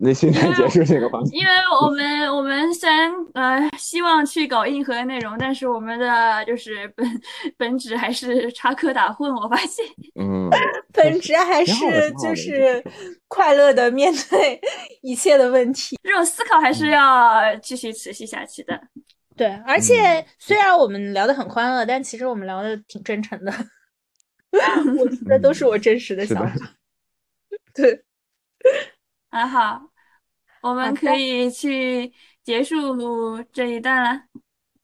[0.00, 1.36] 那心态结束这个话题。
[1.36, 1.52] 因为
[1.82, 7.20] 我们我们虽然呃希望去搞硬核的内容，但是我们的就是本
[7.56, 9.28] 本质还是插科打诨。
[9.42, 9.84] 我发现，
[10.14, 10.48] 嗯，
[10.94, 11.74] 本质还是
[12.12, 12.82] 就是
[13.26, 14.60] 快乐的面对
[15.02, 15.98] 一切的问题。
[16.02, 18.80] 这种思考还是要继续持续下去的。
[19.36, 23.52] 对，而且虽然我们聊得很欢乐，但其实我们聊的挺真诚的。
[24.98, 26.54] 我觉得都是我真实的想法。
[27.74, 28.02] 对，
[29.30, 29.82] 还好，
[30.62, 34.22] 我好们可以去结束这一段了。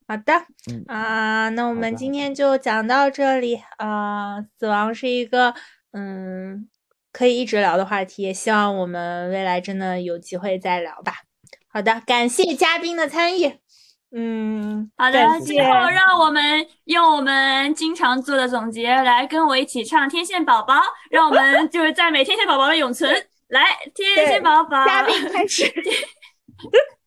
[0.07, 0.35] 好的
[0.71, 5.55] 嗯啊、那我好的们今天就讲到这里啊、死亡是一个
[5.93, 6.69] 嗯
[7.11, 11.15] 可以一直聊的话题，也希望我们未来真的有机会再聊吧。
[11.69, 13.59] 好的，感谢嘉宾的参与。
[14.17, 20.75] 嗯，好的，最后让我们用我们经常做的总结来跟我一起唱《天线宝宝》，
[21.11, 23.11] 让我们就是赞美天线宝宝的永存。
[23.55, 25.65] 来，天线宝宝，嘉宾开始。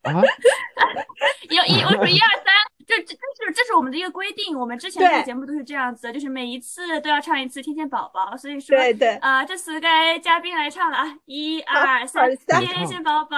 [0.03, 0.13] 啊，
[1.51, 2.45] 有一，我数一二三，
[2.87, 5.13] 这这这是这是我们的一个规定，我们之前对。
[5.15, 12.33] 做节目都是这样子的，就是每一次都要唱一次《天线宝宝》，所以说，对对，啊、这次该嘉宾来唱了啊，一二三，
[12.63, 13.37] 天线宝宝，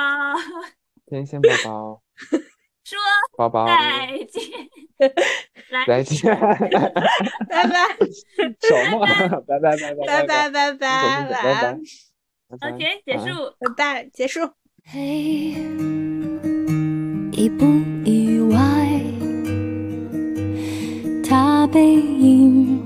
[1.07, 2.01] 天线宝宝，
[2.85, 2.99] 说
[3.35, 4.43] 宝宝，再见，
[5.69, 6.39] 来，再见，
[7.49, 7.97] 拜拜，
[8.61, 9.03] 什么？
[9.47, 10.05] 拜拜拜拜拜拜。
[10.05, 11.79] 拜拜，拜拜拜，拜
[12.49, 13.53] OK，结束。
[13.59, 14.39] 拜拜，结束。
[14.83, 15.53] 嘿，
[17.31, 17.65] 意不
[18.03, 19.03] 意外？
[21.23, 22.81] 他背影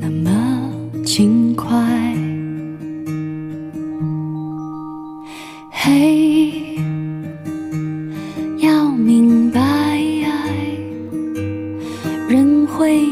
[0.00, 1.70] 那么轻快。
[5.70, 6.76] 嘿，
[8.56, 9.60] 要明白，
[12.26, 13.11] 人会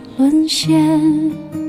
[0.21, 1.60] 沦陷。